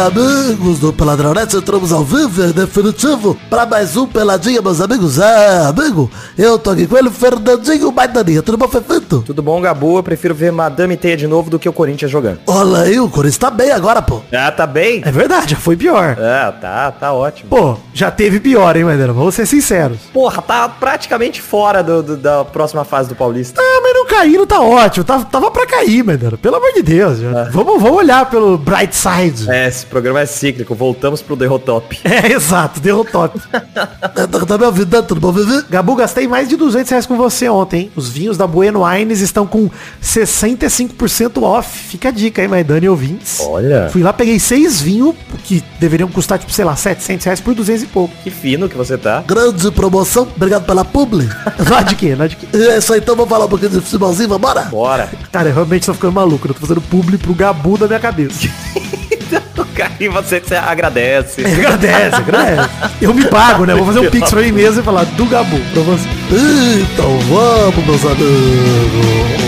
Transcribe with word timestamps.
amigos 0.00 0.78
do 0.78 0.92
Peladronete, 0.92 1.56
entramos 1.56 1.92
ao 1.92 2.02
vivo 2.02 2.42
e 2.48 2.52
definitivo 2.52 3.36
para 3.50 3.66
mais 3.66 3.96
um 3.96 4.06
Peladinha, 4.06 4.62
meus 4.62 4.80
amigos. 4.80 5.18
É, 5.18 5.66
amigo, 5.66 6.10
eu 6.38 6.58
tô 6.58 6.70
aqui 6.70 6.86
com 6.86 6.96
ele, 6.96 7.10
Fernandinho 7.10 7.92
Baidaninha. 7.92 8.42
Tudo 8.42 8.56
bom, 8.56 8.66
Fefito? 8.66 9.22
Tudo 9.26 9.42
bom, 9.42 9.60
Gabu? 9.60 9.98
Eu 9.98 10.02
prefiro 10.02 10.34
ver 10.34 10.50
Madame 10.52 10.96
Teia 10.96 11.16
de 11.16 11.26
novo 11.26 11.50
do 11.50 11.58
que 11.58 11.68
o 11.68 11.72
Corinthians 11.72 12.10
jogando. 12.10 12.40
Olha 12.46 12.78
aí, 12.82 12.98
o 12.98 13.08
Corinthians 13.08 13.36
tá 13.38 13.50
bem 13.50 13.70
agora, 13.70 14.00
pô. 14.00 14.20
Ah, 14.32 14.50
tá 14.50 14.66
bem? 14.66 15.02
É 15.04 15.12
verdade, 15.12 15.50
já 15.52 15.56
foi 15.58 15.76
pior. 15.76 16.16
É, 16.18 16.50
tá, 16.52 16.90
tá 16.92 17.12
ótimo. 17.12 17.50
Pô, 17.50 17.76
já 17.92 18.10
teve 18.10 18.40
pior, 18.40 18.74
hein, 18.76 18.84
Maidana? 18.84 19.12
Vamos 19.12 19.34
ser 19.34 19.44
sinceros. 19.46 19.98
Porra, 20.14 20.40
tá 20.40 20.68
praticamente 20.68 21.42
fora 21.42 21.82
do, 21.82 22.02
do- 22.02 22.16
da 22.16 22.44
próxima 22.44 22.84
fase 22.84 23.08
do 23.08 23.14
Paulista. 23.14 23.60
Ah, 23.62 23.80
mas 23.82 23.92
não 23.94 24.06
cair, 24.06 24.38
não 24.38 24.46
tá 24.46 24.60
ótimo. 24.60 25.04
Tava, 25.04 25.24
tava 25.26 25.50
pra 25.50 25.66
cair, 25.66 26.02
Maidana. 26.02 26.38
Pelo 26.38 26.56
amor 26.56 26.72
de 26.72 26.82
Deus. 26.82 27.18
já. 27.18 27.44
Vamos, 27.50 27.82
vamos 27.82 27.98
olhar 27.98 28.28
pelo 28.30 28.56
bright 28.56 28.94
side. 28.96 29.50
É, 29.50 29.70
programa 29.90 30.20
é 30.20 30.26
cíclico. 30.26 30.74
Voltamos 30.74 31.20
pro 31.20 31.36
Derrotop. 31.36 31.98
É, 32.10 32.32
exato, 32.32 32.80
derrotou. 32.80 33.24
É, 33.52 33.60
Tá, 34.26 34.46
tá 34.46 34.58
me 34.58 34.64
ouvindo, 34.64 34.94
né? 34.94 35.02
Tudo 35.02 35.20
bom? 35.20 35.32
Gabu, 35.70 35.94
gastei 35.94 36.26
mais 36.26 36.48
de 36.48 36.56
200 36.56 36.90
reais 36.90 37.06
com 37.06 37.16
você 37.16 37.48
ontem, 37.48 37.82
hein? 37.82 37.92
Os 37.96 38.08
vinhos 38.08 38.36
da 38.36 38.46
Bueno 38.46 38.84
Wines 38.84 39.20
estão 39.20 39.46
com 39.46 39.70
65% 40.02 41.42
off. 41.42 41.68
Fica 41.78 42.08
a 42.08 42.12
dica 42.12 42.42
aí, 42.42 42.48
Maidana 42.48 42.84
e 42.84 42.88
ouvintes. 42.88 43.40
Olha. 43.40 43.88
Fui 43.90 44.02
lá, 44.02 44.12
peguei 44.12 44.38
seis 44.38 44.80
vinhos, 44.80 45.14
que 45.44 45.62
deveriam 45.78 46.08
custar, 46.08 46.38
tipo, 46.38 46.52
sei 46.52 46.64
lá, 46.64 46.76
700 46.76 47.24
reais 47.24 47.40
por 47.40 47.54
200 47.54 47.82
e 47.82 47.86
pouco. 47.86 48.14
Que 48.22 48.30
fino 48.30 48.68
que 48.68 48.76
você 48.76 48.98
tá. 48.98 49.22
Grande 49.26 49.70
promoção, 49.70 50.28
obrigado 50.36 50.64
pela 50.66 50.84
publi. 50.84 51.28
Lá 51.70 51.82
de 51.82 51.94
quê? 51.94 52.14
Lá 52.14 52.26
de 52.26 52.36
quê? 52.36 52.46
É 52.52 52.78
isso 52.78 52.92
aí, 52.92 53.00
então 53.00 53.16
vamos 53.16 53.30
falar 53.30 53.46
um 53.46 53.48
pouquinho 53.48 53.70
de 53.70 53.80
futebolzinho, 53.80 54.28
vambora? 54.28 54.62
Bora. 54.62 55.08
Cara, 55.32 55.48
eu 55.48 55.54
realmente 55.54 55.86
tô 55.86 55.94
ficando 55.94 56.12
maluco. 56.12 56.46
Eu 56.48 56.54
tô 56.54 56.60
fazendo 56.60 56.80
publi 56.80 57.18
pro 57.18 57.34
Gabu 57.34 57.78
da 57.78 57.86
minha 57.86 58.00
cabeça. 58.00 58.48
E 59.98 60.08
você, 60.08 60.40
você 60.40 60.56
agradece. 60.56 61.42
agradece, 61.44 62.16
agradece. 62.16 62.68
Eu 63.00 63.12
me 63.14 63.24
pago, 63.26 63.64
né? 63.66 63.74
Vou 63.74 63.86
fazer 63.86 64.00
um 64.00 64.10
pix 64.10 64.30
pra 64.30 64.40
mim 64.40 64.52
mesmo 64.52 64.80
e 64.80 64.84
falar 64.84 65.04
do 65.04 65.26
Gabu 65.26 65.58
pra 65.72 65.82
você. 65.82 66.08
Então 66.82 67.18
vamos, 67.20 67.86
meus 67.86 68.04
amigos. 68.04 69.40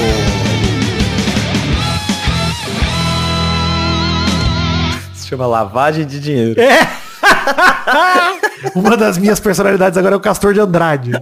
Se 5.14 5.28
chama 5.28 5.47
lavagem 5.47 6.06
de 6.06 6.20
dinheiro. 6.20 6.56
Uma 8.74 8.96
das 8.96 9.18
minhas 9.18 9.41
personalidades 9.41 9.98
agora 9.98 10.14
é 10.14 10.18
o 10.18 10.20
Castor 10.20 10.55
de 10.55 10.60
Andrade. 10.60 11.12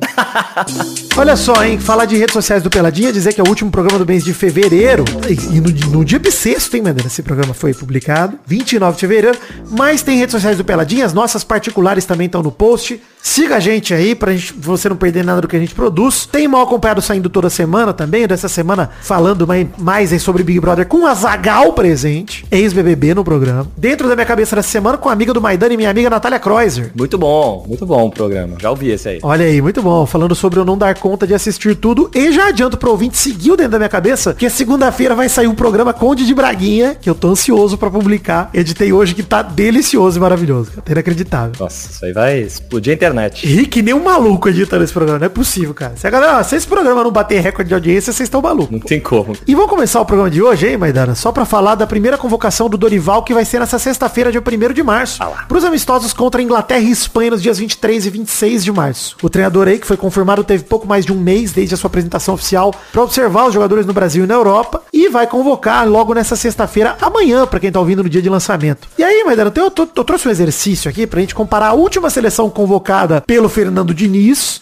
Olha 1.16 1.36
só, 1.36 1.64
hein? 1.64 1.78
Falar 1.78 2.04
de 2.04 2.16
redes 2.16 2.32
sociais 2.32 2.62
do 2.62 2.70
Peladinha, 2.70 3.12
dizer 3.12 3.32
que 3.32 3.40
é 3.40 3.44
o 3.44 3.48
último 3.48 3.70
programa 3.70 3.98
do 3.98 4.06
mês 4.06 4.24
de 4.24 4.32
fevereiro. 4.32 5.04
E 5.28 5.60
no, 5.60 5.98
no 5.98 6.04
dia 6.04 6.18
bissexto, 6.18 6.76
hein, 6.76 6.82
Mendeira? 6.82 7.08
Esse 7.08 7.22
programa 7.22 7.52
foi 7.52 7.74
publicado. 7.74 8.38
29 8.46 8.94
de 8.94 9.00
fevereiro. 9.00 9.38
Mas 9.70 10.02
tem 10.02 10.18
redes 10.18 10.32
sociais 10.32 10.56
do 10.56 10.64
Peladinha. 10.64 11.04
As 11.04 11.12
nossas 11.12 11.44
particulares 11.44 12.04
também 12.04 12.26
estão 12.26 12.42
no 12.42 12.52
post. 12.52 13.00
Siga 13.22 13.56
a 13.56 13.60
gente 13.60 13.92
aí 13.92 14.14
pra 14.14 14.32
gente, 14.32 14.54
você 14.58 14.88
não 14.88 14.96
perder 14.96 15.24
nada 15.24 15.40
do 15.40 15.48
que 15.48 15.56
a 15.56 15.58
gente 15.58 15.74
produz. 15.74 16.26
Tem 16.26 16.48
mal 16.48 16.62
acompanhado 16.62 17.02
saindo 17.02 17.28
toda 17.28 17.50
semana 17.50 17.92
também. 17.92 18.26
Dessa 18.26 18.48
semana 18.48 18.90
falando 19.02 19.46
mais, 19.46 19.66
mais 19.78 20.12
aí 20.12 20.18
sobre 20.18 20.42
Big 20.42 20.58
Brother 20.58 20.86
com 20.86 21.06
a 21.06 21.14
Zagal 21.14 21.72
presente. 21.72 22.44
Ex-BBB 22.50 23.14
no 23.14 23.22
programa. 23.22 23.66
Dentro 23.76 24.08
da 24.08 24.14
minha 24.14 24.26
cabeça 24.26 24.56
dessa 24.56 24.68
semana 24.68 24.96
com 24.96 25.08
a 25.08 25.12
amiga 25.12 25.32
do 25.32 25.40
Maidana 25.40 25.74
e 25.74 25.76
minha 25.76 25.90
amiga 25.90 26.08
Natália 26.08 26.38
Kreuzer. 26.38 26.92
Muito 26.96 27.18
bom, 27.18 27.64
muito 27.68 27.84
bom 27.84 28.06
o 28.06 28.10
programa. 28.10 28.56
Já 28.58 28.70
ouvi 28.70 28.90
esse 28.90 29.08
aí. 29.08 29.18
Olha 29.22 29.44
aí, 29.44 29.60
muito 29.60 29.82
bom. 29.82 30.06
Falando 30.06 30.34
sobre 30.34 30.58
eu 30.58 30.64
não 30.64 30.76
dar 30.76 30.94
conta 30.94 31.26
de 31.26 31.34
assistir 31.34 31.76
tudo. 31.76 32.10
E 32.14 32.32
já 32.32 32.48
adianto 32.48 32.76
pro 32.76 32.90
ouvinte, 32.90 33.18
seguiu 33.18 33.56
dentro 33.56 33.72
da 33.72 33.78
minha 33.78 33.88
cabeça, 33.88 34.34
que 34.34 34.48
segunda-feira 34.48 35.14
vai 35.14 35.28
sair 35.28 35.46
um 35.46 35.54
programa 35.54 35.92
Conde 35.92 36.24
de 36.26 36.34
Braguinha, 36.34 36.96
que 37.00 37.08
eu 37.08 37.14
tô 37.14 37.28
ansioso 37.28 37.76
pra 37.76 37.90
publicar. 37.90 38.50
Editei 38.54 38.92
hoje, 38.92 39.14
que 39.14 39.22
tá 39.22 39.42
delicioso 39.42 40.18
e 40.18 40.20
maravilhoso. 40.20 40.72
Tá 40.84 40.92
inacreditável. 40.92 41.52
Nossa, 41.60 41.90
isso 41.90 42.04
aí 42.04 42.12
vai 42.12 42.40
explodir 42.40 42.92
a 42.92 42.94
internet. 42.94 43.09
Ri 43.46 43.66
que 43.66 43.82
nem 43.82 43.94
um 43.94 44.02
maluco 44.02 44.48
editando 44.48 44.84
esse 44.84 44.92
programa. 44.92 45.18
Não 45.18 45.26
é 45.26 45.30
possível, 45.30 45.74
cara. 45.74 45.94
Se, 45.96 46.06
a 46.06 46.10
galera, 46.10 46.42
se 46.42 46.56
esse 46.56 46.66
programa 46.66 47.02
não 47.02 47.10
bater 47.10 47.40
recorde 47.40 47.68
de 47.68 47.74
audiência, 47.74 48.12
vocês 48.12 48.26
estão 48.26 48.40
malucos. 48.40 48.70
Não 48.70 48.80
tem 48.80 49.00
como. 49.00 49.36
E 49.46 49.54
vamos 49.54 49.70
começar 49.70 50.00
o 50.00 50.04
programa 50.04 50.30
de 50.30 50.42
hoje, 50.42 50.68
hein, 50.68 50.76
Maidana? 50.76 51.14
Só 51.14 51.32
pra 51.32 51.44
falar 51.44 51.74
da 51.74 51.86
primeira 51.86 52.16
convocação 52.18 52.68
do 52.68 52.76
Dorival, 52.76 53.22
que 53.22 53.34
vai 53.34 53.44
ser 53.44 53.60
nessa 53.60 53.78
sexta-feira, 53.78 54.30
dia 54.30 54.40
1 54.40 54.72
de 54.72 54.82
março. 54.82 55.22
Ah. 55.22 55.44
Pros 55.48 55.64
amistosos 55.64 56.12
contra 56.12 56.42
Inglaterra 56.42 56.80
e 56.80 56.90
Espanha 56.90 57.32
nos 57.32 57.42
dias 57.42 57.58
23 57.58 58.06
e 58.06 58.10
26 58.10 58.64
de 58.64 58.72
março. 58.72 59.16
O 59.22 59.28
treinador 59.28 59.68
aí, 59.68 59.78
que 59.78 59.86
foi 59.86 59.96
confirmado, 59.96 60.44
teve 60.44 60.64
pouco 60.64 60.86
mais 60.86 61.04
de 61.04 61.12
um 61.12 61.20
mês 61.20 61.52
desde 61.52 61.74
a 61.74 61.76
sua 61.76 61.88
apresentação 61.88 62.34
oficial 62.34 62.74
pra 62.92 63.02
observar 63.02 63.46
os 63.46 63.54
jogadores 63.54 63.86
no 63.86 63.92
Brasil 63.92 64.24
e 64.24 64.26
na 64.26 64.34
Europa. 64.34 64.82
E 64.92 65.08
vai 65.08 65.26
convocar 65.26 65.88
logo 65.88 66.14
nessa 66.14 66.36
sexta-feira, 66.36 66.96
amanhã, 67.00 67.46
pra 67.46 67.60
quem 67.60 67.72
tá 67.72 67.80
ouvindo 67.80 68.02
no 68.02 68.08
dia 68.08 68.22
de 68.22 68.28
lançamento. 68.28 68.88
E 68.98 69.02
aí, 69.02 69.24
Maidana, 69.24 69.52
eu, 69.54 69.64
eu, 69.64 69.88
eu 69.96 70.04
trouxe 70.04 70.28
um 70.28 70.30
exercício 70.30 70.90
aqui 70.90 71.06
pra 71.06 71.20
gente 71.20 71.34
comparar 71.34 71.68
a 71.68 71.72
última 71.72 72.10
seleção 72.10 72.48
convocada 72.50 72.99
pelo 73.26 73.48
Fernando 73.48 73.92
Diniz 73.94 74.60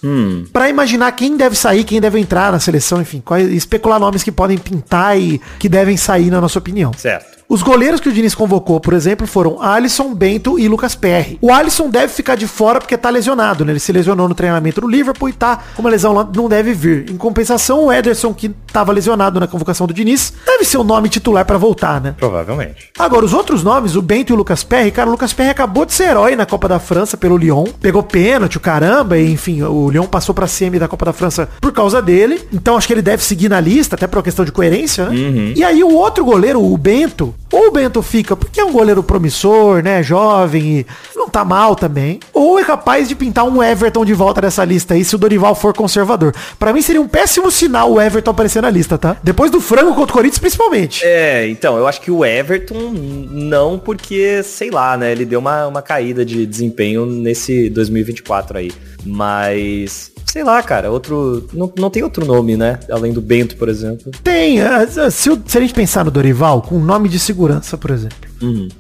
pra 0.53 0.69
imaginar 0.69 1.13
quem 1.13 1.37
deve 1.37 1.57
sair, 1.57 1.85
quem 1.85 2.01
deve 2.01 2.19
entrar 2.19 2.53
na 2.53 2.59
seleção, 2.61 3.01
enfim, 3.01 3.21
quais- 3.25 3.51
especular 3.53 3.99
nomes 3.99 4.23
que 4.23 4.33
podem 4.33 4.59
pintar 4.59 5.19
e 5.19 5.41
que 5.59 5.69
devem 5.69 5.97
sair, 5.97 6.31
na 6.31 6.41
nossa 6.41 6.59
opinião. 6.59 6.93
Certo. 6.93 7.38
Os 7.51 7.63
goleiros 7.63 7.99
que 7.99 8.11
o 8.11 8.13
Diniz 8.13 8.35
convocou, 8.35 8.79
por 8.79 8.93
exemplo, 8.93 9.27
foram 9.27 9.63
Alisson, 9.63 10.15
Bento 10.15 10.59
e 10.59 10.69
Lucas 10.69 10.95
Perry. 10.95 11.39
O 11.41 11.51
Alisson 11.51 11.89
deve 11.89 12.13
ficar 12.13 12.35
de 12.35 12.47
fora 12.47 12.79
porque 12.79 12.95
tá 12.95 13.09
lesionado, 13.09 13.65
né? 13.65 13.73
Ele 13.73 13.81
se 13.81 13.91
lesionou 13.91 14.29
no 14.29 14.35
treinamento 14.35 14.83
do 14.83 14.87
Liverpool 14.87 15.31
e 15.31 15.33
tá 15.33 15.61
com 15.75 15.81
uma 15.81 15.89
lesão 15.89 16.13
lá, 16.13 16.29
não 16.37 16.47
deve 16.47 16.75
vir. 16.75 17.11
Em 17.11 17.17
compensação, 17.17 17.87
o 17.87 17.93
Ederson, 17.93 18.35
que 18.35 18.51
tava 18.71 18.93
lesionado 18.93 19.41
na 19.41 19.47
convocação 19.47 19.87
do 19.87 19.95
Diniz, 19.95 20.31
deve 20.45 20.63
ser 20.63 20.77
o 20.77 20.85
nome 20.85 21.09
titular 21.09 21.47
pra 21.47 21.57
voltar, 21.57 22.03
né? 22.03 22.15
Provavelmente. 22.19 22.91
Agora, 22.99 23.25
os 23.25 23.33
outros 23.33 23.65
nomes, 23.65 23.97
o 23.97 24.03
Bento 24.03 24.31
e 24.31 24.35
o 24.35 24.37
Lucas 24.37 24.63
Perry, 24.63 24.91
cara, 24.91 25.09
o 25.09 25.13
Lucas 25.13 25.33
Perry 25.33 25.49
acabou 25.49 25.87
de 25.87 25.95
ser 25.95 26.11
herói 26.11 26.37
na 26.37 26.45
Copa 26.45 26.69
da 26.69 26.79
França 26.79 27.17
pelo 27.17 27.39
Lyon. 27.39 27.65
Pegou 27.81 28.03
pênalti, 28.03 28.59
o 28.59 28.61
caramba, 28.61 29.17
e 29.17 29.33
enfim, 29.33 29.63
o 29.63 29.89
Lyon 29.89 30.05
passou 30.05 30.35
pra 30.35 30.47
semi 30.47 30.79
da 30.79 30.87
Copa 30.87 31.07
da 31.07 31.15
França 31.15 31.49
por 31.63 31.73
causa 31.73 32.03
dele. 32.03 32.47
Então 32.53 32.77
acho 32.77 32.87
que 32.87 32.93
ele 32.93 33.01
deve 33.01 33.25
seguir 33.25 33.49
na 33.49 33.59
lista, 33.59 33.97
até 33.97 34.07
por 34.07 34.19
uma 34.19 34.23
questão 34.23 34.45
de 34.45 34.53
coerência, 34.53 35.07
né? 35.07 35.17
E 35.57 35.65
aí 35.65 35.83
o 35.83 35.95
outro 35.95 36.27
goleiro, 36.27 36.63
o 36.63 36.77
Bento, 36.77 37.35
ou 37.53 37.69
o 37.69 37.71
Bento 37.71 38.03
fica 38.03 38.37
porque 38.37 38.61
é 38.61 38.65
um 38.65 38.73
goleiro 38.73 39.03
promissor, 39.03 39.83
né, 39.83 40.03
jovem 40.03 40.81
e 40.81 40.87
não 41.17 41.29
tá 41.29 41.45
mal 41.45 41.75
também, 41.75 42.21
ou 42.33 42.59
é 42.59 42.65
capaz 42.65 43.09
de 43.09 43.15
pintar 43.15 43.45
um 43.47 43.63
Everton 43.63 44.05
de 44.05 44.13
volta 44.13 44.43
nessa 44.43 44.65
lista 44.65 44.95
aí 44.95 45.05
se 45.05 45.15
o 45.15 45.19
Dorival 45.19 45.55
for 45.55 45.75
conservador. 45.75 46.35
Pra 46.59 46.73
mim 46.73 46.83
seria 46.83 47.01
um 47.01 47.09
péssimo 47.09 47.51
sinal 47.51 47.93
o 47.93 48.01
Everton 48.01 48.31
aparecer 48.31 48.63
na 48.63 48.71
lista, 48.71 48.99
tá? 48.99 49.17
Depois 49.23 49.51
do 49.51 49.61
frango 49.61 49.95
contra 49.95 50.13
o 50.13 50.15
Corinthians, 50.15 50.39
principalmente. 50.39 51.05
É, 51.05 51.49
então, 51.49 51.77
eu 51.77 51.87
acho 51.87 52.01
que 52.01 52.11
o 52.11 52.25
Everton 52.25 52.93
não, 53.31 53.79
porque, 53.79 54.43
sei 54.43 54.71
lá, 54.71 54.97
né? 54.97 55.13
Ele 55.13 55.25
deu 55.25 55.41
uma, 55.41 55.67
uma 55.67 55.83
caída 55.83 56.25
de 56.25 56.47
desempenho 56.47 57.07
nesse 57.07 57.71
2024 57.71 58.59
aí. 58.59 58.73
Mas, 59.05 60.13
sei 60.31 60.45
lá, 60.45 60.63
cara, 60.63 60.91
outro. 60.91 61.47
Não, 61.53 61.73
não 61.77 61.91
tem 61.91 62.03
outro 62.03 62.25
nome, 62.25 62.57
né? 62.57 62.79
Além 62.91 63.13
do 63.13 63.21
Bento, 63.21 63.57
por 63.57 63.69
exemplo. 63.69 64.13
Tem, 64.23 64.61
eh, 64.61 64.87
se, 65.11 65.31
se 65.47 65.59
a 65.59 65.61
gente 65.61 65.75
pensar 65.75 66.05
no 66.05 66.11
Dorival, 66.11 66.63
com 66.63 66.79
nome 66.79 67.09
de 67.09 67.19
segurança, 67.19 67.77
por 67.77 67.91
exemplo. 67.91 68.29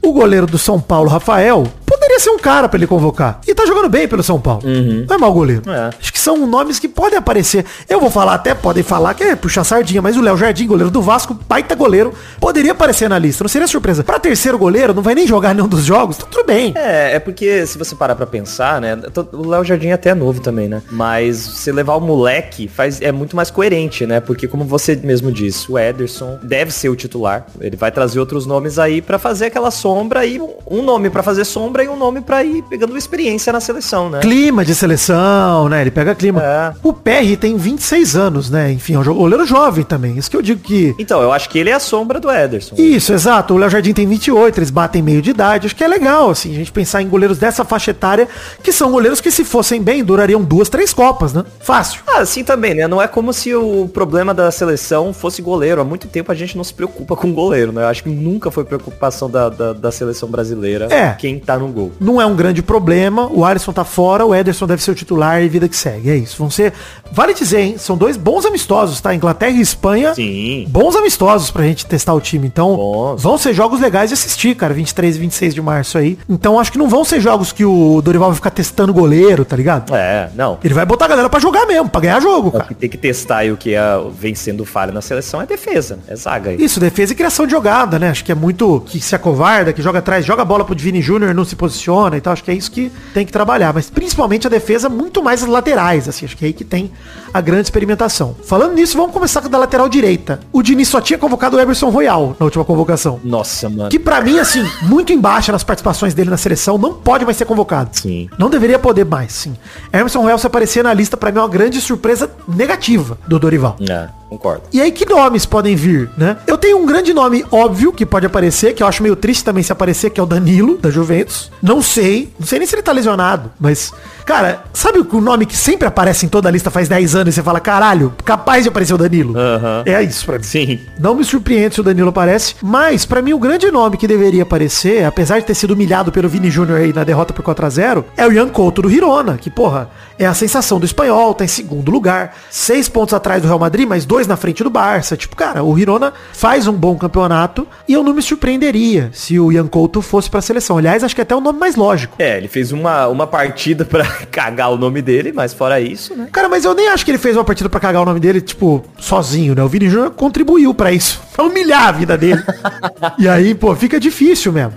O 0.00 0.12
goleiro 0.12 0.46
do 0.46 0.56
São 0.56 0.80
Paulo, 0.80 1.08
Rafael, 1.08 1.66
poderia 1.84 2.20
ser 2.20 2.30
um 2.30 2.38
cara 2.38 2.68
pra 2.68 2.78
ele 2.78 2.86
convocar. 2.86 3.40
E 3.46 3.54
tá 3.54 3.66
jogando 3.66 3.88
bem 3.88 4.06
pelo 4.06 4.22
São 4.22 4.40
Paulo. 4.40 4.62
Não 4.64 5.16
é 5.16 5.18
mau 5.18 5.32
goleiro. 5.32 5.62
É. 5.68 5.90
Acho 5.98 6.12
que 6.12 6.18
são 6.18 6.46
nomes 6.46 6.78
que 6.78 6.88
podem 6.88 7.18
aparecer. 7.18 7.64
Eu 7.88 8.00
vou 8.00 8.10
falar 8.10 8.34
até, 8.34 8.54
podem 8.54 8.82
falar 8.82 9.14
que 9.14 9.24
é 9.24 9.34
puxar 9.34 9.64
sardinha, 9.64 10.00
mas 10.00 10.16
o 10.16 10.20
Léo 10.20 10.36
Jardim, 10.36 10.66
goleiro 10.66 10.90
do 10.90 11.02
Vasco, 11.02 11.36
baita 11.48 11.74
goleiro, 11.74 12.12
poderia 12.38 12.72
aparecer 12.72 13.08
na 13.08 13.18
lista. 13.18 13.42
Não 13.42 13.48
seria 13.48 13.66
surpresa. 13.66 14.04
Pra 14.04 14.18
terceiro 14.18 14.58
goleiro, 14.58 14.94
não 14.94 15.02
vai 15.02 15.14
nem 15.14 15.26
jogar 15.26 15.54
nenhum 15.54 15.68
dos 15.68 15.84
jogos, 15.84 16.18
tá 16.18 16.26
tudo 16.30 16.46
bem. 16.46 16.72
É, 16.76 17.16
é 17.16 17.18
porque 17.18 17.66
se 17.66 17.76
você 17.76 17.94
parar 17.94 18.14
pra 18.14 18.26
pensar, 18.26 18.80
né? 18.80 18.96
O 19.32 19.48
Léo 19.48 19.64
Jardim 19.64 19.90
até 19.90 20.10
é 20.10 20.14
novo 20.14 20.40
também, 20.40 20.68
né? 20.68 20.82
Mas 20.90 21.37
você 21.46 21.72
levar 21.72 21.96
o 21.96 22.00
moleque 22.00 22.68
faz, 22.68 23.00
é 23.00 23.12
muito 23.12 23.36
mais 23.36 23.50
coerente, 23.50 24.06
né? 24.06 24.20
Porque 24.20 24.46
como 24.46 24.64
você 24.64 24.96
mesmo 24.96 25.30
disse, 25.30 25.70
o 25.70 25.78
Ederson 25.78 26.38
deve 26.42 26.70
ser 26.72 26.88
o 26.88 26.96
titular. 26.96 27.46
Ele 27.60 27.76
vai 27.76 27.90
trazer 27.90 28.18
outros 28.20 28.46
nomes 28.46 28.78
aí 28.78 29.00
pra 29.00 29.18
fazer 29.18 29.46
aquela 29.46 29.70
sombra 29.70 30.24
e 30.26 30.40
um 30.40 30.82
nome 30.82 31.10
pra 31.10 31.22
fazer 31.22 31.44
sombra 31.44 31.84
e 31.84 31.88
um 31.88 31.96
nome 31.96 32.20
pra 32.20 32.42
ir 32.44 32.62
pegando 32.62 32.96
experiência 32.96 33.52
na 33.52 33.60
seleção, 33.60 34.10
né? 34.10 34.20
Clima 34.20 34.64
de 34.64 34.74
seleção, 34.74 35.68
né? 35.68 35.80
Ele 35.80 35.90
pega 35.90 36.14
clima. 36.14 36.42
É. 36.42 36.74
O 36.82 36.92
PR 36.92 37.36
tem 37.40 37.56
26 37.56 38.16
anos, 38.16 38.50
né? 38.50 38.72
Enfim, 38.72 38.94
é 38.94 38.98
um 38.98 39.04
goleiro 39.04 39.46
jovem 39.46 39.84
também. 39.84 40.16
Isso 40.16 40.30
que 40.30 40.36
eu 40.36 40.42
digo 40.42 40.60
que 40.60 40.94
Então, 40.98 41.22
eu 41.22 41.32
acho 41.32 41.48
que 41.48 41.58
ele 41.58 41.70
é 41.70 41.74
a 41.74 41.80
sombra 41.80 42.18
do 42.20 42.30
Ederson. 42.30 42.74
Isso, 42.76 43.12
exato. 43.12 43.54
O 43.54 43.56
Léo 43.58 43.70
Jardim 43.70 43.92
tem 43.92 44.06
28, 44.06 44.58
eles 44.58 44.70
batem 44.70 45.02
meio 45.02 45.22
de 45.22 45.30
idade. 45.30 45.66
Acho 45.66 45.76
que 45.76 45.84
é 45.84 45.88
legal, 45.88 46.30
assim, 46.30 46.52
a 46.52 46.56
gente 46.56 46.72
pensar 46.72 47.02
em 47.02 47.08
goleiros 47.08 47.38
dessa 47.38 47.64
faixa 47.64 47.90
etária, 47.90 48.28
que 48.62 48.72
são 48.72 48.90
goleiros 48.90 49.20
que, 49.20 49.30
se 49.30 49.44
fossem 49.44 49.82
bem, 49.82 50.02
durariam 50.04 50.42
duas, 50.42 50.68
três 50.68 50.92
copas, 50.92 51.27
né? 51.32 51.44
Fácil. 51.60 52.00
Ah, 52.06 52.20
assim 52.20 52.42
também, 52.44 52.74
né? 52.74 52.86
Não 52.88 53.00
é 53.00 53.06
como 53.08 53.32
se 53.32 53.54
o 53.54 53.88
problema 53.92 54.32
da 54.34 54.50
seleção 54.50 55.12
fosse 55.12 55.40
goleiro. 55.42 55.80
Há 55.80 55.84
muito 55.84 56.06
tempo 56.08 56.30
a 56.32 56.34
gente 56.34 56.56
não 56.56 56.64
se 56.64 56.72
preocupa 56.74 57.16
com 57.16 57.32
goleiro, 57.32 57.72
né? 57.72 57.82
Eu 57.82 57.86
acho 57.88 58.02
que 58.02 58.08
nunca 58.08 58.50
foi 58.50 58.64
preocupação 58.64 59.30
da, 59.30 59.48
da, 59.48 59.72
da 59.72 59.90
seleção 59.92 60.28
brasileira 60.28 60.86
É. 60.90 61.10
quem 61.14 61.38
tá 61.38 61.58
no 61.58 61.68
gol. 61.68 61.92
Não 62.00 62.20
é 62.20 62.26
um 62.26 62.34
grande 62.36 62.62
problema. 62.62 63.28
O 63.32 63.44
Alisson 63.44 63.72
tá 63.72 63.84
fora, 63.84 64.24
o 64.24 64.34
Ederson 64.34 64.66
deve 64.66 64.82
ser 64.82 64.90
o 64.90 64.94
titular 64.94 65.42
e 65.42 65.48
vida 65.48 65.68
que 65.68 65.76
segue. 65.76 66.10
É 66.10 66.16
isso. 66.16 66.36
Vão 66.38 66.50
ser. 66.50 66.72
Vale 67.10 67.34
dizer, 67.34 67.60
hein? 67.60 67.74
São 67.78 67.96
dois 67.96 68.16
bons 68.16 68.44
amistosos, 68.44 69.00
tá? 69.00 69.14
Inglaterra 69.14 69.52
e 69.52 69.60
Espanha. 69.60 70.14
Sim. 70.14 70.66
Bons 70.68 70.94
amistosos 70.96 71.50
pra 71.50 71.62
gente 71.64 71.86
testar 71.86 72.14
o 72.14 72.20
time. 72.20 72.46
Então, 72.46 73.16
vão 73.16 73.38
ser 73.38 73.52
jogos 73.54 73.80
legais 73.80 74.10
de 74.10 74.14
assistir, 74.14 74.54
cara. 74.54 74.74
23 74.74 75.16
e 75.16 75.18
26 75.18 75.54
de 75.54 75.62
março 75.62 75.98
aí. 75.98 76.18
Então, 76.28 76.58
acho 76.60 76.70
que 76.70 76.78
não 76.78 76.88
vão 76.88 77.04
ser 77.04 77.20
jogos 77.20 77.50
que 77.52 77.64
o 77.64 78.00
Dorival 78.02 78.28
vai 78.28 78.36
ficar 78.36 78.50
testando 78.50 78.92
goleiro, 78.92 79.44
tá 79.44 79.56
ligado? 79.56 79.94
É, 79.94 80.28
não. 80.34 80.58
Ele 80.62 80.74
vai 80.74 80.84
botar 80.84 81.07
a 81.08 81.10
galera 81.10 81.28
pra 81.28 81.40
jogar 81.40 81.66
mesmo, 81.66 81.88
pra 81.88 82.00
ganhar 82.00 82.20
jogo, 82.20 82.48
O 82.48 82.52
cara. 82.52 82.64
que 82.64 82.74
tem 82.74 82.88
que 82.88 82.96
testar 82.96 83.44
e 83.44 83.50
o 83.52 83.56
que 83.56 83.74
é 83.74 83.82
vem 84.18 84.34
sendo 84.34 84.64
falha 84.64 84.92
na 84.92 85.00
seleção 85.00 85.40
é 85.42 85.46
defesa, 85.46 85.98
é 86.06 86.14
zaga 86.14 86.50
aí. 86.50 86.62
Isso, 86.62 86.78
defesa 86.78 87.12
e 87.12 87.16
criação 87.16 87.46
de 87.46 87.52
jogada, 87.52 87.98
né? 87.98 88.10
Acho 88.10 88.24
que 88.24 88.32
é 88.32 88.34
muito 88.34 88.80
que 88.86 89.00
se 89.00 89.14
acovarda, 89.14 89.72
que 89.72 89.82
joga 89.82 89.98
atrás, 89.98 90.24
joga 90.24 90.42
a 90.42 90.44
bola 90.44 90.64
pro 90.64 90.76
Vini 90.76 91.00
Júnior, 91.02 91.34
não 91.34 91.44
se 91.44 91.56
posiciona 91.56 92.16
e 92.16 92.20
tal. 92.20 92.32
Acho 92.32 92.44
que 92.44 92.50
é 92.50 92.54
isso 92.54 92.70
que 92.70 92.90
tem 93.14 93.24
que 93.26 93.32
trabalhar. 93.32 93.72
Mas 93.72 93.90
principalmente 93.90 94.46
a 94.46 94.50
defesa, 94.50 94.88
muito 94.88 95.22
mais 95.22 95.42
as 95.42 95.48
laterais, 95.48 96.08
assim. 96.08 96.26
Acho 96.26 96.36
que 96.36 96.44
é 96.44 96.48
aí 96.48 96.52
que 96.52 96.64
tem 96.64 96.90
a 97.32 97.40
grande 97.40 97.62
experimentação. 97.62 98.34
Falando 98.44 98.74
nisso, 98.74 98.96
vamos 98.96 99.12
começar 99.12 99.40
da 99.48 99.58
lateral 99.58 99.88
direita. 99.88 100.40
O 100.52 100.62
Diniz 100.62 100.88
só 100.88 101.00
tinha 101.00 101.18
convocado 101.18 101.56
o 101.56 101.60
Emerson 101.60 101.88
Royal 101.88 102.36
na 102.38 102.44
última 102.44 102.64
convocação. 102.64 103.20
Nossa, 103.24 103.68
mano. 103.68 103.90
Que 103.90 103.98
pra 103.98 104.20
mim, 104.20 104.38
assim, 104.38 104.64
muito 104.82 105.12
embaixo 105.12 105.52
nas 105.52 105.62
participações 105.62 106.14
dele 106.14 106.30
na 106.30 106.36
seleção, 106.36 106.78
não 106.78 106.94
pode 106.94 107.24
mais 107.24 107.36
ser 107.36 107.44
convocado. 107.44 107.90
Sim. 107.92 108.28
Não 108.38 108.50
deveria 108.50 108.78
poder 108.78 109.04
mais, 109.04 109.32
sim. 109.32 109.56
Emerson 109.92 110.20
Royal 110.20 110.38
se 110.38 110.46
aparecer 110.46 110.82
na 110.82 110.92
lista, 110.92 111.16
pra 111.16 111.30
mim, 111.30 111.38
é 111.38 111.42
uma 111.42 111.48
grande 111.48 111.80
surpresa 111.80 112.30
negativa 112.46 113.18
do 113.26 113.38
Dorival. 113.38 113.76
É, 113.88 114.08
concordo. 114.28 114.62
E 114.72 114.80
aí, 114.80 114.92
que 114.92 115.06
nomes 115.06 115.46
podem 115.46 115.74
vir, 115.74 116.10
né? 116.16 116.36
Eu 116.46 116.58
tenho 116.58 116.78
um 116.78 116.86
grande 116.86 117.12
nome 117.12 117.44
óbvio 117.50 117.92
que 117.92 118.04
pode 118.04 118.26
aparecer, 118.26 118.74
que 118.74 118.82
eu 118.82 118.86
acho 118.86 119.02
meio 119.02 119.16
triste 119.16 119.44
também 119.44 119.62
se 119.62 119.72
aparecer, 119.72 120.10
que 120.10 120.20
é 120.20 120.22
o 120.22 120.26
Danilo, 120.26 120.78
da 120.78 120.90
Juventus. 120.90 121.50
Não 121.62 121.80
sei, 121.82 122.32
não 122.38 122.46
sei 122.46 122.58
nem 122.58 122.68
se 122.68 122.74
ele 122.74 122.82
tá 122.82 122.92
lesionado, 122.92 123.50
mas... 123.58 123.92
Cara, 124.24 124.64
sabe 124.74 124.98
o 124.98 125.20
nome 125.22 125.46
que 125.46 125.56
sempre 125.56 125.88
aparece 125.88 126.26
em 126.26 126.28
toda 126.28 126.50
a 126.50 126.52
lista 126.52 126.70
faz 126.70 126.86
10 126.86 127.14
anos 127.14 127.32
e 127.32 127.36
você 127.36 127.42
fala, 127.42 127.60
caralho, 127.60 128.12
capaz 128.26 128.62
de 128.62 128.68
aparecer 128.68 128.92
o 128.92 128.98
Danilo? 128.98 129.34
Aham. 129.34 129.82
É 129.86 130.02
isso 130.02 130.26
pra 130.26 130.36
mim. 130.36 130.44
Sim. 130.44 130.80
Não 131.00 131.14
me 131.14 131.24
surpreende 131.24 131.76
se 131.76 131.80
o 131.80 131.84
Danilo 131.84 132.10
aparece, 132.10 132.54
mas 132.62 133.06
pra 133.06 133.22
mim 133.22 133.32
o 133.32 133.38
grande 133.38 133.70
nome 133.70 133.96
que 133.96 134.06
deveria 134.06 134.42
aparecer, 134.42 135.02
apesar 135.04 135.38
de 135.38 135.46
ter 135.46 135.54
sido 135.54 135.72
humilhado 135.72 136.12
pelo 136.12 136.28
Vini 136.28 136.50
Júnior 136.50 136.78
aí 136.78 136.92
na 136.92 137.04
derrota 137.04 137.32
por 137.32 137.42
4 137.42 137.64
a 137.64 137.70
0 137.70 138.04
é 138.18 138.26
o 138.26 138.32
Ian 138.32 138.48
Couto 138.48 138.82
do 138.82 138.90
Hirona, 138.90 139.38
que 139.38 139.48
porra, 139.48 139.88
é 140.18 140.26
a 140.26 140.34
sensação 140.34 140.78
do 140.78 140.84
espanhol, 140.84 141.32
tá 141.32 141.44
em 141.44 141.48
segundo 141.48 141.90
lugar, 141.90 142.36
seis 142.50 142.88
pontos 142.88 143.14
atrás 143.14 143.40
do 143.40 143.46
Real 143.46 143.58
Madrid, 143.58 143.88
mas 143.88 144.04
dois 144.04 144.17
na 144.26 144.36
frente 144.36 144.62
do 144.62 144.70
Barça. 144.70 145.16
Tipo, 145.16 145.36
cara, 145.36 145.62
o 145.62 145.78
Hirona 145.78 146.12
faz 146.32 146.66
um 146.66 146.72
bom 146.72 146.96
campeonato 146.96 147.66
e 147.86 147.92
eu 147.92 148.02
não 148.02 148.14
me 148.14 148.22
surpreenderia 148.22 149.10
se 149.12 149.38
o 149.38 149.52
Ian 149.52 149.66
Couto 149.66 150.02
fosse 150.02 150.30
pra 150.30 150.40
seleção. 150.40 150.78
Aliás, 150.78 151.04
acho 151.04 151.14
que 151.14 151.20
é 151.20 151.22
até 151.22 151.34
o 151.34 151.40
nome 151.40 151.58
mais 151.58 151.76
lógico. 151.76 152.16
É, 152.18 152.36
ele 152.36 152.48
fez 152.48 152.72
uma, 152.72 153.06
uma 153.08 153.26
partida 153.26 153.84
pra 153.84 154.04
cagar 154.30 154.70
o 154.72 154.76
nome 154.76 155.02
dele, 155.02 155.32
mas 155.32 155.52
fora 155.52 155.80
isso, 155.80 156.14
né? 156.14 156.28
Cara, 156.32 156.48
mas 156.48 156.64
eu 156.64 156.74
nem 156.74 156.88
acho 156.88 157.04
que 157.04 157.10
ele 157.10 157.18
fez 157.18 157.36
uma 157.36 157.44
partida 157.44 157.68
pra 157.68 157.80
cagar 157.80 158.02
o 158.02 158.04
nome 158.04 158.20
dele, 158.20 158.40
tipo, 158.40 158.84
sozinho, 158.98 159.54
né? 159.54 159.62
O 159.62 159.68
Vini 159.68 159.88
Júnior 159.88 160.10
contribuiu 160.10 160.72
pra 160.74 160.92
isso. 160.92 161.20
Pra 161.38 161.46
humilhar 161.46 161.86
a 161.86 161.92
vida 161.92 162.18
dele. 162.18 162.42
e 163.16 163.28
aí, 163.28 163.54
pô, 163.54 163.72
fica 163.76 164.00
difícil 164.00 164.52
mesmo. 164.52 164.72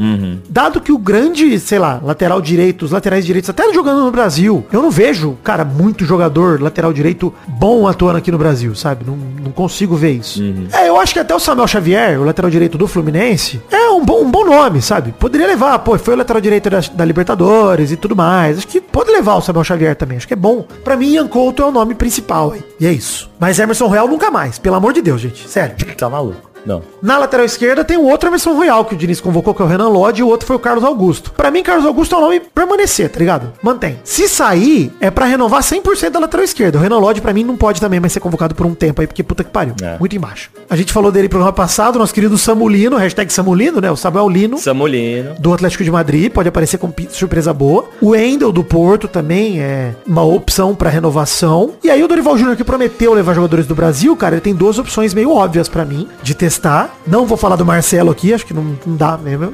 Dado 0.48 0.80
que 0.80 0.92
o 0.92 0.98
grande, 1.00 1.60
sei 1.60 1.80
lá, 1.80 2.00
lateral 2.04 2.40
direito, 2.40 2.86
os 2.86 2.92
laterais 2.92 3.26
direitos, 3.26 3.50
até 3.50 3.74
jogando 3.74 4.04
no 4.04 4.12
Brasil, 4.12 4.64
eu 4.72 4.80
não 4.80 4.92
vejo, 4.92 5.36
cara, 5.44 5.66
muito 5.66 6.06
jogador 6.06 6.62
lateral 6.62 6.94
direito 6.94 7.34
bom 7.48 7.88
atuando 7.88 8.20
aqui 8.20 8.32
no 8.32 8.38
Brasil, 8.38 8.76
sabe? 8.76 9.06
Não, 9.08 9.18
não 9.40 9.52
consigo 9.52 9.96
ver 9.96 10.12
isso. 10.12 10.42
É, 10.74 10.90
eu 10.90 11.00
acho 11.00 11.14
que 11.14 11.20
até 11.20 11.34
o 11.34 11.40
Samuel 11.40 11.68
Xavier, 11.68 12.20
o 12.20 12.24
lateral 12.24 12.50
direito 12.52 12.78
do 12.78 12.88
Fluminense, 12.88 13.62
é 13.72 13.90
um 13.90 14.04
bom, 14.04 14.24
um 14.24 14.32
bom 14.32 14.46
nome, 14.46 14.82
sabe? 14.82 15.12
Poderia 15.12 15.48
levar, 15.48 15.80
pô, 15.80 15.98
foi 15.98 16.14
o 16.14 16.18
lateral 16.18 16.42
direito 16.42 16.70
da, 16.70 16.80
da 16.80 17.06
Libertadores 17.06 17.92
e 17.92 17.98
tudo 17.98 18.16
mais. 18.16 18.58
Acho 18.58 18.68
que 18.68 18.82
pode 18.82 19.12
levar 19.12 19.36
o 19.36 19.42
Samuel 19.42 19.64
Xavier 19.64 19.96
também. 19.96 20.18
Acho 20.18 20.28
que 20.28 20.34
é 20.34 20.38
bom. 20.38 20.66
Pra 20.84 20.96
mim, 20.96 21.14
Ian 21.14 21.28
Couto 21.28 21.64
é 21.64 21.66
o 21.66 21.72
nome 21.72 21.96
principal 21.96 22.52
aí. 22.52 22.64
E 22.80 22.86
é 22.86 22.92
isso. 22.92 23.30
Mas 23.40 23.60
Emerson 23.60 23.88
Real 23.88 24.08
nunca 24.08 24.30
mais. 24.30 24.60
Pelo 24.60 24.76
amor 24.76 24.94
de 24.94 25.02
Deus, 25.02 25.22
gente. 25.22 25.48
Sério. 25.50 25.76
Tá 25.98 26.10
maluco. 26.10 26.51
Não. 26.66 26.82
Na 27.02 27.18
lateral 27.18 27.46
esquerda 27.46 27.84
tem 27.84 27.98
o 27.98 28.06
outro 28.08 28.30
Emerson 28.30 28.54
Royal 28.54 28.86
que 28.86 28.94
o 28.94 28.98
Diniz 28.98 29.20
convocou, 29.20 29.54
que 29.54 29.62
é 29.62 29.66
o 29.66 29.68
Renan 29.68 29.90
Lodge, 29.90 30.22
e 30.22 30.24
o 30.24 30.28
outro 30.28 30.48
foi 30.48 30.56
o 30.56 30.60
Carlos 30.60 30.84
Augusto. 30.84 31.32
Pra 31.32 31.52
mim, 31.52 31.64
Carlos 31.64 31.86
Augusto 31.86 32.16
é 32.16 32.18
o 32.18 32.22
nome 32.22 32.40
permanecer, 32.40 33.10
tá 33.10 33.20
ligado? 33.20 33.52
Mantém. 33.62 34.00
Se 34.04 34.28
sair, 34.28 34.92
é 35.00 35.10
pra 35.10 35.26
renovar 35.26 35.62
100% 35.62 36.10
da 36.10 36.20
lateral 36.20 36.44
esquerda. 36.44 36.78
O 36.78 36.82
Renan 36.82 37.00
Lodge, 37.00 37.22
pra 37.22 37.34
mim, 37.34 37.44
não 37.44 37.58
pode 37.58 37.82
também 37.82 38.00
mais 38.00 38.14
ser 38.14 38.20
convocado 38.20 38.56
por 38.56 38.66
um 38.66 38.74
tempo 38.74 39.02
aí, 39.02 39.08
porque 39.08 39.24
puta 39.24 39.44
que 39.44 39.50
pariu. 39.50 39.74
É. 39.82 39.98
Muito 40.00 40.16
embaixo. 40.16 40.50
A 40.70 40.76
gente 40.76 40.94
falou 40.94 41.12
dele 41.12 41.24
no 41.24 41.30
programa 41.30 41.54
passado, 41.54 42.00
nosso 42.00 42.14
querido 42.14 42.38
Samulino, 42.38 42.98
hashtag 42.98 43.32
Samulino, 43.32 43.82
né? 43.82 43.92
O 43.92 43.96
Samuel 43.96 44.30
Lino. 44.30 44.58
Samolino. 44.58 45.36
Do 45.40 45.54
Atlético 45.54 45.84
de 45.84 45.92
Madrid, 45.92 46.32
pode 46.32 46.50
aparecer 46.50 46.78
com 46.78 46.92
surpresa 47.10 47.54
boa. 47.54 47.86
O 48.02 48.16
Endel 48.16 48.52
do 48.52 48.64
Porto 48.64 49.08
também 49.08 49.60
é 49.60 49.94
uma 50.06 50.24
opção 50.24 50.76
pra 50.76 50.90
renovação. 50.90 51.72
E 51.84 51.90
aí 51.90 52.04
o 52.04 52.08
Dorival 52.08 52.38
Júnior 52.38 52.56
que 52.56 52.64
prometeu 52.64 53.14
levar 53.14 53.34
jogadores 53.34 53.66
do 53.66 53.76
Brasil, 53.76 54.16
cara, 54.16 54.36
ele 54.36 54.42
tem 54.42 54.54
duas 54.54 54.78
opções 54.78 55.14
meio 55.14 55.32
óbvias 55.32 55.68
pra 55.68 55.86
mim 55.86 56.08
de 56.22 56.36
testar. 56.52 56.98
Não 57.08 57.26
vou 57.26 57.38
falar 57.38 57.56
do 57.56 57.66
Marcelo 57.66 58.12
aqui, 58.12 58.34
acho 58.34 58.46
que 58.46 58.54
não, 58.54 58.78
não 58.86 58.96
dá 58.96 59.18
mesmo. 59.18 59.54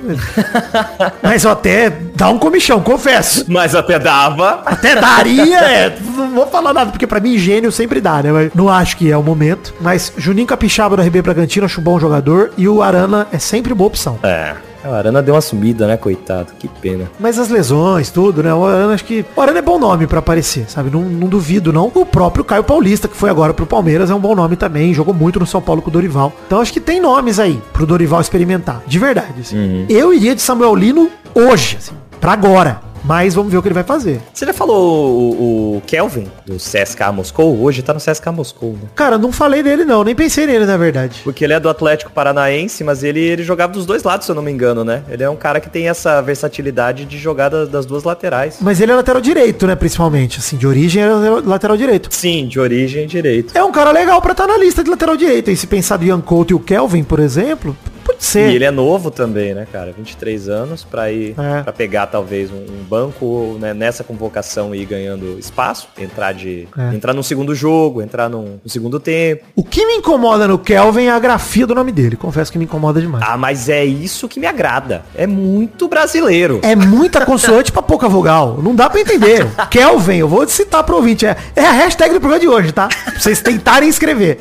Mas 1.21 1.43
eu 1.43 1.51
até 1.51 1.89
dá 1.89 2.29
um 2.29 2.39
comichão, 2.39 2.81
confesso. 2.81 3.45
Mas 3.47 3.75
até 3.75 3.99
dava. 3.99 4.63
Até 4.65 4.95
daria, 4.95 5.59
é, 5.59 5.97
não 6.15 6.31
vou 6.31 6.47
falar 6.47 6.73
nada, 6.73 6.91
porque 6.91 7.05
pra 7.05 7.19
mim 7.19 7.37
gênio 7.37 7.71
sempre 7.71 8.01
dá, 8.01 8.23
né? 8.23 8.31
Mas 8.31 8.51
não 8.55 8.67
acho 8.67 8.97
que 8.97 9.11
é 9.11 9.17
o 9.17 9.23
momento. 9.23 9.73
Mas 9.79 10.11
Juninho 10.17 10.47
Capixaba 10.47 10.97
do 10.97 11.03
RB 11.03 11.21
Bragantino, 11.21 11.65
acho 11.65 11.79
um 11.79 11.83
bom 11.83 11.99
jogador. 11.99 12.51
E 12.57 12.67
o 12.67 12.81
Arana 12.81 13.27
é 13.31 13.37
sempre 13.37 13.73
boa 13.73 13.87
opção. 13.87 14.19
É. 14.23 14.55
A 14.83 14.95
Arana 14.95 15.21
deu 15.21 15.33
uma 15.35 15.41
sumida, 15.41 15.87
né, 15.87 15.97
coitado? 15.97 16.53
Que 16.57 16.67
pena. 16.67 17.09
Mas 17.19 17.37
as 17.39 17.49
lesões, 17.49 18.09
tudo, 18.09 18.41
né? 18.43 18.53
O 18.53 18.65
Arana, 18.65 18.93
acho 18.93 19.03
que. 19.05 19.25
O 19.35 19.41
Arana 19.41 19.59
é 19.59 19.61
bom 19.61 19.77
nome 19.79 20.07
pra 20.07 20.19
aparecer, 20.19 20.69
sabe? 20.69 20.89
Não, 20.89 21.01
não 21.01 21.27
duvido, 21.27 21.73
não. 21.73 21.91
O 21.93 22.05
próprio 22.05 22.43
Caio 22.43 22.63
Paulista, 22.63 23.07
que 23.07 23.17
foi 23.17 23.29
agora 23.29 23.53
pro 23.53 23.65
Palmeiras, 23.65 24.09
é 24.09 24.15
um 24.15 24.19
bom 24.19 24.35
nome 24.35 24.55
também. 24.55 24.93
Jogou 24.93 25.13
muito 25.13 25.39
no 25.39 25.45
São 25.45 25.61
Paulo 25.61 25.81
com 25.81 25.89
o 25.89 25.93
Dorival. 25.93 26.31
Então 26.45 26.61
acho 26.61 26.71
que 26.73 26.79
tem 26.79 26.99
nomes 27.01 27.39
aí 27.39 27.61
pro 27.73 27.85
Dorival 27.85 28.21
experimentar. 28.21 28.81
De 28.85 28.99
verdade. 28.99 29.41
assim. 29.41 29.85
Eu 29.89 30.13
iria 30.13 30.35
de 30.35 30.41
Samuel 30.41 30.75
Lino 30.75 31.09
hoje, 31.33 31.77
assim, 31.77 31.93
pra 32.19 32.33
agora. 32.33 32.81
Mas 33.07 33.33
vamos 33.33 33.49
ver 33.51 33.57
o 33.57 33.61
que 33.61 33.69
ele 33.69 33.73
vai 33.73 33.85
fazer. 33.85 34.19
Você 34.33 34.45
já 34.45 34.53
falou 34.53 34.75
o, 35.17 35.77
o 35.77 35.81
Kelvin, 35.87 36.27
do 36.45 36.57
CSKA 36.57 37.09
Moscou? 37.11 37.57
Hoje 37.61 37.81
tá 37.81 37.93
no 37.93 37.99
CSKA 38.01 38.31
Moscou, 38.33 38.73
né? 38.73 38.89
Cara, 38.95 39.17
não 39.17 39.31
falei 39.31 39.63
dele 39.63 39.85
não, 39.85 40.03
nem 40.03 40.13
pensei 40.13 40.45
nele, 40.45 40.65
na 40.65 40.75
verdade. 40.75 41.21
Porque 41.23 41.43
ele 41.45 41.53
é 41.53 41.59
do 41.59 41.69
Atlético 41.69 42.11
Paranaense, 42.11 42.83
mas 42.83 43.03
ele, 43.03 43.21
ele 43.21 43.43
jogava 43.43 43.71
dos 43.71 43.85
dois 43.85 44.03
lados, 44.03 44.25
se 44.25 44.31
eu 44.31 44.35
não 44.35 44.43
me 44.43 44.51
engano, 44.51 44.83
né? 44.83 45.03
Ele 45.09 45.23
é 45.23 45.29
um 45.29 45.37
cara 45.37 45.61
que 45.61 45.69
tem 45.69 45.87
essa 45.87 46.21
versatilidade 46.21 47.05
de 47.05 47.17
jogar 47.17 47.47
da- 47.49 47.63
das 47.65 47.85
duas 47.85 48.03
laterais. 48.03 48.57
Mas 48.59 48.81
ele 48.81 48.91
é 48.91 48.95
lateral 48.95 49.21
direito, 49.21 49.65
né? 49.65 49.75
Principalmente, 49.75 50.39
assim, 50.39 50.57
de 50.57 50.67
origem 50.67 51.01
é 51.01 51.07
lateral 51.45 51.77
direito. 51.77 52.09
Sim, 52.11 52.45
de 52.47 52.59
origem 52.59 53.07
direito. 53.07 53.57
É 53.57 53.63
um 53.63 53.71
cara 53.71 53.91
legal 53.91 54.21
pra 54.21 54.33
estar 54.33 54.47
na 54.47 54.57
lista 54.57 54.83
de 54.83 54.89
lateral 54.89 55.15
direito. 55.15 55.49
E 55.49 55.55
se 55.55 55.65
pensar 55.67 55.95
do 55.97 56.03
Ian 56.05 56.19
Couto 56.19 56.51
e 56.51 56.55
o 56.55 56.59
Kelvin, 56.59 57.03
por 57.03 57.19
exemplo, 57.19 57.75
pode 58.07 58.23
ser. 58.23 58.49
E 58.49 58.55
ele 58.55 58.65
é 58.65 58.71
novo 58.71 59.11
também, 59.11 59.53
né, 59.53 59.67
cara? 59.71 59.91
23 59.91 60.49
anos 60.49 60.83
pra 60.83 61.11
ir 61.11 61.35
É. 61.37 61.61
para 61.61 61.73
pegar 61.73 62.07
talvez 62.07 62.49
um, 62.51 62.55
um 62.55 62.83
banco 62.89 63.57
né, 63.59 63.73
nessa 63.73 64.03
convocação 64.03 64.73
e 64.73 64.81
ir 64.81 64.85
ganhando 64.85 65.37
espaço, 65.37 65.87
entrar 65.97 66.33
de 66.33 66.67
É. 66.77 66.95
entrar 66.95 67.13
num 67.13 67.21
segundo 67.23 67.53
jogo, 67.53 68.01
entrar 68.01 68.29
num, 68.29 68.59
no 68.63 68.69
segundo 68.69 68.99
tempo. 68.99 69.43
O 69.55 69.63
que 69.63 69.85
me 69.85 69.93
incomoda 69.95 70.47
no 70.47 70.57
Kelvin 70.57 71.05
é 71.05 71.11
a 71.11 71.19
grafia 71.19 71.67
do 71.67 71.75
nome 71.75 71.91
dele. 71.91 72.15
Confesso 72.15 72.51
que 72.51 72.57
me 72.57 72.65
incomoda 72.65 72.99
demais. 73.01 73.23
Ah, 73.27 73.37
mas 73.37 73.69
é 73.69 73.83
isso 73.85 74.27
que 74.27 74.39
me 74.39 74.47
agrada. 74.47 75.03
É 75.15 75.27
muito 75.27 75.87
brasileiro. 75.87 76.59
É 76.63 76.75
muita 76.75 77.25
consoante 77.25 77.71
pra 77.71 77.81
pouca 77.81 78.07
vogal. 78.07 78.59
Não 78.61 78.73
dá 78.73 78.89
pra 78.89 79.01
entender. 79.01 79.45
Kelvin, 79.69 80.17
eu 80.17 80.27
vou 80.27 80.47
citar 80.47 80.83
pro 80.83 80.95
ouvinte. 80.95 81.25
É, 81.25 81.35
é 81.55 81.65
a 81.65 81.71
hashtag 81.71 82.13
do 82.13 82.19
programa 82.19 82.39
de 82.39 82.47
hoje, 82.47 82.71
tá? 82.71 82.87
Pra 82.87 83.19
vocês 83.19 83.41
tentarem 83.41 83.89
escrever. 83.89 84.39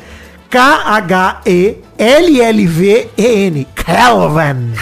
K-H-E-L-L-V-E-N. 0.49 1.77
Kelvin. 3.75 4.73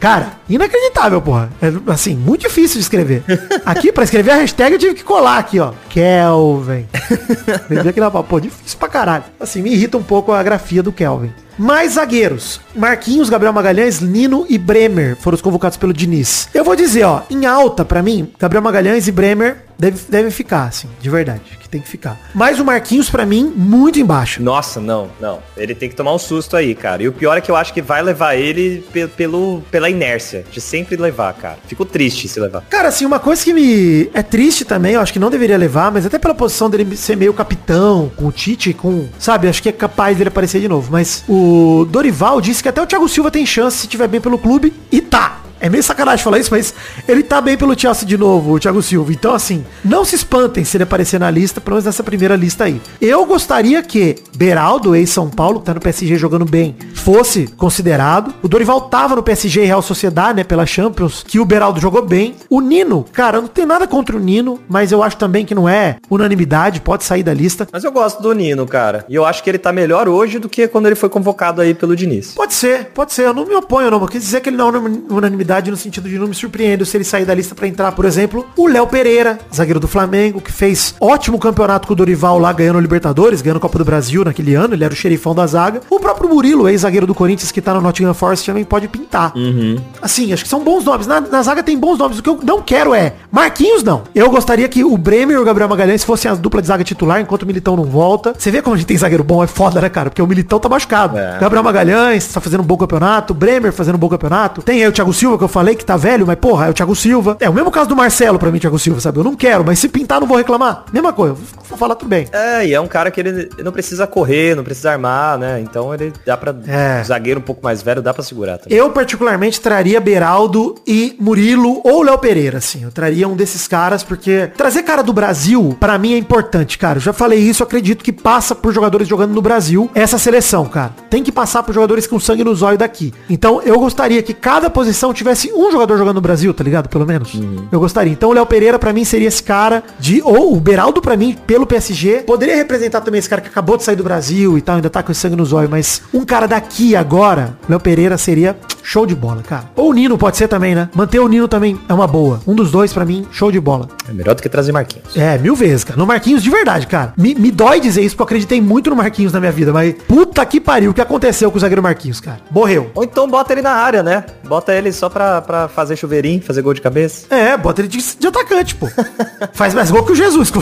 Cara, 0.00 0.32
inacreditável, 0.48 1.20
porra. 1.20 1.50
É, 1.60 1.70
assim, 1.92 2.14
muito 2.14 2.42
difícil 2.42 2.76
de 2.76 2.82
escrever. 2.82 3.22
Aqui, 3.64 3.92
pra 3.92 4.04
escrever 4.04 4.30
a 4.32 4.36
hashtag, 4.36 4.72
eu 4.74 4.78
tive 4.78 4.94
que 4.94 5.04
colar 5.04 5.38
aqui, 5.38 5.60
ó. 5.60 5.72
Kelvin. 5.90 6.86
Entendeu 7.70 7.90
aqui 7.90 8.00
na 8.00 8.10
pô, 8.10 8.40
difícil 8.40 8.78
pra 8.78 8.88
caralho. 8.88 9.24
Assim, 9.38 9.62
me 9.62 9.70
irrita 9.72 9.96
um 9.98 10.02
pouco 10.02 10.32
a 10.32 10.42
grafia 10.42 10.82
do 10.82 10.92
Kelvin. 10.92 11.32
Mais 11.58 11.92
zagueiros. 11.92 12.60
Marquinhos, 12.74 13.30
Gabriel 13.30 13.52
Magalhães, 13.52 14.00
Nino 14.00 14.44
e 14.48 14.58
Bremer 14.58 15.16
foram 15.16 15.36
os 15.36 15.42
convocados 15.42 15.76
pelo 15.78 15.92
Diniz. 15.92 16.48
Eu 16.52 16.64
vou 16.64 16.76
dizer, 16.76 17.04
ó, 17.04 17.22
em 17.30 17.46
alta 17.46 17.84
pra 17.84 18.02
mim, 18.02 18.30
Gabriel 18.38 18.62
Magalhães 18.62 19.08
e 19.08 19.12
Bremer 19.12 19.58
deve- 19.78 20.00
devem 20.08 20.30
ficar, 20.30 20.64
assim, 20.64 20.88
de 21.00 21.08
verdade, 21.08 21.40
tem 21.76 21.82
que 21.82 21.88
ficar. 21.88 22.18
Mas 22.34 22.58
o 22.58 22.64
Marquinhos, 22.64 23.08
pra 23.10 23.24
mim, 23.26 23.52
muito 23.54 23.98
embaixo. 23.98 24.42
Nossa, 24.42 24.80
não, 24.80 25.10
não. 25.20 25.40
Ele 25.56 25.74
tem 25.74 25.88
que 25.88 25.94
tomar 25.94 26.14
um 26.14 26.18
susto 26.18 26.56
aí, 26.56 26.74
cara. 26.74 27.02
E 27.02 27.08
o 27.08 27.12
pior 27.12 27.36
é 27.36 27.40
que 27.40 27.50
eu 27.50 27.56
acho 27.56 27.72
que 27.72 27.82
vai 27.82 28.02
levar 28.02 28.34
ele 28.36 28.84
pe- 28.92 29.06
pelo, 29.08 29.62
pela 29.70 29.88
inércia 29.90 30.44
de 30.50 30.60
sempre 30.60 30.96
levar, 30.96 31.32
cara. 31.34 31.58
Fico 31.66 31.84
triste 31.84 32.28
se 32.28 32.40
levar. 32.40 32.62
Cara, 32.70 32.88
assim, 32.88 33.04
uma 33.04 33.18
coisa 33.18 33.44
que 33.44 33.52
me 33.52 34.10
é 34.14 34.22
triste 34.22 34.64
também, 34.64 34.94
eu 34.94 35.00
acho 35.00 35.12
que 35.12 35.18
não 35.18 35.30
deveria 35.30 35.56
levar, 35.58 35.90
mas 35.92 36.06
até 36.06 36.18
pela 36.18 36.34
posição 36.34 36.68
dele 36.70 36.96
ser 36.96 37.16
meio 37.16 37.32
capitão, 37.34 38.10
com 38.16 38.26
o 38.26 38.32
Tite, 38.32 38.72
com, 38.72 39.08
sabe, 39.18 39.48
acho 39.48 39.62
que 39.62 39.68
é 39.68 39.72
capaz 39.72 40.16
dele 40.16 40.28
aparecer 40.28 40.60
de 40.60 40.68
novo. 40.68 40.90
Mas 40.90 41.24
o 41.28 41.86
Dorival 41.90 42.40
disse 42.40 42.62
que 42.62 42.68
até 42.68 42.80
o 42.80 42.86
Thiago 42.86 43.08
Silva 43.08 43.30
tem 43.30 43.44
chance 43.44 43.78
se 43.78 43.86
tiver 43.88 44.08
bem 44.08 44.20
pelo 44.20 44.38
clube, 44.38 44.72
e 44.90 45.00
tá. 45.00 45.40
É 45.60 45.68
meio 45.68 45.82
sacanagem 45.82 46.22
falar 46.22 46.38
isso, 46.38 46.50
mas 46.50 46.74
ele 47.08 47.22
tá 47.22 47.40
bem 47.40 47.56
pelo 47.56 47.78
Chelsea 47.78 48.06
de 48.06 48.18
novo, 48.18 48.52
o 48.52 48.60
Thiago 48.60 48.82
Silva. 48.82 49.12
Então, 49.12 49.34
assim, 49.34 49.64
não 49.84 50.04
se 50.04 50.14
espantem 50.14 50.64
se 50.64 50.76
ele 50.76 50.84
aparecer 50.84 51.18
na 51.18 51.30
lista, 51.30 51.60
pelo 51.60 51.76
menos 51.76 51.86
nessa 51.86 52.02
primeira 52.02 52.36
lista 52.36 52.64
aí. 52.64 52.80
Eu 53.00 53.24
gostaria 53.24 53.82
que 53.82 54.16
Beraldo, 54.36 54.94
ex-São 54.94 55.30
Paulo, 55.30 55.60
que 55.60 55.66
tá 55.66 55.74
no 55.74 55.80
PSG 55.80 56.16
jogando 56.16 56.44
bem, 56.44 56.76
fosse 56.94 57.46
considerado. 57.56 58.34
O 58.42 58.48
Dorival 58.48 58.82
tava 58.82 59.16
no 59.16 59.22
PSG 59.22 59.62
e 59.62 59.66
Real 59.66 59.82
Sociedade, 59.82 60.36
né, 60.36 60.44
pela 60.44 60.66
Champions, 60.66 61.24
que 61.26 61.40
o 61.40 61.44
Beraldo 61.44 61.80
jogou 61.80 62.04
bem. 62.04 62.36
O 62.50 62.60
Nino, 62.60 63.04
cara, 63.12 63.40
não 63.40 63.48
tenho 63.48 63.66
nada 63.66 63.86
contra 63.86 64.16
o 64.16 64.20
Nino, 64.20 64.60
mas 64.68 64.92
eu 64.92 65.02
acho 65.02 65.16
também 65.16 65.46
que 65.46 65.54
não 65.54 65.68
é 65.68 65.96
unanimidade, 66.10 66.80
pode 66.80 67.04
sair 67.04 67.22
da 67.22 67.32
lista. 67.32 67.66
Mas 67.72 67.84
eu 67.84 67.92
gosto 67.92 68.22
do 68.22 68.32
Nino, 68.34 68.66
cara. 68.66 69.06
E 69.08 69.14
eu 69.14 69.24
acho 69.24 69.42
que 69.42 69.50
ele 69.50 69.58
tá 69.58 69.72
melhor 69.72 70.08
hoje 70.08 70.38
do 70.38 70.48
que 70.48 70.68
quando 70.68 70.86
ele 70.86 70.96
foi 70.96 71.08
convocado 71.08 71.62
aí 71.62 71.72
pelo 71.74 71.96
Diniz. 71.96 72.32
Pode 72.32 72.54
ser, 72.54 72.86
pode 72.86 73.12
ser. 73.12 73.26
Eu 73.26 73.34
não 73.34 73.46
me 73.46 73.54
oponho, 73.54 73.90
não. 73.90 74.00
Eu 74.00 74.08
quis 74.08 74.22
dizer 74.22 74.40
que 74.40 74.50
ele 74.50 74.56
não 74.56 74.68
é 74.68 74.78
unanimidade 75.12 75.45
no 75.70 75.76
sentido 75.76 76.08
de 76.08 76.18
não 76.18 76.26
me 76.26 76.34
surpreendo 76.34 76.84
se 76.84 76.96
ele 76.96 77.04
sair 77.04 77.24
da 77.24 77.34
lista 77.34 77.54
para 77.54 77.66
entrar, 77.68 77.92
por 77.92 78.04
exemplo, 78.04 78.46
o 78.56 78.66
Léo 78.66 78.86
Pereira, 78.86 79.38
zagueiro 79.54 79.80
do 79.80 79.88
Flamengo, 79.88 80.40
que 80.40 80.52
fez 80.52 80.94
ótimo 81.00 81.38
campeonato 81.38 81.86
com 81.86 81.92
o 81.92 81.96
Dorival 81.96 82.38
lá, 82.38 82.52
ganhando 82.52 82.76
o 82.76 82.80
Libertadores, 82.80 83.40
ganhando 83.40 83.60
Copa 83.60 83.78
do 83.78 83.84
Brasil 83.84 84.24
naquele 84.24 84.54
ano. 84.54 84.74
Ele 84.74 84.84
era 84.84 84.92
o 84.92 84.96
xerifão 84.96 85.34
da 85.34 85.46
zaga. 85.46 85.80
O 85.88 86.00
próprio 86.00 86.28
Murilo, 86.28 86.68
ex-zagueiro 86.68 87.06
do 87.06 87.14
Corinthians, 87.14 87.50
que 87.50 87.60
tá 87.60 87.74
no 87.74 87.80
Nottingham 87.80 88.14
Forest, 88.14 88.46
também 88.46 88.64
pode 88.64 88.88
pintar. 88.88 89.32
Uhum. 89.36 89.76
Assim, 90.00 90.32
acho 90.32 90.42
que 90.42 90.48
são 90.48 90.62
bons 90.62 90.84
nomes. 90.84 91.06
Na, 91.06 91.20
na, 91.20 91.42
zaga 91.42 91.62
tem 91.62 91.78
bons 91.78 91.98
nomes. 91.98 92.18
O 92.18 92.22
que 92.22 92.28
eu 92.28 92.38
não 92.42 92.60
quero 92.60 92.94
é 92.94 93.14
Marquinhos, 93.30 93.82
não. 93.82 94.02
Eu 94.14 94.30
gostaria 94.30 94.68
que 94.68 94.84
o 94.84 94.96
Bremer 94.96 95.36
e 95.36 95.40
o 95.40 95.44
Gabriel 95.44 95.68
Magalhães 95.68 96.04
fossem 96.04 96.30
as 96.30 96.38
dupla 96.38 96.60
de 96.60 96.68
zaga 96.68 96.84
titular, 96.84 97.20
enquanto 97.20 97.42
o 97.42 97.46
Militão 97.46 97.76
não 97.76 97.84
volta. 97.84 98.34
Você 98.36 98.50
vê 98.50 98.62
como 98.62 98.74
a 98.74 98.78
gente 98.78 98.86
tem 98.86 98.96
zagueiro 98.96 99.24
bom, 99.24 99.42
é 99.42 99.46
foda, 99.46 99.80
né, 99.80 99.88
cara? 99.88 100.10
Porque 100.10 100.22
o 100.22 100.26
Militão 100.26 100.58
tá 100.58 100.68
machucado. 100.68 101.18
É. 101.18 101.38
Gabriel 101.38 101.62
Magalhães 101.62 102.26
tá 102.32 102.40
fazendo 102.40 102.60
um 102.60 102.66
bom 102.66 102.76
campeonato, 102.76 103.34
Bremer 103.34 103.72
fazendo 103.72 103.96
um 103.96 103.98
bom 103.98 104.08
campeonato. 104.08 104.62
Tem 104.62 104.82
aí 104.82 104.88
o 104.88 104.92
Thiago 104.92 105.12
Silva, 105.12 105.35
que 105.38 105.44
eu 105.44 105.48
falei 105.48 105.74
que 105.74 105.84
tá 105.84 105.96
velho, 105.96 106.26
mas 106.26 106.36
porra, 106.38 106.66
é 106.66 106.70
o 106.70 106.74
Thiago 106.74 106.94
Silva. 106.94 107.36
É 107.40 107.48
o 107.48 107.54
mesmo 107.54 107.70
caso 107.70 107.88
do 107.88 107.96
Marcelo 107.96 108.38
pra 108.38 108.50
mim, 108.50 108.58
Thiago 108.58 108.78
Silva, 108.78 109.00
sabe? 109.00 109.18
Eu 109.18 109.24
não 109.24 109.34
quero, 109.34 109.64
mas 109.64 109.78
se 109.78 109.88
pintar 109.88 110.20
não 110.20 110.26
vou 110.26 110.36
reclamar. 110.36 110.84
Mesma 110.92 111.12
coisa, 111.12 111.34
vou 111.68 111.78
falar 111.78 111.94
tudo 111.94 112.08
bem. 112.08 112.26
É, 112.32 112.66
e 112.66 112.74
é 112.74 112.80
um 112.80 112.86
cara 112.86 113.10
que 113.10 113.20
ele 113.20 113.48
não 113.62 113.72
precisa 113.72 114.06
correr, 114.06 114.54
não 114.54 114.64
precisa 114.64 114.92
armar, 114.92 115.38
né? 115.38 115.60
Então 115.60 115.92
ele 115.92 116.12
dá 116.24 116.36
pra... 116.36 116.54
É. 116.66 117.02
Zagueiro 117.04 117.40
um 117.40 117.42
pouco 117.42 117.62
mais 117.62 117.82
velho, 117.82 118.02
dá 118.02 118.12
pra 118.14 118.22
segurar 118.22 118.58
também. 118.58 118.76
Eu 118.76 118.90
particularmente 118.90 119.60
traria 119.60 120.00
Beraldo 120.00 120.74
e 120.86 121.16
Murilo 121.18 121.80
ou 121.84 122.02
Léo 122.02 122.18
Pereira, 122.18 122.58
assim. 122.58 122.82
Eu 122.82 122.90
traria 122.90 123.28
um 123.28 123.36
desses 123.36 123.66
caras, 123.66 124.02
porque 124.02 124.50
trazer 124.56 124.82
cara 124.82 125.02
do 125.02 125.12
Brasil, 125.12 125.76
para 125.78 125.98
mim 125.98 126.14
é 126.14 126.18
importante, 126.18 126.78
cara. 126.78 126.98
Eu 126.98 127.02
já 127.02 127.12
falei 127.12 127.38
isso, 127.38 127.62
acredito 127.62 128.04
que 128.04 128.12
passa 128.12 128.54
por 128.54 128.72
jogadores 128.72 129.08
jogando 129.08 129.32
no 129.32 129.42
Brasil 129.42 129.90
essa 129.94 130.18
seleção, 130.18 130.64
cara. 130.66 130.94
Tem 131.10 131.22
que 131.22 131.32
passar 131.32 131.62
por 131.62 131.74
jogadores 131.74 132.06
com 132.06 132.18
sangue 132.18 132.44
nos 132.44 132.62
olhos 132.62 132.78
daqui. 132.78 133.12
Então 133.28 133.60
eu 133.62 133.78
gostaria 133.78 134.22
que 134.22 134.32
cada 134.32 134.70
posição 134.70 135.12
tivesse 135.12 135.25
um 135.54 135.70
jogador 135.70 135.96
jogando 135.96 136.16
no 136.16 136.20
Brasil, 136.20 136.52
tá 136.52 136.62
ligado? 136.62 136.88
Pelo 136.88 137.06
menos. 137.06 137.34
Uhum. 137.34 137.68
Eu 137.70 137.80
gostaria. 137.80 138.12
Então 138.12 138.30
o 138.30 138.32
Léo 138.32 138.46
Pereira 138.46 138.78
para 138.78 138.92
mim 138.92 139.04
seria 139.04 139.28
esse 139.28 139.42
cara 139.42 139.82
de 139.98 140.20
ou 140.22 140.56
o 140.56 140.60
Beraldo 140.60 141.00
para 141.00 141.16
mim 141.16 141.36
pelo 141.46 141.66
PSG 141.66 142.24
poderia 142.26 142.56
representar 142.56 143.00
também 143.00 143.18
esse 143.18 143.28
cara 143.28 143.40
que 143.40 143.48
acabou 143.48 143.76
de 143.76 143.84
sair 143.84 143.96
do 143.96 144.04
Brasil 144.04 144.58
e 144.58 144.60
tal, 144.60 144.76
ainda 144.76 144.90
tá 144.90 145.02
com 145.02 145.14
sangue 145.14 145.36
nos 145.36 145.52
olhos, 145.52 145.70
mas 145.70 146.02
um 146.12 146.24
cara 146.24 146.46
daqui 146.46 146.94
agora, 146.96 147.56
Léo 147.68 147.80
Pereira 147.80 148.18
seria 148.18 148.56
show 148.86 149.04
de 149.04 149.16
bola, 149.16 149.42
cara. 149.42 149.64
Ou 149.74 149.90
o 149.90 149.92
Nino 149.92 150.16
pode 150.16 150.36
ser 150.36 150.46
também, 150.46 150.72
né? 150.72 150.88
Manter 150.94 151.18
o 151.18 151.26
Nino 151.26 151.48
também 151.48 151.78
é 151.88 151.92
uma 151.92 152.06
boa. 152.06 152.40
Um 152.46 152.54
dos 152.54 152.70
dois 152.70 152.92
para 152.92 153.04
mim, 153.04 153.26
show 153.32 153.50
de 153.50 153.58
bola. 153.58 153.88
É 154.08 154.12
melhor 154.12 154.36
do 154.36 154.40
que 154.42 154.48
trazer 154.48 154.70
Marquinhos. 154.70 155.16
É, 155.16 155.36
mil 155.36 155.56
vezes, 155.56 155.82
cara. 155.82 155.98
No 155.98 156.06
Marquinhos 156.06 156.40
de 156.40 156.48
verdade, 156.48 156.86
cara. 156.86 157.12
Me, 157.16 157.34
me 157.34 157.50
dói 157.50 157.80
dizer 157.80 158.02
isso 158.02 158.14
porque 158.14 158.22
eu 158.22 158.36
acreditei 158.36 158.60
muito 158.60 158.88
no 158.88 158.96
Marquinhos 158.96 159.32
na 159.32 159.40
minha 159.40 159.50
vida, 159.50 159.72
mas 159.72 159.92
puta 160.06 160.46
que 160.46 160.60
pariu, 160.60 160.92
o 160.92 160.94
que 160.94 161.00
aconteceu 161.00 161.50
com 161.50 161.58
o 161.58 161.60
zagueiro 161.60 161.82
Marquinhos, 161.82 162.20
cara? 162.20 162.38
Morreu. 162.48 162.92
Ou 162.94 163.02
então 163.02 163.28
bota 163.28 163.52
ele 163.52 163.62
na 163.62 163.72
área, 163.72 164.04
né? 164.04 164.24
Bota 164.44 164.72
ele 164.72 164.92
só 164.92 165.08
pra, 165.08 165.42
pra 165.42 165.66
fazer 165.66 165.96
chuveirinho, 165.96 166.40
fazer 166.40 166.62
gol 166.62 166.72
de 166.72 166.80
cabeça. 166.80 167.26
É, 167.34 167.56
bota 167.56 167.80
ele 167.80 167.88
de, 167.88 167.98
de 167.98 168.26
atacante, 168.28 168.76
pô. 168.76 168.88
Faz 169.52 169.74
mais 169.74 169.90
gol 169.90 170.04
que 170.04 170.12
o 170.12 170.14
Jesus. 170.14 170.52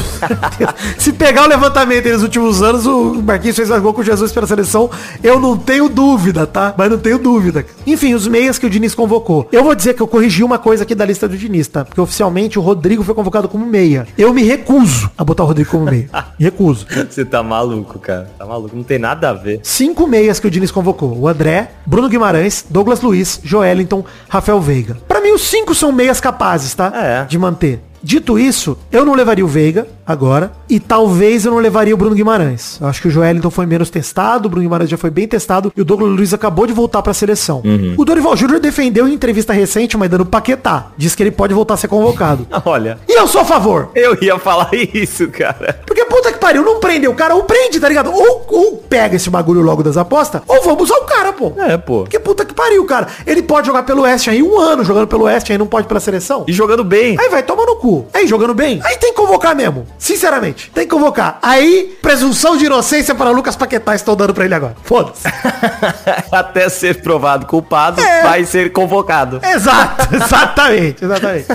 Se 0.97 1.13
pegar 1.13 1.45
o 1.45 1.47
levantamento 1.47 2.09
nos 2.09 2.23
últimos 2.23 2.63
anos, 2.63 2.87
o 2.87 3.23
Marquinhos 3.23 3.57
fez 3.57 3.69
mais 3.69 3.83
gol 3.83 3.93
que 3.93 4.01
o 4.01 4.05
Jesus 4.05 4.33
pela 4.33 4.47
seleção. 4.47 4.91
Eu 5.23 5.39
não 5.39 5.59
tenho 5.59 5.91
dúvida, 5.91 6.47
tá? 6.47 6.75
Mas 6.79 6.91
não 6.91 6.99
tenho 6.99 7.19
dúvida. 7.19 7.67
Enfim, 7.87 8.14
os 8.15 8.27
meias 8.27 8.59
que 8.59 8.67
o 8.67 8.71
Diniz 8.71 8.95
convocou. 8.95 9.49
Eu 9.53 9.65
vou 9.65 9.75
dizer 9.75 9.95
que 9.95 10.03
eu 10.03 10.07
corrigi 10.07 10.43
uma 10.43 10.59
coisa 10.59 10.85
aqui 10.85 10.95
da 10.95 11.05
lista 11.05 11.29
do 11.29 11.37
Diniz, 11.37 11.69
tá? 11.69 11.85
Porque 11.85 12.01
oficialmente 12.01 12.59
o 12.59 12.63
Rodrigo 12.63 13.03
foi 13.03 13.15
convocado 13.15 13.49
como 13.49 13.67
meia. 13.67 14.07
Eu 14.17 14.33
me 14.33 14.43
recuso 14.43 15.11
a 15.17 15.25
botar 15.25 15.43
o 15.45 15.47
Rodrigo 15.47 15.71
como 15.71 15.85
meia. 15.85 16.09
Me 16.39 16.45
recuso. 16.45 16.87
Você 17.09 17.25
tá 17.25 17.43
maluco, 17.43 17.99
cara. 17.99 18.31
Tá 18.39 18.47
maluco. 18.47 18.77
Não 18.77 18.85
tem 18.85 18.99
nada 18.99 19.31
a 19.31 19.33
ver. 19.33 19.61
Cinco 19.63 20.07
meias 20.07 20.41
que 20.41 20.47
o 20.47 20.51
Diniz 20.51 20.71
convocou. 20.71 21.17
O 21.19 21.29
André, 21.29 21.71
Bruno 21.87 22.09
Guimarães, 22.09 22.65
Douglas 22.69 23.01
Luiz, 23.01 23.41
Joelinton, 23.43 24.05
Rafael 24.29 24.61
Veiga. 24.61 24.97
Para 25.07 25.21
mim, 25.21 25.33
os 25.33 25.43
cinco 25.43 25.75
são 25.75 25.93
meias 25.93 26.21
capazes, 26.21 26.75
tá? 26.75 26.93
É. 26.95 27.25
De 27.25 27.39
manter. 27.39 27.81
Dito 28.03 28.39
isso, 28.39 28.77
eu 28.93 29.03
não 29.03 29.15
levaria 29.15 29.43
o 29.43 29.49
Veiga 29.49 29.87
agora. 30.07 30.53
E 30.69 30.81
talvez 30.81 31.45
eu 31.45 31.53
não 31.53 31.59
levaria 31.59 31.95
o 31.95 31.97
Bruno 31.97 32.15
Guimarães. 32.15 32.79
Eu 32.81 32.87
acho 32.87 33.01
que 33.01 33.09
o 33.09 33.11
Joelinton 33.11 33.51
foi 33.51 33.67
menos 33.67 33.91
testado, 33.91 34.47
o 34.47 34.51
Bruno 34.51 34.63
Guimarães 34.65 34.91
já 34.91 34.97
foi 34.97 35.11
bem 35.11 35.27
testado 35.27 35.73
e 35.77 35.81
o 35.81 35.85
Douglas 35.85 36.11
Luiz 36.11 36.35
acabou 36.35 36.67
de 36.67 36.73
voltar 36.73 37.03
para 37.03 37.11
a 37.11 37.15
seleção. 37.15 37.63
Uhum. 37.65 37.95
O 37.97 38.05
Dorival 38.05 38.37
Júnior 38.37 38.61
defendeu 38.61 39.07
em 39.09 39.15
entrevista 39.15 39.53
recente, 39.53 39.97
mas 39.97 40.11
dando 40.11 40.27
Paquetá. 40.27 40.89
Diz 40.97 41.15
que 41.15 41.23
ele 41.23 41.31
pode 41.31 41.55
voltar 41.55 41.75
a 41.75 41.77
ser 41.77 41.89
convocado. 41.89 42.47
Olha. 42.65 42.99
E 43.09 43.19
eu 43.19 43.27
sou 43.27 43.43
a 43.43 43.45
favor. 43.45 43.91
Eu 43.95 44.17
ia 44.21 44.39
falar 44.39 44.71
isso, 44.75 45.29
cara. 45.29 45.81
Porque 45.87 46.05
puta 46.05 46.33
que 46.33 46.39
pariu, 46.39 46.65
não 46.65 46.81
prendeu 46.81 47.11
o 47.11 47.15
cara, 47.15 47.35
ou 47.35 47.45
prende, 47.45 47.81
tá 47.81 47.89
ligado? 47.89 48.13
Ou, 48.13 48.47
ou 48.49 48.77
pega 48.89 49.17
esse 49.17 49.31
bagulho 49.31 49.63
logo 49.63 49.83
das 49.83 49.97
apostas, 49.97 50.43
ou 50.47 50.63
vamos 50.63 50.85
usar 50.85 50.97
o 50.97 51.05
cara, 51.05 51.33
pô. 51.33 51.53
É, 51.57 51.77
pô. 51.77 52.03
Porque 52.03 52.19
puta 52.19 52.45
que 52.45 52.55
pariu, 52.55 52.85
cara. 52.85 53.09
Ele 53.27 53.43
pode 53.43 53.67
jogar 53.67 53.83
pelo 53.83 54.03
Oeste 54.03 54.31
aí 54.31 54.43
um 54.43 54.59
ano 54.59 54.85
jogando 54.85 55.07
pelo 55.07 55.25
Oeste 55.25 55.53
aí, 55.53 55.59
não 55.59 55.67
pode 55.67 55.87
pela 55.87 56.01
seleção. 56.01 56.45
E 56.47 56.53
jogando 56.53 56.85
bem. 56.85 57.17
Aí 57.19 57.29
vai, 57.29 57.43
toma 57.43 57.65
no 57.65 57.77
cu. 57.77 58.07
Aí 58.13 58.27
jogando 58.27 58.55
bem. 58.55 58.81
Aí 58.85 58.97
tem 58.97 59.11
que 59.11 59.17
convocar 59.17 59.55
mesmo. 59.55 59.87
Sinceramente. 59.99 60.71
Tem 60.75 60.85
que 60.85 60.91
convocar. 60.91 61.39
Aí, 61.43 61.97
presunção 62.03 62.57
de 62.57 62.67
inocência 62.67 63.15
para 63.15 63.31
Lucas 63.31 63.57
Paquetá 63.57 63.95
estão 63.95 64.15
dando 64.15 64.35
pra 64.35 64.45
ele 64.45 64.55
agora. 64.55 64.77
Foda-se. 64.83 65.27
Até 66.31 66.69
ser 66.69 67.03
provado 67.03 67.47
culpado, 67.47 68.01
é. 68.01 68.23
vai 68.23 68.45
ser 68.45 68.73
convocado. 68.73 69.41
Exato, 69.43 70.15
exatamente, 70.15 71.05
exatamente. 71.05 71.47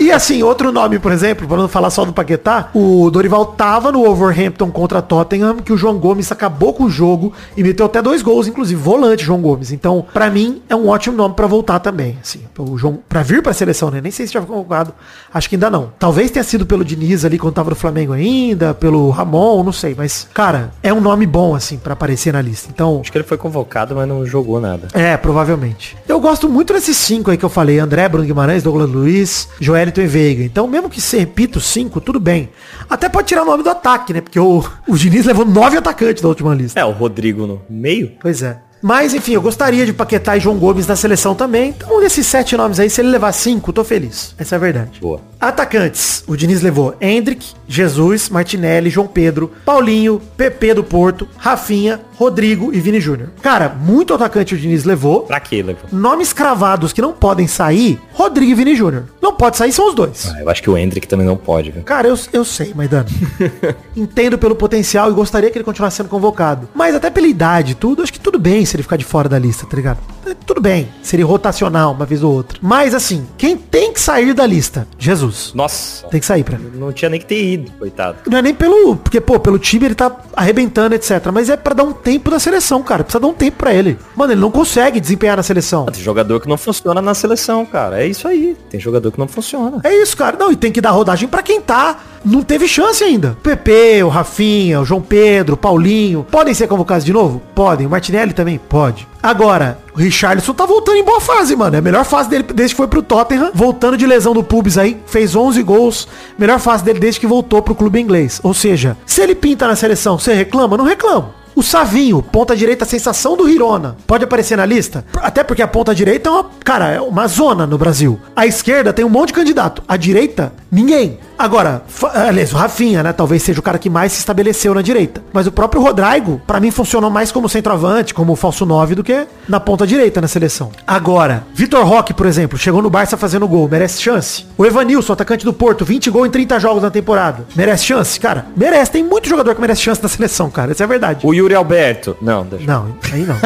e 0.00 0.10
assim, 0.12 0.42
outro 0.42 0.70
nome, 0.72 0.98
por 0.98 1.12
exemplo, 1.12 1.46
para 1.46 1.56
não 1.56 1.68
falar 1.68 1.90
só 1.90 2.04
do 2.04 2.12
Paquetá, 2.12 2.70
o 2.74 3.10
Dorival 3.10 3.46
tava 3.46 3.90
no 3.90 4.04
Wolverhampton 4.04 4.70
contra 4.70 5.00
Tottenham, 5.02 5.56
que 5.56 5.72
o 5.72 5.76
João 5.76 5.98
Gomes 5.98 6.30
acabou 6.30 6.74
com 6.74 6.84
o 6.84 6.90
jogo 6.90 7.32
e 7.56 7.62
meteu 7.62 7.86
até 7.86 8.02
dois 8.02 8.22
gols, 8.22 8.46
inclusive 8.46 8.80
volante 8.80 9.24
João 9.24 9.40
Gomes. 9.40 9.72
Então, 9.72 10.06
para 10.12 10.30
mim, 10.30 10.62
é 10.68 10.76
um 10.76 10.88
ótimo 10.88 11.16
nome 11.16 11.34
para 11.34 11.46
voltar 11.46 11.78
também, 11.80 12.18
assim. 12.20 12.40
O 12.58 12.76
João, 12.76 12.98
para 13.08 13.22
vir 13.22 13.42
para 13.42 13.52
a 13.52 13.54
seleção, 13.54 13.90
né? 13.90 14.00
Nem 14.00 14.12
sei 14.12 14.26
se 14.26 14.32
já 14.32 14.40
foi 14.40 14.54
convocado, 14.54 14.92
acho 15.32 15.48
que 15.48 15.56
ainda 15.56 15.70
não. 15.70 15.92
Talvez 15.98 16.30
tenha 16.30 16.44
sido 16.44 16.66
pelo 16.66 16.84
Diniz 16.84 17.24
ali 17.24 17.38
quando 17.38 17.54
tava 17.54 17.70
no 17.70 17.76
Flamengo 17.86 18.12
ainda, 18.12 18.74
pelo 18.74 19.10
Ramon, 19.10 19.62
não 19.62 19.72
sei, 19.72 19.94
mas 19.96 20.28
cara, 20.34 20.72
é 20.82 20.92
um 20.92 21.00
nome 21.00 21.24
bom 21.24 21.54
assim 21.54 21.78
para 21.78 21.92
aparecer 21.92 22.32
na 22.32 22.42
lista. 22.42 22.68
Então, 22.72 23.00
acho 23.00 23.12
que 23.12 23.16
ele 23.16 23.24
foi 23.24 23.38
convocado, 23.38 23.94
mas 23.94 24.08
não 24.08 24.26
jogou 24.26 24.60
nada. 24.60 24.88
É, 24.92 25.16
provavelmente. 25.16 25.96
Eu 26.08 26.18
gosto 26.18 26.48
muito 26.48 26.72
desses 26.72 26.96
cinco 26.96 27.30
aí 27.30 27.36
que 27.36 27.44
eu 27.44 27.48
falei, 27.48 27.78
André, 27.78 28.08
Bruno 28.08 28.26
Guimarães, 28.26 28.64
Douglas 28.64 28.90
Luiz, 28.90 29.48
Joelito 29.60 30.00
e 30.00 30.06
Veiga. 30.06 30.42
Então, 30.42 30.66
mesmo 30.66 30.90
que 30.90 31.00
se 31.00 31.16
repita 31.16 31.58
os 31.58 31.64
cinco, 31.64 32.00
tudo 32.00 32.18
bem. 32.18 32.48
Até 32.90 33.08
pode 33.08 33.28
tirar 33.28 33.42
o 33.42 33.46
nome 33.46 33.62
do 33.62 33.70
ataque, 33.70 34.12
né? 34.12 34.20
Porque 34.20 34.40
o, 34.40 34.64
o 34.88 34.96
Diniz 34.96 35.24
levou 35.24 35.44
nove 35.44 35.76
atacantes 35.76 36.20
da 36.20 36.28
última 36.28 36.52
lista. 36.54 36.80
É, 36.80 36.84
o 36.84 36.90
Rodrigo 36.90 37.46
no 37.46 37.62
meio. 37.70 38.12
Pois 38.20 38.42
é. 38.42 38.58
Mas, 38.86 39.12
enfim, 39.14 39.32
eu 39.32 39.42
gostaria 39.42 39.84
de 39.84 39.92
Paquetá 39.92 40.36
e 40.36 40.40
João 40.40 40.58
Gomes 40.58 40.86
na 40.86 40.94
seleção 40.94 41.34
também. 41.34 41.70
Então, 41.70 41.98
desses 41.98 42.24
sete 42.24 42.56
nomes 42.56 42.78
aí, 42.78 42.88
se 42.88 43.00
ele 43.00 43.08
levar 43.08 43.32
cinco, 43.32 43.72
tô 43.72 43.82
feliz. 43.82 44.32
Essa 44.38 44.54
é 44.54 44.56
a 44.56 44.60
verdade. 44.60 45.00
Boa. 45.00 45.20
Atacantes. 45.40 46.22
O 46.28 46.36
Diniz 46.36 46.62
levou 46.62 46.94
Hendrick, 47.00 47.48
Jesus, 47.66 48.28
Martinelli, 48.28 48.88
João 48.88 49.08
Pedro, 49.08 49.50
Paulinho, 49.64 50.22
PP 50.36 50.74
do 50.74 50.84
Porto, 50.84 51.28
Rafinha, 51.36 52.00
Rodrigo 52.14 52.72
e 52.72 52.80
Vini 52.80 53.00
Júnior. 53.00 53.30
Cara, 53.42 53.68
muito 53.68 54.14
atacante 54.14 54.54
o 54.54 54.58
Diniz 54.58 54.84
levou. 54.84 55.22
Pra 55.22 55.40
que 55.40 55.62
levou? 55.62 55.82
Nomes 55.92 56.32
cravados 56.32 56.92
que 56.92 57.02
não 57.02 57.12
podem 57.12 57.46
sair, 57.46 58.00
Rodrigo 58.12 58.52
e 58.52 58.54
Vini 58.54 58.74
Júnior. 58.74 59.04
Não 59.20 59.34
pode 59.34 59.56
sair, 59.56 59.72
são 59.72 59.88
os 59.88 59.94
dois. 59.94 60.32
Ah, 60.32 60.40
eu 60.40 60.48
acho 60.48 60.62
que 60.62 60.70
o 60.70 60.78
Hendrick 60.78 61.06
também 61.06 61.26
não 61.26 61.36
pode, 61.36 61.72
viu? 61.72 61.82
Cara, 61.82 62.08
eu, 62.08 62.18
eu 62.32 62.44
sei, 62.44 62.72
Maidano. 62.72 63.08
Entendo 63.94 64.38
pelo 64.38 64.54
potencial 64.54 65.10
e 65.10 65.14
gostaria 65.14 65.50
que 65.50 65.58
ele 65.58 65.64
continuasse 65.64 65.96
sendo 65.96 66.08
convocado. 66.08 66.68
Mas 66.74 66.94
até 66.94 67.10
pela 67.10 67.26
idade 67.26 67.74
tudo, 67.74 68.02
acho 68.02 68.12
que 68.12 68.20
tudo 68.20 68.38
bem 68.38 68.64
se 68.64 68.75
ele 68.76 68.82
ficar 68.82 68.96
de 68.96 69.04
fora 69.04 69.28
da 69.28 69.38
lista, 69.38 69.66
tá 69.66 69.76
ligado? 69.76 69.98
É, 70.26 70.34
tudo 70.34 70.60
bem, 70.60 70.88
seria 71.02 71.24
rotacional 71.26 71.92
uma 71.92 72.04
vez 72.04 72.22
ou 72.22 72.32
outra. 72.32 72.58
Mas 72.62 72.94
assim, 72.94 73.26
quem 73.36 73.56
tem 73.56 73.92
que 73.92 74.00
sair 74.00 74.34
da 74.34 74.46
lista? 74.46 74.86
Jesus. 74.98 75.52
Nossa. 75.54 76.06
Tem 76.08 76.20
que 76.20 76.26
sair 76.26 76.44
pra 76.44 76.58
Não 76.58 76.92
tinha 76.92 77.08
nem 77.08 77.20
que 77.20 77.26
ter 77.26 77.52
ido, 77.52 77.70
coitado. 77.72 78.18
Não 78.26 78.38
é 78.38 78.42
nem 78.42 78.54
pelo... 78.54 78.96
Porque, 78.96 79.20
pô, 79.20 79.38
pelo 79.38 79.58
time 79.58 79.86
ele 79.86 79.94
tá 79.94 80.14
arrebentando, 80.34 80.94
etc. 80.94 81.26
Mas 81.32 81.48
é 81.48 81.56
para 81.56 81.74
dar 81.74 81.84
um 81.84 81.92
tempo 81.92 82.30
da 82.30 82.38
seleção, 82.38 82.82
cara. 82.82 83.04
Precisa 83.04 83.20
dar 83.20 83.28
um 83.28 83.34
tempo 83.34 83.58
para 83.58 83.72
ele. 83.74 83.98
Mano, 84.14 84.32
ele 84.32 84.40
não 84.40 84.50
consegue 84.50 85.00
desempenhar 85.00 85.36
na 85.36 85.42
seleção. 85.42 85.86
Tem 85.86 86.02
jogador 86.02 86.40
que 86.40 86.48
não 86.48 86.56
funciona 86.56 87.00
na 87.00 87.14
seleção, 87.14 87.64
cara. 87.64 88.02
É 88.02 88.06
isso 88.06 88.26
aí. 88.26 88.56
Tem 88.70 88.80
jogador 88.80 89.10
que 89.12 89.18
não 89.18 89.28
funciona. 89.28 89.80
É 89.84 89.94
isso, 90.02 90.16
cara. 90.16 90.36
Não, 90.36 90.50
e 90.52 90.56
tem 90.56 90.72
que 90.72 90.80
dar 90.80 90.90
rodagem 90.90 91.28
para 91.28 91.42
quem 91.42 91.60
tá 91.60 91.98
não 92.26 92.42
teve 92.42 92.66
chance 92.66 93.02
ainda. 93.02 93.36
PP, 93.42 94.02
o 94.02 94.08
Rafinha, 94.08 94.80
o 94.80 94.84
João 94.84 95.00
Pedro, 95.00 95.54
o 95.54 95.56
Paulinho, 95.56 96.26
podem 96.30 96.52
ser 96.52 96.66
convocados 96.66 97.04
de 97.04 97.12
novo? 97.12 97.40
Podem. 97.54 97.86
O 97.86 97.90
Martinelli 97.90 98.32
também? 98.32 98.58
Pode. 98.58 99.06
Agora, 99.22 99.78
o 99.94 99.98
Richarlison 99.98 100.52
tá 100.52 100.66
voltando 100.66 100.98
em 100.98 101.04
boa 101.04 101.20
fase, 101.20 101.54
mano. 101.54 101.76
É 101.76 101.78
a 101.78 101.82
melhor 101.82 102.04
fase 102.04 102.28
dele 102.28 102.44
desde 102.54 102.74
que 102.74 102.76
foi 102.76 102.88
pro 102.88 103.02
Tottenham. 103.02 103.50
Voltando 103.54 103.96
de 103.96 104.06
lesão 104.06 104.34
do 104.34 104.42
pubis 104.42 104.76
aí, 104.76 105.00
fez 105.06 105.34
11 105.34 105.62
gols. 105.62 106.08
Melhor 106.38 106.58
fase 106.58 106.84
dele 106.84 106.98
desde 106.98 107.20
que 107.20 107.26
voltou 107.26 107.62
pro 107.62 107.74
clube 107.74 108.00
inglês. 108.00 108.40
Ou 108.42 108.52
seja, 108.52 108.96
se 109.06 109.22
ele 109.22 109.34
pinta 109.34 109.66
na 109.66 109.76
seleção, 109.76 110.18
você 110.18 110.34
reclama? 110.34 110.76
Não 110.76 110.84
reclamo. 110.84 111.34
O 111.56 111.62
Savinho, 111.62 112.22
ponta 112.22 112.54
direita, 112.54 112.84
sensação 112.84 113.34
do 113.34 113.48
Hirona. 113.48 113.96
Pode 114.06 114.24
aparecer 114.24 114.58
na 114.58 114.66
lista? 114.66 115.06
Até 115.16 115.42
porque 115.42 115.62
a 115.62 115.66
ponta 115.66 115.94
direita 115.94 116.28
é 116.28 116.32
uma, 116.32 116.50
cara, 116.62 116.90
é 116.90 117.00
uma 117.00 117.26
zona 117.26 117.66
no 117.66 117.78
Brasil. 117.78 118.20
A 118.36 118.44
esquerda 118.46 118.92
tem 118.92 119.06
um 119.06 119.08
monte 119.08 119.28
de 119.28 119.34
candidato. 119.34 119.82
A 119.88 119.96
direita, 119.96 120.52
ninguém. 120.76 121.18
Agora, 121.38 121.82
aliás, 122.14 122.52
o 122.52 122.56
Rafinha, 122.56 123.02
né? 123.02 123.12
Talvez 123.12 123.42
seja 123.42 123.60
o 123.60 123.62
cara 123.62 123.78
que 123.78 123.90
mais 123.90 124.12
se 124.12 124.18
estabeleceu 124.20 124.74
na 124.74 124.80
direita. 124.80 125.22
Mas 125.32 125.46
o 125.46 125.52
próprio 125.52 125.82
Rodrigo, 125.82 126.40
para 126.46 126.58
mim, 126.60 126.70
funcionou 126.70 127.10
mais 127.10 127.30
como 127.30 127.48
centroavante, 127.48 128.14
como 128.14 128.34
falso 128.36 128.64
9 128.64 128.94
do 128.94 129.04
que 129.04 129.26
na 129.46 129.60
ponta 129.60 129.86
direita 129.86 130.20
na 130.20 130.28
seleção. 130.28 130.70
Agora, 130.86 131.44
Vitor 131.54 131.84
Roque, 131.84 132.14
por 132.14 132.26
exemplo, 132.26 132.58
chegou 132.58 132.80
no 132.80 132.88
Barça 132.88 133.16
fazendo 133.16 133.46
gol, 133.46 133.68
merece 133.68 134.00
chance. 134.00 134.46
O 134.56 134.64
Evanilson, 134.64 135.12
atacante 135.12 135.44
do 135.44 135.52
Porto, 135.52 135.84
20 135.84 136.10
gols 136.10 136.28
em 136.28 136.30
30 136.30 136.58
jogos 136.58 136.82
na 136.82 136.90
temporada. 136.90 137.44
Merece 137.54 137.84
chance? 137.84 138.18
Cara, 138.18 138.46
merece. 138.56 138.92
Tem 138.92 139.04
muito 139.04 139.28
jogador 139.28 139.54
que 139.54 139.60
merece 139.60 139.82
chance 139.82 140.02
na 140.02 140.08
seleção, 140.08 140.50
cara. 140.50 140.72
Essa 140.72 140.84
é 140.84 140.86
verdade. 140.86 141.26
O 141.26 141.34
Yuri 141.34 141.54
Alberto. 141.54 142.16
Não, 142.20 142.44
deixa. 142.44 142.66
Não, 142.66 142.96
aí 143.12 143.24
não. 143.24 143.36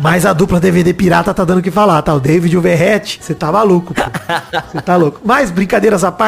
Mas 0.00 0.24
a 0.24 0.32
dupla 0.32 0.58
DVD 0.58 0.94
pirata 0.94 1.34
tá 1.34 1.44
dando 1.44 1.58
o 1.58 1.62
que 1.62 1.70
falar, 1.70 2.00
tá? 2.00 2.14
O 2.14 2.20
David 2.20 2.54
e 2.54 2.58
o 2.58 2.60
Verrete, 2.60 3.20
você 3.20 3.34
tá 3.34 3.52
maluco, 3.52 3.92
pô. 3.92 4.02
Você 4.72 4.80
tá 4.80 4.96
louco. 4.96 5.20
Mas, 5.24 5.50
brincadeiras 5.50 6.02
à 6.02 6.10
parte, 6.10 6.25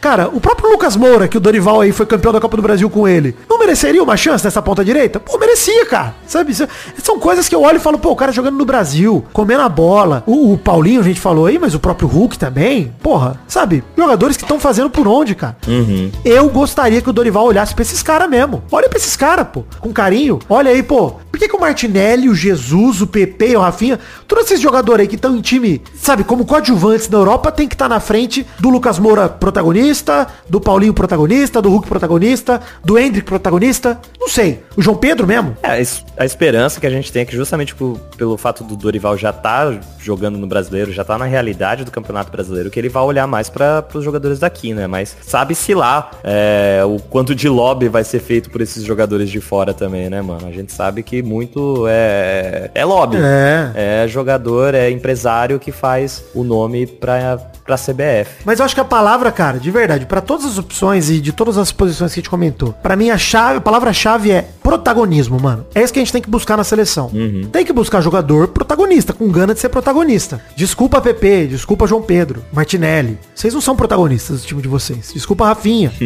cara, 0.00 0.28
o 0.28 0.40
próprio 0.40 0.70
Lucas 0.70 0.96
Moura, 0.96 1.28
que 1.28 1.36
o 1.36 1.40
Dorival 1.40 1.80
aí 1.80 1.92
foi 1.92 2.06
campeão 2.06 2.32
da 2.32 2.40
Copa 2.40 2.56
do 2.56 2.62
Brasil 2.62 2.88
com 2.88 3.06
ele, 3.06 3.34
não 3.48 3.58
mereceria 3.58 4.02
uma 4.02 4.16
chance 4.16 4.44
nessa 4.44 4.62
ponta 4.62 4.84
direita? 4.84 5.20
Pô, 5.20 5.38
merecia, 5.38 5.86
cara. 5.86 6.14
Sabe? 6.26 6.54
São 6.54 7.18
coisas 7.18 7.48
que 7.48 7.54
eu 7.54 7.62
olho 7.62 7.76
e 7.76 7.80
falo, 7.80 7.98
pô, 7.98 8.10
o 8.10 8.16
cara 8.16 8.32
jogando 8.32 8.56
no 8.56 8.64
Brasil, 8.64 9.24
comendo 9.32 9.62
a 9.62 9.68
bola. 9.68 10.22
O, 10.26 10.52
o 10.52 10.58
Paulinho, 10.58 11.00
a 11.00 11.04
gente 11.04 11.20
falou 11.20 11.46
aí, 11.46 11.58
mas 11.58 11.74
o 11.74 11.80
próprio 11.80 12.08
Hulk 12.08 12.38
também. 12.38 12.94
Porra, 13.02 13.40
sabe? 13.46 13.84
Jogadores 13.96 14.36
que 14.36 14.44
estão 14.44 14.60
fazendo 14.60 14.90
por 14.90 15.06
onde, 15.06 15.34
cara? 15.34 15.56
Uhum. 15.66 16.10
Eu 16.24 16.48
gostaria 16.48 17.00
que 17.00 17.10
o 17.10 17.12
Dorival 17.12 17.44
olhasse 17.44 17.74
pra 17.74 17.82
esses 17.82 18.02
caras 18.02 18.28
mesmo. 18.28 18.62
Olha 18.70 18.88
pra 18.88 18.98
esses 18.98 19.16
caras, 19.16 19.46
pô. 19.52 19.64
Com 19.80 19.92
carinho. 19.92 20.38
Olha 20.48 20.70
aí, 20.70 20.82
pô. 20.82 21.14
Por 21.30 21.38
que, 21.38 21.48
que 21.48 21.56
o 21.56 21.60
Martinelli, 21.60 22.28
o 22.28 22.34
Jesus, 22.34 23.00
o 23.00 23.06
PP, 23.06 23.56
o 23.56 23.60
Rafinha, 23.60 23.98
todos 24.26 24.46
esses 24.46 24.60
jogadores 24.60 25.02
aí 25.02 25.08
que 25.08 25.14
estão 25.14 25.36
em 25.36 25.40
time, 25.40 25.80
sabe, 25.94 26.24
como 26.24 26.44
coadjuvantes 26.44 27.08
da 27.08 27.18
Europa, 27.18 27.52
tem 27.52 27.68
que 27.68 27.74
estar 27.74 27.88
tá 27.88 27.94
na 27.94 28.00
frente 28.00 28.46
do 28.58 28.68
Lucas 28.68 28.98
Moura 28.98 29.28
protagonista, 29.28 30.26
do 30.48 30.60
Paulinho 30.60 30.92
protagonista, 30.92 31.62
do 31.62 31.70
Hulk 31.70 31.88
protagonista, 31.88 32.60
do 32.84 32.98
Hendrick 32.98 33.26
protagonista. 33.26 34.00
Não 34.18 34.28
sei. 34.28 34.62
O 34.76 34.82
João 34.82 34.96
Pedro 34.96 35.26
mesmo. 35.26 35.56
É, 35.62 35.80
a 36.16 36.24
esperança 36.24 36.80
que 36.80 36.86
a 36.86 36.90
gente 36.90 37.12
tem 37.12 37.22
é 37.22 37.24
que 37.24 37.36
justamente 37.36 37.74
por, 37.74 37.98
pelo 38.16 38.36
fato 38.36 38.64
do 38.64 38.76
Dorival 38.76 39.16
já 39.16 39.32
tá 39.32 39.78
jogando 39.98 40.38
no 40.38 40.46
brasileiro, 40.46 40.92
já 40.92 41.04
tá 41.04 41.16
na 41.16 41.24
realidade 41.24 41.84
do 41.84 41.90
Campeonato 41.90 42.30
Brasileiro, 42.30 42.70
que 42.70 42.78
ele 42.78 42.88
vai 42.88 43.02
olhar 43.02 43.26
mais 43.26 43.48
para 43.48 43.86
os 43.94 44.04
jogadores 44.04 44.38
daqui, 44.38 44.74
né? 44.74 44.86
Mas 44.86 45.16
sabe-se 45.22 45.74
lá 45.74 46.10
é, 46.24 46.82
o 46.84 46.98
quanto 46.98 47.34
de 47.34 47.48
lobby 47.48 47.88
vai 47.88 48.04
ser 48.04 48.20
feito 48.20 48.50
por 48.50 48.60
esses 48.60 48.84
jogadores 48.84 49.30
de 49.30 49.40
fora 49.40 49.72
também, 49.72 50.10
né, 50.10 50.20
mano? 50.22 50.46
A 50.46 50.52
gente 50.52 50.72
sabe 50.72 51.02
que 51.02 51.19
muito 51.22 51.86
é, 51.88 52.70
é 52.74 52.84
lobby. 52.84 53.16
É. 53.18 54.02
É 54.04 54.08
jogador, 54.08 54.74
é 54.74 54.90
empresário 54.90 55.58
que 55.58 55.72
faz 55.72 56.24
o 56.34 56.42
nome 56.42 56.86
pra, 56.86 57.38
pra 57.64 57.76
CBF. 57.76 58.42
Mas 58.44 58.58
eu 58.58 58.64
acho 58.64 58.74
que 58.74 58.80
a 58.80 58.84
palavra, 58.84 59.30
cara, 59.30 59.58
de 59.58 59.70
verdade, 59.70 60.06
para 60.06 60.20
todas 60.20 60.44
as 60.44 60.58
opções 60.58 61.10
e 61.10 61.20
de 61.20 61.32
todas 61.32 61.56
as 61.56 61.70
posições 61.72 62.12
que 62.12 62.20
a 62.20 62.22
gente 62.22 62.30
comentou, 62.30 62.72
para 62.82 62.96
mim 62.96 63.10
a 63.10 63.18
chave, 63.18 63.58
a 63.58 63.60
palavra-chave 63.60 64.30
é 64.30 64.48
protagonismo, 64.62 65.40
mano. 65.40 65.66
É 65.74 65.82
isso 65.82 65.92
que 65.92 65.98
a 65.98 66.02
gente 66.02 66.12
tem 66.12 66.22
que 66.22 66.30
buscar 66.30 66.56
na 66.56 66.64
seleção. 66.64 67.10
Uhum. 67.12 67.48
Tem 67.50 67.64
que 67.64 67.72
buscar 67.72 68.00
jogador 68.00 68.48
protagonista, 68.48 69.12
com 69.12 69.28
gana 69.28 69.54
de 69.54 69.60
ser 69.60 69.68
protagonista. 69.68 70.40
Desculpa 70.56 71.00
PP, 71.00 71.46
desculpa 71.48 71.86
João 71.86 72.02
Pedro, 72.02 72.44
Martinelli. 72.52 73.18
Vocês 73.34 73.54
não 73.54 73.60
são 73.60 73.76
protagonistas 73.76 74.42
do 74.42 74.46
time 74.46 74.62
de 74.62 74.68
vocês. 74.68 75.10
Desculpa 75.12 75.46
Rafinha. 75.46 75.92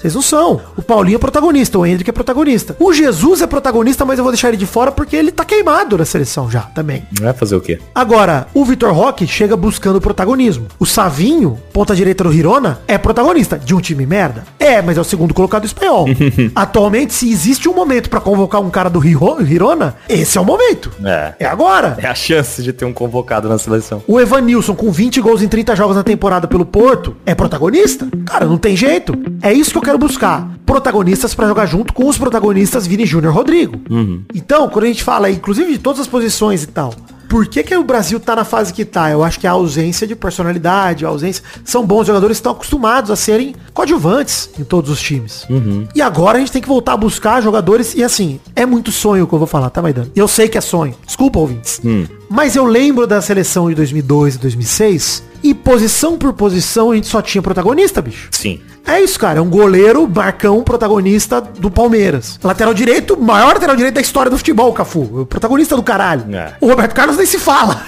Vocês 0.00 0.14
não 0.14 0.22
são. 0.22 0.60
O 0.76 0.82
Paulinho 0.82 1.16
é 1.16 1.18
protagonista, 1.18 1.78
o 1.78 1.84
Hendrick 1.84 2.08
é 2.08 2.12
protagonista. 2.12 2.74
O 2.78 2.92
Jesus 2.92 3.42
é 3.42 3.46
protagonista, 3.46 4.04
mas 4.04 4.18
eu 4.18 4.24
vou 4.24 4.32
deixar 4.32 4.48
ele 4.48 4.56
de 4.60 4.66
fora 4.66 4.92
porque 4.92 5.16
ele 5.16 5.32
tá 5.32 5.44
queimado 5.44 5.98
na 5.98 6.04
seleção 6.04 6.50
já, 6.50 6.60
também. 6.60 7.02
Não 7.18 7.24
vai 7.24 7.34
fazer 7.34 7.56
o 7.56 7.60
quê? 7.60 7.78
Agora, 7.94 8.46
o 8.54 8.64
Vitor 8.64 8.92
Roque 8.92 9.26
chega 9.26 9.56
buscando 9.56 10.00
protagonismo. 10.00 10.66
O 10.78 10.86
Savinho, 10.86 11.58
ponta 11.72 11.96
direita 11.96 12.22
do 12.22 12.32
Hirona, 12.32 12.80
é 12.86 12.96
protagonista 12.98 13.58
de 13.58 13.74
um 13.74 13.80
time 13.80 14.06
merda. 14.06 14.44
É, 14.58 14.80
mas 14.80 14.96
é 14.96 15.00
o 15.00 15.04
segundo 15.04 15.34
colocado 15.34 15.64
espanhol. 15.64 16.06
Atualmente, 16.54 17.14
se 17.14 17.30
existe 17.30 17.68
um 17.68 17.74
momento 17.74 18.10
para 18.10 18.20
convocar 18.20 18.60
um 18.60 18.70
cara 18.70 18.88
do 18.88 19.04
Hirona, 19.04 19.96
esse 20.08 20.38
é 20.38 20.40
o 20.40 20.44
momento. 20.44 20.90
É. 21.04 21.34
É 21.40 21.46
agora. 21.46 21.96
É 21.98 22.06
a 22.06 22.14
chance 22.14 22.62
de 22.62 22.72
ter 22.72 22.84
um 22.84 22.92
convocado 22.92 23.48
na 23.48 23.58
seleção. 23.58 24.02
O 24.06 24.20
Evanilson, 24.20 24.74
com 24.74 24.92
20 24.92 25.20
gols 25.20 25.42
em 25.42 25.48
30 25.48 25.74
jogos 25.74 25.96
na 25.96 26.02
temporada 26.02 26.46
pelo 26.46 26.66
Porto, 26.66 27.16
é 27.24 27.34
protagonista? 27.34 28.06
Cara, 28.26 28.46
não 28.46 28.58
tem 28.58 28.76
jeito. 28.76 29.14
É 29.42 29.52
isso 29.52 29.72
que 29.72 29.78
eu 29.78 29.82
quero 29.82 29.98
buscar. 29.98 30.48
Protagonistas 30.66 31.34
para 31.34 31.48
jogar 31.48 31.66
junto 31.66 31.92
com 31.92 32.06
os 32.06 32.18
protagonistas 32.18 32.86
Vini 32.86 33.06
Júnior 33.06 33.34
Rodrigo. 33.34 33.80
Uhum. 33.90 34.22
Então, 34.50 34.68
quando 34.68 34.86
a 34.86 34.88
gente 34.88 35.04
fala, 35.04 35.30
inclusive 35.30 35.70
de 35.70 35.78
todas 35.78 36.00
as 36.00 36.08
posições 36.08 36.64
e 36.64 36.66
tal, 36.66 36.92
por 37.28 37.46
que, 37.46 37.62
que 37.62 37.76
o 37.76 37.84
Brasil 37.84 38.18
tá 38.18 38.34
na 38.34 38.42
fase 38.42 38.72
que 38.72 38.84
tá? 38.84 39.08
Eu 39.08 39.22
acho 39.22 39.38
que 39.38 39.46
a 39.46 39.52
ausência 39.52 40.08
de 40.08 40.16
personalidade, 40.16 41.06
a 41.06 41.08
ausência. 41.08 41.44
São 41.64 41.86
bons 41.86 42.08
jogadores 42.08 42.38
que 42.38 42.40
estão 42.40 42.50
acostumados 42.50 43.12
a 43.12 43.16
serem 43.16 43.54
coadjuvantes 43.72 44.50
em 44.58 44.64
todos 44.64 44.90
os 44.90 45.00
times. 45.00 45.46
Uhum. 45.48 45.86
E 45.94 46.02
agora 46.02 46.38
a 46.38 46.40
gente 46.40 46.50
tem 46.50 46.60
que 46.60 46.66
voltar 46.66 46.94
a 46.94 46.96
buscar 46.96 47.40
jogadores. 47.40 47.94
E 47.94 48.02
assim, 48.02 48.40
é 48.56 48.66
muito 48.66 48.90
sonho 48.90 49.24
que 49.24 49.32
eu 49.32 49.38
vou 49.38 49.46
falar, 49.46 49.70
tá, 49.70 49.80
Maidano? 49.80 50.10
Eu 50.16 50.26
sei 50.26 50.48
que 50.48 50.58
é 50.58 50.60
sonho. 50.60 50.96
Desculpa, 51.06 51.38
ouvintes. 51.38 51.80
Hum. 51.84 52.04
Mas 52.28 52.56
eu 52.56 52.64
lembro 52.64 53.06
da 53.06 53.22
seleção 53.22 53.68
de 53.68 53.76
2002 53.76 54.34
e 54.34 54.38
2006. 54.38 55.29
E 55.42 55.54
posição 55.54 56.18
por 56.18 56.32
posição 56.32 56.90
a 56.90 56.94
gente 56.94 57.06
só 57.06 57.22
tinha 57.22 57.40
protagonista, 57.40 58.02
bicho. 58.02 58.28
Sim. 58.30 58.60
É 58.86 59.00
isso, 59.00 59.18
cara. 59.18 59.38
É 59.38 59.42
um 59.42 59.48
goleiro, 59.48 60.08
Marcão, 60.08 60.62
protagonista 60.62 61.40
do 61.40 61.70
Palmeiras. 61.70 62.38
Lateral 62.42 62.74
direito, 62.74 63.16
maior 63.20 63.54
lateral 63.54 63.76
direito 63.76 63.94
da 63.94 64.00
história 64.00 64.30
do 64.30 64.36
futebol, 64.36 64.72
Cafu. 64.72 65.26
Protagonista 65.26 65.76
do 65.76 65.82
caralho. 65.82 66.34
É. 66.34 66.54
O 66.60 66.68
Roberto 66.68 66.94
Carlos 66.94 67.16
nem 67.16 67.26
se 67.26 67.38
fala. 67.38 67.82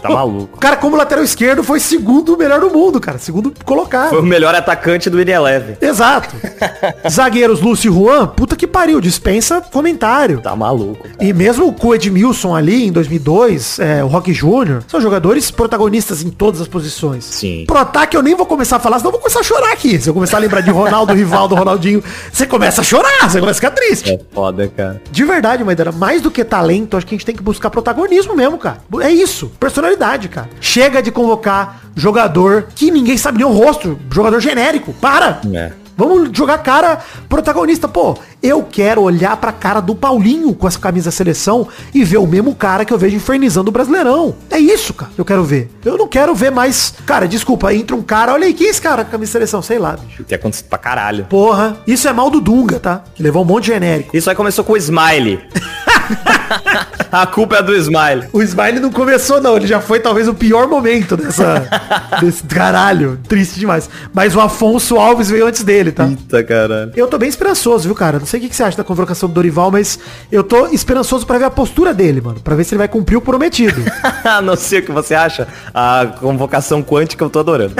Tá 0.00 0.08
maluco. 0.10 0.56
O 0.56 0.60
cara, 0.60 0.76
como 0.76 0.96
lateral 0.96 1.24
esquerdo, 1.24 1.62
foi 1.62 1.80
segundo 1.80 2.36
melhor 2.36 2.60
do 2.60 2.70
mundo, 2.70 3.00
cara. 3.00 3.18
Segundo 3.18 3.52
colocado. 3.64 4.10
Foi 4.10 4.20
o 4.20 4.22
melhor 4.24 4.54
atacante 4.54 5.10
do 5.10 5.20
Eleven. 5.20 5.76
Exato. 5.80 6.34
Zagueiros 7.08 7.60
Lúcio 7.60 7.90
e 7.90 7.94
Juan, 7.94 8.26
puta 8.28 8.56
que 8.56 8.66
pariu, 8.66 9.00
dispensa 9.00 9.60
comentário. 9.60 10.40
Tá 10.40 10.54
maluco. 10.56 11.02
cara. 11.08 11.16
E 11.20 11.32
mesmo 11.32 11.72
com 11.72 11.88
o 11.88 11.94
Edmilson 11.94 12.54
ali 12.54 12.86
em 12.86 12.92
2002, 12.92 13.78
é, 13.78 14.04
o 14.04 14.06
Rock 14.06 14.32
Júnior, 14.32 14.82
são 14.86 15.00
jogadores 15.00 15.50
protagonistas 15.50 16.22
em 16.22 16.30
todas 16.30 16.60
as 16.60 16.68
posições. 16.68 17.24
Sim. 17.24 17.64
Pro 17.66 17.78
ataque 17.78 18.16
eu 18.16 18.22
nem 18.22 18.34
vou 18.34 18.46
começar 18.46 18.76
a 18.76 18.80
falar, 18.80 18.98
senão 18.98 19.08
eu 19.08 19.12
vou 19.12 19.20
começar 19.20 19.40
a 19.40 19.42
chorar 19.42 19.72
aqui. 19.72 20.00
Se 20.00 20.08
eu 20.08 20.14
começar 20.14 20.36
a 20.36 20.40
lembrar 20.40 20.60
de 20.60 20.70
Ronaldo, 20.70 21.12
Rivaldo, 21.12 21.54
Ronaldinho, 21.54 22.02
você 22.32 22.46
começa 22.46 22.80
a 22.80 22.84
chorar, 22.84 23.30
você 23.30 23.40
começa 23.40 23.58
a 23.58 23.62
ficar 23.62 23.70
triste. 23.70 24.10
É 24.10 24.20
foda, 24.32 24.68
cara. 24.68 25.00
De 25.10 25.24
verdade, 25.24 25.64
Maidana, 25.64 25.92
mais 25.92 26.20
do 26.22 26.30
que 26.30 26.44
talento, 26.44 26.96
acho 26.96 27.06
que 27.06 27.14
a 27.14 27.18
gente 27.18 27.26
tem 27.26 27.34
que 27.34 27.42
buscar 27.42 27.70
protagonismo 27.70 28.34
mesmo, 28.36 28.58
cara. 28.58 28.78
É 29.00 29.10
isso, 29.10 29.50
personalidade, 29.82 30.28
cara. 30.28 30.48
Chega 30.60 31.02
de 31.02 31.10
convocar 31.10 31.82
jogador 31.96 32.68
que 32.74 32.90
ninguém 32.90 33.16
sabe 33.16 33.38
nem 33.38 33.46
o 33.46 33.52
rosto, 33.52 33.98
jogador 34.10 34.40
genérico. 34.40 34.92
Para! 34.94 35.40
É. 35.52 35.72
Vamos 35.94 36.30
jogar 36.32 36.56
cara 36.58 37.00
protagonista. 37.28 37.86
Pô, 37.86 38.16
eu 38.42 38.62
quero 38.62 39.02
olhar 39.02 39.36
pra 39.36 39.52
cara 39.52 39.78
do 39.78 39.94
Paulinho 39.94 40.54
com 40.54 40.66
essa 40.66 40.78
camisa 40.78 41.10
seleção 41.10 41.68
e 41.92 42.02
ver 42.02 42.16
o 42.16 42.26
mesmo 42.26 42.54
cara 42.54 42.84
que 42.84 42.92
eu 42.92 42.98
vejo 42.98 43.16
infernizando 43.16 43.68
o 43.68 43.72
Brasileirão. 43.72 44.34
É 44.50 44.58
isso, 44.58 44.94
cara, 44.94 45.12
que 45.14 45.20
eu 45.20 45.24
quero 45.24 45.44
ver. 45.44 45.70
Eu 45.84 45.98
não 45.98 46.08
quero 46.08 46.34
ver 46.34 46.50
mais... 46.50 46.94
Cara, 47.04 47.28
desculpa, 47.28 47.74
entra 47.74 47.94
um 47.94 48.02
cara... 48.02 48.32
Olha 48.32 48.46
aí, 48.46 48.54
quem 48.54 48.68
é 48.68 48.70
esse 48.70 48.80
cara 48.80 49.04
com 49.04 49.10
a 49.10 49.12
camisa 49.12 49.32
seleção? 49.32 49.60
Sei 49.60 49.78
lá, 49.78 49.96
bicho. 49.96 50.24
Tem 50.24 50.36
acontecido 50.36 50.68
pra 50.68 50.78
caralho. 50.78 51.26
Porra, 51.26 51.76
isso 51.86 52.08
é 52.08 52.12
mal 52.12 52.30
do 52.30 52.40
Dunga, 52.40 52.80
tá? 52.80 53.04
Que 53.14 53.22
levou 53.22 53.42
um 53.42 53.46
monte 53.46 53.64
de 53.64 53.72
genérico. 53.72 54.16
Isso 54.16 54.30
aí 54.30 54.34
começou 54.34 54.64
com 54.64 54.72
o 54.72 54.76
Smiley. 54.78 55.40
a 57.10 57.26
culpa 57.26 57.56
é 57.56 57.62
do 57.62 57.74
Smiley. 57.74 58.28
O 58.32 58.42
Smiley 58.42 58.80
não 58.80 58.90
começou, 58.90 59.40
não. 59.40 59.56
Ele 59.56 59.66
já 59.66 59.80
foi 59.80 60.00
talvez 60.00 60.28
o 60.28 60.34
pior 60.34 60.68
momento 60.68 61.16
dessa. 61.16 61.68
desse 62.20 62.42
caralho. 62.44 63.18
Triste 63.28 63.58
demais. 63.58 63.88
Mas 64.12 64.34
o 64.34 64.40
Afonso 64.40 64.96
Alves 64.96 65.30
veio 65.30 65.46
antes 65.46 65.62
dele, 65.62 65.92
tá? 65.92 66.06
Eita, 66.06 66.42
caralho. 66.42 66.92
Eu 66.96 67.06
tô 67.06 67.18
bem 67.18 67.28
esperançoso, 67.28 67.84
viu, 67.84 67.94
cara? 67.94 68.18
Não 68.18 68.26
sei 68.26 68.40
o 68.40 68.42
que 68.48 68.54
você 68.54 68.62
acha 68.62 68.76
da 68.76 68.84
convocação 68.84 69.28
do 69.28 69.34
Dorival, 69.34 69.70
mas 69.70 69.98
eu 70.30 70.42
tô 70.42 70.66
esperançoso 70.68 71.26
pra 71.26 71.38
ver 71.38 71.44
a 71.44 71.50
postura 71.50 71.94
dele, 71.94 72.20
mano. 72.20 72.40
Pra 72.40 72.54
ver 72.54 72.64
se 72.64 72.74
ele 72.74 72.78
vai 72.78 72.88
cumprir 72.88 73.16
o 73.16 73.20
prometido. 73.20 73.82
não 74.42 74.56
sei 74.56 74.80
o 74.80 74.82
que 74.82 74.92
você 74.92 75.14
acha. 75.14 75.48
A 75.72 76.06
convocação 76.20 76.82
quântica 76.82 77.24
eu 77.24 77.30
tô 77.30 77.40
adorando. 77.40 77.74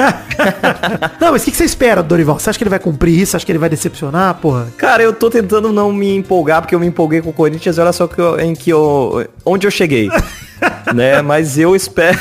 não, 1.20 1.32
mas 1.32 1.42
o 1.42 1.44
que 1.44 1.56
você 1.56 1.64
espera 1.64 2.02
do 2.02 2.08
Dorival? 2.08 2.38
Você 2.38 2.50
acha 2.50 2.58
que 2.58 2.64
ele 2.64 2.70
vai 2.70 2.78
cumprir 2.78 3.18
isso? 3.18 3.36
Acha 3.36 3.44
que 3.44 3.52
ele 3.52 3.58
vai 3.58 3.68
decepcionar, 3.68 4.34
porra? 4.34 4.68
Cara, 4.76 5.02
eu 5.02 5.12
tô 5.12 5.30
tentando 5.30 5.72
não 5.72 5.92
me 5.92 6.14
empolgar, 6.16 6.60
porque 6.60 6.74
eu 6.74 6.80
me 6.80 6.86
empolguei 6.86 7.20
com 7.20 7.30
o 7.30 7.32
Corinthians, 7.32 7.78
olha 7.78 7.92
só 7.92 8.06
que 8.12 8.20
eu- 8.20 8.38
em 8.40 8.54
que 8.54 8.70
eu. 8.70 9.26
onde 9.44 9.66
eu 9.66 9.70
cheguei. 9.70 10.08
né? 10.94 11.22
Mas 11.22 11.58
eu 11.58 11.74
espero. 11.74 12.18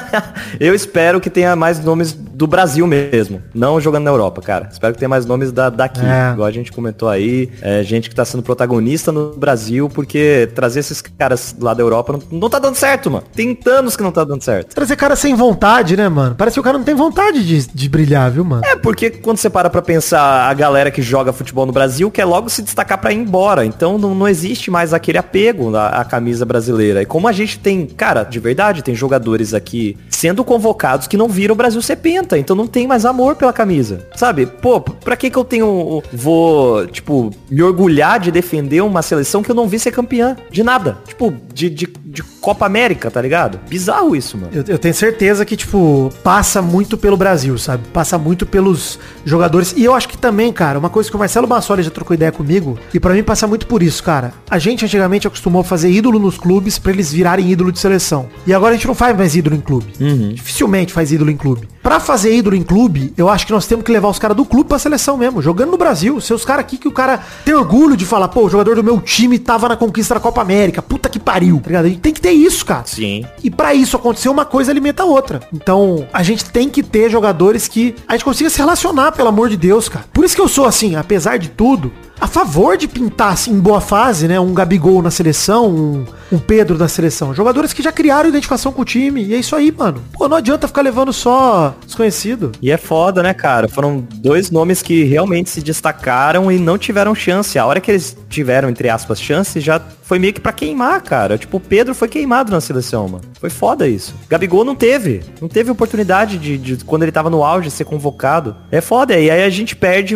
eu 0.60 0.74
espero 0.74 1.20
que 1.20 1.30
tenha 1.30 1.54
mais 1.56 1.82
nomes 1.82 2.12
do 2.12 2.46
Brasil 2.46 2.86
mesmo, 2.86 3.40
não 3.54 3.80
jogando 3.80 4.04
na 4.04 4.10
Europa, 4.10 4.42
cara. 4.42 4.68
Espero 4.70 4.92
que 4.92 4.98
tenha 4.98 5.08
mais 5.08 5.24
nomes 5.24 5.52
da, 5.52 5.70
daqui, 5.70 6.00
É. 6.04 6.32
igual 6.32 6.48
a 6.48 6.50
gente 6.50 6.72
comentou 6.72 7.08
aí. 7.08 7.48
É, 7.62 7.82
gente 7.82 8.08
que 8.08 8.14
tá 8.14 8.24
sendo 8.24 8.42
protagonista 8.42 9.12
no 9.12 9.36
Brasil, 9.36 9.88
porque 9.88 10.48
trazer 10.54 10.80
esses 10.80 11.00
caras 11.00 11.54
lá 11.60 11.72
da 11.74 11.82
Europa 11.82 12.12
não, 12.12 12.40
não 12.40 12.50
tá 12.50 12.58
dando 12.58 12.74
certo, 12.74 13.10
mano. 13.10 13.24
Tem 13.34 13.56
anos 13.66 13.96
que 13.96 14.02
não 14.02 14.10
tá 14.10 14.24
dando 14.24 14.42
certo. 14.42 14.74
Trazer 14.74 14.96
cara 14.96 15.14
sem 15.16 15.34
vontade, 15.34 15.96
né, 15.96 16.08
mano? 16.08 16.34
Parece 16.34 16.54
que 16.54 16.60
o 16.60 16.62
cara 16.62 16.76
não 16.76 16.84
tem 16.84 16.94
vontade 16.94 17.46
de, 17.46 17.66
de 17.68 17.88
brilhar, 17.88 18.30
viu, 18.30 18.44
mano? 18.44 18.62
É, 18.64 18.74
porque 18.76 19.10
quando 19.10 19.36
você 19.38 19.48
para 19.48 19.70
pra 19.70 19.82
pensar 19.82 20.48
a 20.48 20.54
galera 20.54 20.90
que 20.90 21.02
joga 21.02 21.32
futebol 21.32 21.66
no 21.66 21.72
Brasil 21.72 22.10
quer 22.10 22.24
logo 22.24 22.48
se 22.48 22.62
destacar 22.62 22.98
pra 22.98 23.12
ir 23.12 23.16
embora. 23.16 23.64
Então 23.64 23.96
não, 23.96 24.14
não 24.14 24.28
existe 24.28 24.70
mais 24.70 24.92
aquele 24.92 25.18
apego 25.18 25.74
à, 25.76 26.00
à 26.00 26.04
camisa 26.04 26.44
brasileira. 26.44 27.02
E 27.02 27.06
como 27.06 27.28
a 27.28 27.32
gente 27.32 27.58
tem, 27.58 27.73
cara, 27.86 28.24
de 28.24 28.38
verdade, 28.38 28.82
tem 28.82 28.94
jogadores 28.94 29.54
aqui 29.54 29.96
sendo 30.08 30.44
convocados 30.44 31.06
que 31.06 31.16
não 31.16 31.28
viram 31.28 31.54
o 31.54 31.56
Brasil 31.56 31.80
ser 31.82 31.96
penta. 31.96 32.38
Então 32.38 32.56
não 32.56 32.66
tem 32.66 32.86
mais 32.86 33.04
amor 33.04 33.36
pela 33.36 33.52
camisa. 33.52 34.06
Sabe? 34.16 34.46
Pô, 34.46 34.80
pra 34.80 35.16
que 35.16 35.30
que 35.30 35.38
eu 35.38 35.44
tenho. 35.44 36.02
Vou, 36.12 36.86
tipo, 36.86 37.30
me 37.50 37.62
orgulhar 37.62 38.20
de 38.20 38.30
defender 38.30 38.82
uma 38.82 39.02
seleção 39.02 39.42
que 39.42 39.50
eu 39.50 39.54
não 39.54 39.68
vi 39.68 39.78
ser 39.78 39.90
campeã? 39.90 40.36
De 40.50 40.62
nada. 40.62 40.98
Tipo, 41.06 41.32
de, 41.52 41.70
de, 41.70 41.86
de 42.04 42.22
Copa 42.40 42.66
América, 42.66 43.10
tá 43.10 43.20
ligado? 43.20 43.58
Bizarro 43.68 44.14
isso, 44.14 44.36
mano. 44.36 44.50
Eu, 44.52 44.64
eu 44.68 44.78
tenho 44.78 44.94
certeza 44.94 45.44
que, 45.44 45.56
tipo, 45.56 46.12
passa 46.22 46.60
muito 46.60 46.96
pelo 46.96 47.16
Brasil, 47.16 47.56
sabe? 47.58 47.84
Passa 47.92 48.18
muito 48.18 48.44
pelos 48.46 48.98
jogadores. 49.24 49.74
E 49.76 49.84
eu 49.84 49.94
acho 49.94 50.08
que 50.08 50.18
também, 50.18 50.52
cara, 50.52 50.78
uma 50.78 50.90
coisa 50.90 51.08
que 51.08 51.16
o 51.16 51.18
Marcelo 51.18 51.46
Bassoli 51.46 51.82
já 51.82 51.90
trocou 51.90 52.14
ideia 52.14 52.30
comigo, 52.30 52.78
e 52.92 53.00
pra 53.00 53.14
mim 53.14 53.22
passa 53.22 53.46
muito 53.46 53.66
por 53.66 53.82
isso, 53.82 54.02
cara. 54.02 54.32
A 54.50 54.58
gente 54.58 54.84
antigamente 54.84 55.26
acostumou 55.26 55.60
a 55.60 55.64
fazer 55.64 55.90
ídolo 55.90 56.18
nos 56.18 56.36
clubes 56.36 56.78
pra 56.78 56.92
eles 56.92 57.12
virarem 57.12 57.50
ídolo 57.50 57.63
de 57.72 57.78
seleção. 57.78 58.28
E 58.46 58.52
agora 58.52 58.72
a 58.72 58.76
gente 58.76 58.86
não 58.86 58.94
faz 58.94 59.16
mais 59.16 59.34
ídolo 59.34 59.56
em 59.56 59.60
clube. 59.60 59.86
Dificilmente 60.34 60.92
faz 60.92 61.12
ídolo 61.12 61.30
em 61.30 61.36
clube. 61.36 61.68
Pra 61.84 62.00
fazer 62.00 62.34
ídolo 62.34 62.56
em 62.56 62.62
clube, 62.62 63.12
eu 63.14 63.28
acho 63.28 63.44
que 63.44 63.52
nós 63.52 63.66
temos 63.66 63.84
que 63.84 63.92
levar 63.92 64.08
os 64.08 64.18
caras 64.18 64.34
do 64.34 64.46
clube 64.46 64.66
pra 64.66 64.78
seleção 64.78 65.18
mesmo, 65.18 65.42
jogando 65.42 65.70
no 65.70 65.76
Brasil. 65.76 66.18
Ser 66.18 66.32
os 66.32 66.42
caras 66.42 66.64
aqui 66.64 66.78
que 66.78 66.88
o 66.88 66.90
cara 66.90 67.20
tem 67.44 67.54
orgulho 67.54 67.94
de 67.94 68.06
falar, 68.06 68.28
pô, 68.28 68.46
o 68.46 68.48
jogador 68.48 68.74
do 68.74 68.82
meu 68.82 68.98
time 69.02 69.38
tava 69.38 69.68
na 69.68 69.76
conquista 69.76 70.14
da 70.14 70.20
Copa 70.20 70.40
América. 70.40 70.80
Puta 70.80 71.10
que 71.10 71.18
pariu, 71.18 71.60
tá 71.60 71.66
ligado? 71.66 71.84
A 71.84 71.88
gente 71.88 72.00
tem 72.00 72.14
que 72.14 72.22
ter 72.22 72.32
isso, 72.32 72.64
cara. 72.64 72.86
Sim. 72.86 73.26
E 73.42 73.50
pra 73.50 73.74
isso 73.74 73.98
acontecer, 73.98 74.30
uma 74.30 74.46
coisa 74.46 74.72
alimenta 74.72 75.02
a 75.02 75.06
outra. 75.06 75.40
Então, 75.52 76.08
a 76.10 76.22
gente 76.22 76.46
tem 76.46 76.70
que 76.70 76.82
ter 76.82 77.10
jogadores 77.10 77.68
que 77.68 77.94
a 78.08 78.14
gente 78.14 78.24
consiga 78.24 78.48
se 78.48 78.56
relacionar, 78.58 79.12
pelo 79.12 79.28
amor 79.28 79.50
de 79.50 79.56
Deus, 79.58 79.86
cara. 79.86 80.06
Por 80.10 80.24
isso 80.24 80.34
que 80.34 80.40
eu 80.40 80.48
sou 80.48 80.64
assim, 80.64 80.96
apesar 80.96 81.36
de 81.36 81.50
tudo, 81.50 81.92
a 82.18 82.26
favor 82.26 82.76
de 82.76 82.88
pintar 82.88 83.32
assim, 83.32 83.50
em 83.50 83.60
boa 83.60 83.80
fase, 83.80 84.26
né? 84.26 84.38
Um 84.40 84.54
Gabigol 84.54 85.02
na 85.02 85.10
seleção, 85.10 85.68
um, 85.68 86.04
um 86.32 86.38
Pedro 86.38 86.78
na 86.78 86.88
seleção. 86.88 87.34
Jogadores 87.34 87.72
que 87.72 87.82
já 87.82 87.92
criaram 87.92 88.28
identificação 88.28 88.72
com 88.72 88.82
o 88.82 88.84
time. 88.84 89.22
E 89.24 89.34
é 89.34 89.36
isso 89.36 89.54
aí, 89.54 89.70
mano. 89.76 90.02
Pô, 90.12 90.28
não 90.28 90.36
adianta 90.36 90.66
ficar 90.66 90.82
levando 90.82 91.12
só 91.12 91.73
desconhecido. 91.84 92.52
E 92.60 92.70
é 92.70 92.76
foda, 92.76 93.22
né, 93.22 93.34
cara? 93.34 93.68
Foram 93.68 94.06
dois 94.14 94.50
nomes 94.50 94.82
que 94.82 95.04
realmente 95.04 95.50
se 95.50 95.62
destacaram 95.62 96.50
e 96.50 96.58
não 96.58 96.78
tiveram 96.78 97.14
chance. 97.14 97.58
A 97.58 97.66
hora 97.66 97.80
que 97.80 97.90
eles 97.90 98.16
tiveram, 98.28 98.68
entre 98.68 98.88
aspas, 98.88 99.20
chance, 99.20 99.60
já 99.60 99.78
foi 100.06 100.18
meio 100.18 100.32
que 100.34 100.40
pra 100.40 100.52
queimar, 100.52 101.00
cara. 101.02 101.38
Tipo, 101.38 101.56
o 101.56 101.60
Pedro 101.60 101.94
foi 101.94 102.08
queimado 102.08 102.52
na 102.52 102.60
seleção, 102.60 103.08
mano. 103.08 103.22
Foi 103.40 103.48
foda 103.48 103.88
isso. 103.88 104.14
Gabigol 104.28 104.62
não 104.64 104.74
teve. 104.74 105.22
Não 105.40 105.48
teve 105.48 105.70
oportunidade 105.70 106.36
de, 106.36 106.58
de 106.58 106.84
quando 106.84 107.04
ele 107.04 107.12
tava 107.12 107.30
no 107.30 107.42
auge, 107.42 107.70
ser 107.70 107.84
convocado. 107.84 108.54
É 108.70 108.82
foda. 108.82 109.18
E 109.18 109.30
aí 109.30 109.42
a 109.42 109.48
gente 109.48 109.74
perde, 109.74 110.14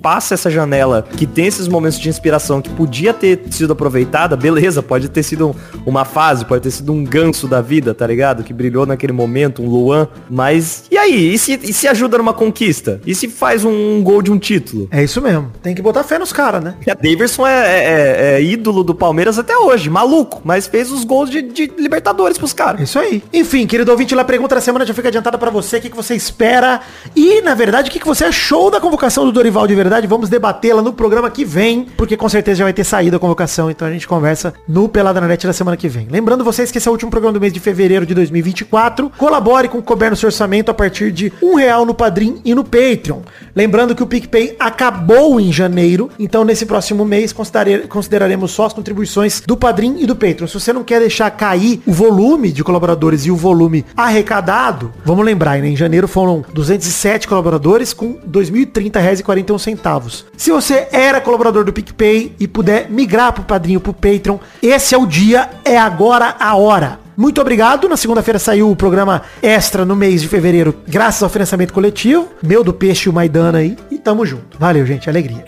passa 0.00 0.34
essa 0.34 0.48
janela 0.48 1.04
que 1.16 1.26
tem 1.26 1.46
esses 1.46 1.66
momentos 1.66 1.98
de 1.98 2.08
inspiração 2.08 2.62
que 2.62 2.70
podia 2.70 3.12
ter 3.12 3.40
sido 3.50 3.72
aproveitada. 3.72 4.36
Beleza, 4.36 4.82
pode 4.82 5.08
ter 5.08 5.24
sido 5.24 5.48
um- 5.48 5.54
uma 5.84 6.04
fase, 6.04 6.44
pode 6.44 6.62
ter 6.62 6.70
sido 6.70 6.92
um 6.92 7.02
ganso 7.02 7.48
da 7.48 7.60
vida, 7.60 7.92
tá 7.92 8.06
ligado? 8.06 8.44
Que 8.44 8.52
brilhou 8.52 8.86
naquele 8.86 9.12
momento, 9.12 9.62
um 9.62 9.68
Luan. 9.68 10.06
Mas, 10.30 10.84
e 10.92 10.96
aí? 10.96 11.34
E 11.34 11.38
se, 11.38 11.58
e 11.60 11.72
se 11.72 11.88
ajuda 11.88 12.18
numa 12.18 12.32
conquista? 12.34 13.00
E 13.04 13.14
se 13.16 13.26
faz 13.28 13.64
um, 13.64 14.00
gol 14.02 14.22
de 14.22 14.30
um 14.30 14.38
título? 14.38 14.86
É 14.92 15.02
isso 15.02 15.20
mesmo. 15.20 15.50
Tem 15.60 15.74
que 15.74 15.82
botar 15.82 16.04
fé 16.04 16.20
nos 16.20 16.32
caras, 16.32 16.62
né? 16.62 16.74
A 16.88 16.94
Daverson 16.94 17.44
é, 17.46 17.84
é- 17.84 18.34
é 18.36 18.42
ídolo 18.42 18.84
do 18.84 18.94
Palmeiras 18.94 19.23
até 19.28 19.56
hoje, 19.56 19.88
maluco, 19.90 20.40
mas 20.44 20.66
fez 20.66 20.90
os 20.90 21.04
gols 21.04 21.30
de, 21.30 21.42
de 21.42 21.72
Libertadores 21.78 22.38
pros 22.38 22.52
caras. 22.52 22.80
isso 22.80 22.98
aí. 22.98 23.22
Enfim, 23.32 23.66
querido 23.66 23.90
ouvinte, 23.90 24.14
lá 24.14 24.24
pergunta 24.24 24.54
da 24.54 24.60
semana 24.60 24.84
já 24.84 24.94
fica 24.94 25.08
adiantada 25.08 25.38
pra 25.38 25.50
você. 25.50 25.78
O 25.78 25.80
que, 25.80 25.90
que 25.90 25.96
você 25.96 26.14
espera? 26.14 26.80
E, 27.14 27.40
na 27.40 27.54
verdade, 27.54 27.88
o 27.88 27.92
que, 27.92 27.98
que 27.98 28.06
você 28.06 28.24
achou 28.24 28.70
da 28.70 28.80
convocação 28.80 29.24
do 29.24 29.32
Dorival 29.32 29.66
de 29.66 29.74
verdade? 29.74 30.06
Vamos 30.06 30.28
debatê-la 30.28 30.82
no 30.82 30.92
programa 30.92 31.30
que 31.30 31.44
vem, 31.44 31.86
porque 31.96 32.16
com 32.16 32.28
certeza 32.28 32.58
já 32.58 32.64
vai 32.64 32.72
ter 32.72 32.84
saído 32.84 33.16
a 33.16 33.20
convocação. 33.20 33.70
Então 33.70 33.86
a 33.88 33.90
gente 33.90 34.06
conversa 34.06 34.54
no 34.68 34.88
Pelada 34.88 35.20
na 35.20 35.28
Net 35.28 35.46
da 35.46 35.52
semana 35.52 35.76
que 35.76 35.88
vem. 35.88 36.08
Lembrando 36.10 36.44
vocês 36.44 36.70
que 36.70 36.78
esse 36.78 36.88
é 36.88 36.90
o 36.90 36.92
último 36.92 37.10
programa 37.10 37.32
do 37.32 37.40
mês 37.40 37.52
de 37.52 37.60
fevereiro 37.60 38.06
de 38.06 38.14
2024. 38.14 39.10
Colabore 39.16 39.68
com 39.68 39.78
o 39.78 39.82
Couber 39.82 40.10
no 40.10 40.16
seu 40.16 40.28
orçamento 40.28 40.70
a 40.70 40.74
partir 40.74 41.10
de 41.10 41.32
um 41.42 41.54
real 41.54 41.86
no 41.86 41.94
Padrim 41.94 42.40
e 42.44 42.54
no 42.54 42.64
Patreon. 42.64 43.20
Lembrando 43.54 43.94
que 43.94 44.02
o 44.02 44.06
PicPay 44.06 44.56
acabou 44.58 45.40
em 45.40 45.52
janeiro, 45.52 46.10
então 46.18 46.44
nesse 46.44 46.66
próximo 46.66 47.04
mês 47.04 47.32
consideraremos 47.32 48.50
só 48.50 48.66
as 48.66 48.72
contribuições 48.72 49.13
do 49.46 49.56
Padrim 49.56 49.96
e 49.98 50.06
do 50.06 50.16
Patreon. 50.16 50.46
Se 50.46 50.54
você 50.54 50.72
não 50.72 50.84
quer 50.84 51.00
deixar 51.00 51.30
cair 51.30 51.80
o 51.86 51.92
volume 51.92 52.52
de 52.52 52.64
colaboradores 52.64 53.26
e 53.26 53.30
o 53.30 53.36
volume 53.36 53.84
arrecadado, 53.96 54.92
vamos 55.04 55.24
lembrar, 55.24 55.58
né? 55.60 55.68
Em 55.68 55.76
janeiro 55.76 56.08
foram 56.08 56.44
207 56.52 57.28
colaboradores 57.28 57.92
com 57.92 58.12
R$ 58.12 58.20
2.030,41 58.30 59.58
centavos. 59.58 60.26
Se 60.36 60.50
você 60.50 60.88
era 60.90 61.20
colaborador 61.20 61.64
do 61.64 61.72
PicPay 61.72 62.34
e 62.38 62.48
puder 62.48 62.90
migrar 62.90 63.32
pro 63.32 63.44
Padrinho, 63.44 63.80
pro 63.80 63.92
Patreon, 63.92 64.38
esse 64.62 64.94
é 64.94 64.98
o 64.98 65.06
dia, 65.06 65.50
é 65.64 65.78
agora 65.78 66.36
a 66.38 66.56
hora. 66.56 67.04
Muito 67.16 67.40
obrigado. 67.40 67.88
Na 67.88 67.96
segunda-feira 67.96 68.38
saiu 68.38 68.70
o 68.70 68.76
programa 68.76 69.22
extra 69.40 69.84
no 69.84 69.94
mês 69.94 70.20
de 70.20 70.28
fevereiro, 70.28 70.74
graças 70.86 71.22
ao 71.22 71.28
financiamento 71.28 71.72
coletivo. 71.72 72.28
Meu 72.42 72.64
do 72.64 72.72
Peixe 72.72 73.08
e 73.08 73.10
o 73.10 73.12
Maidana 73.12 73.58
aí. 73.58 73.76
E 73.90 73.98
tamo 73.98 74.26
junto. 74.26 74.58
Valeu, 74.58 74.84
gente. 74.84 75.08
Alegria. 75.08 75.44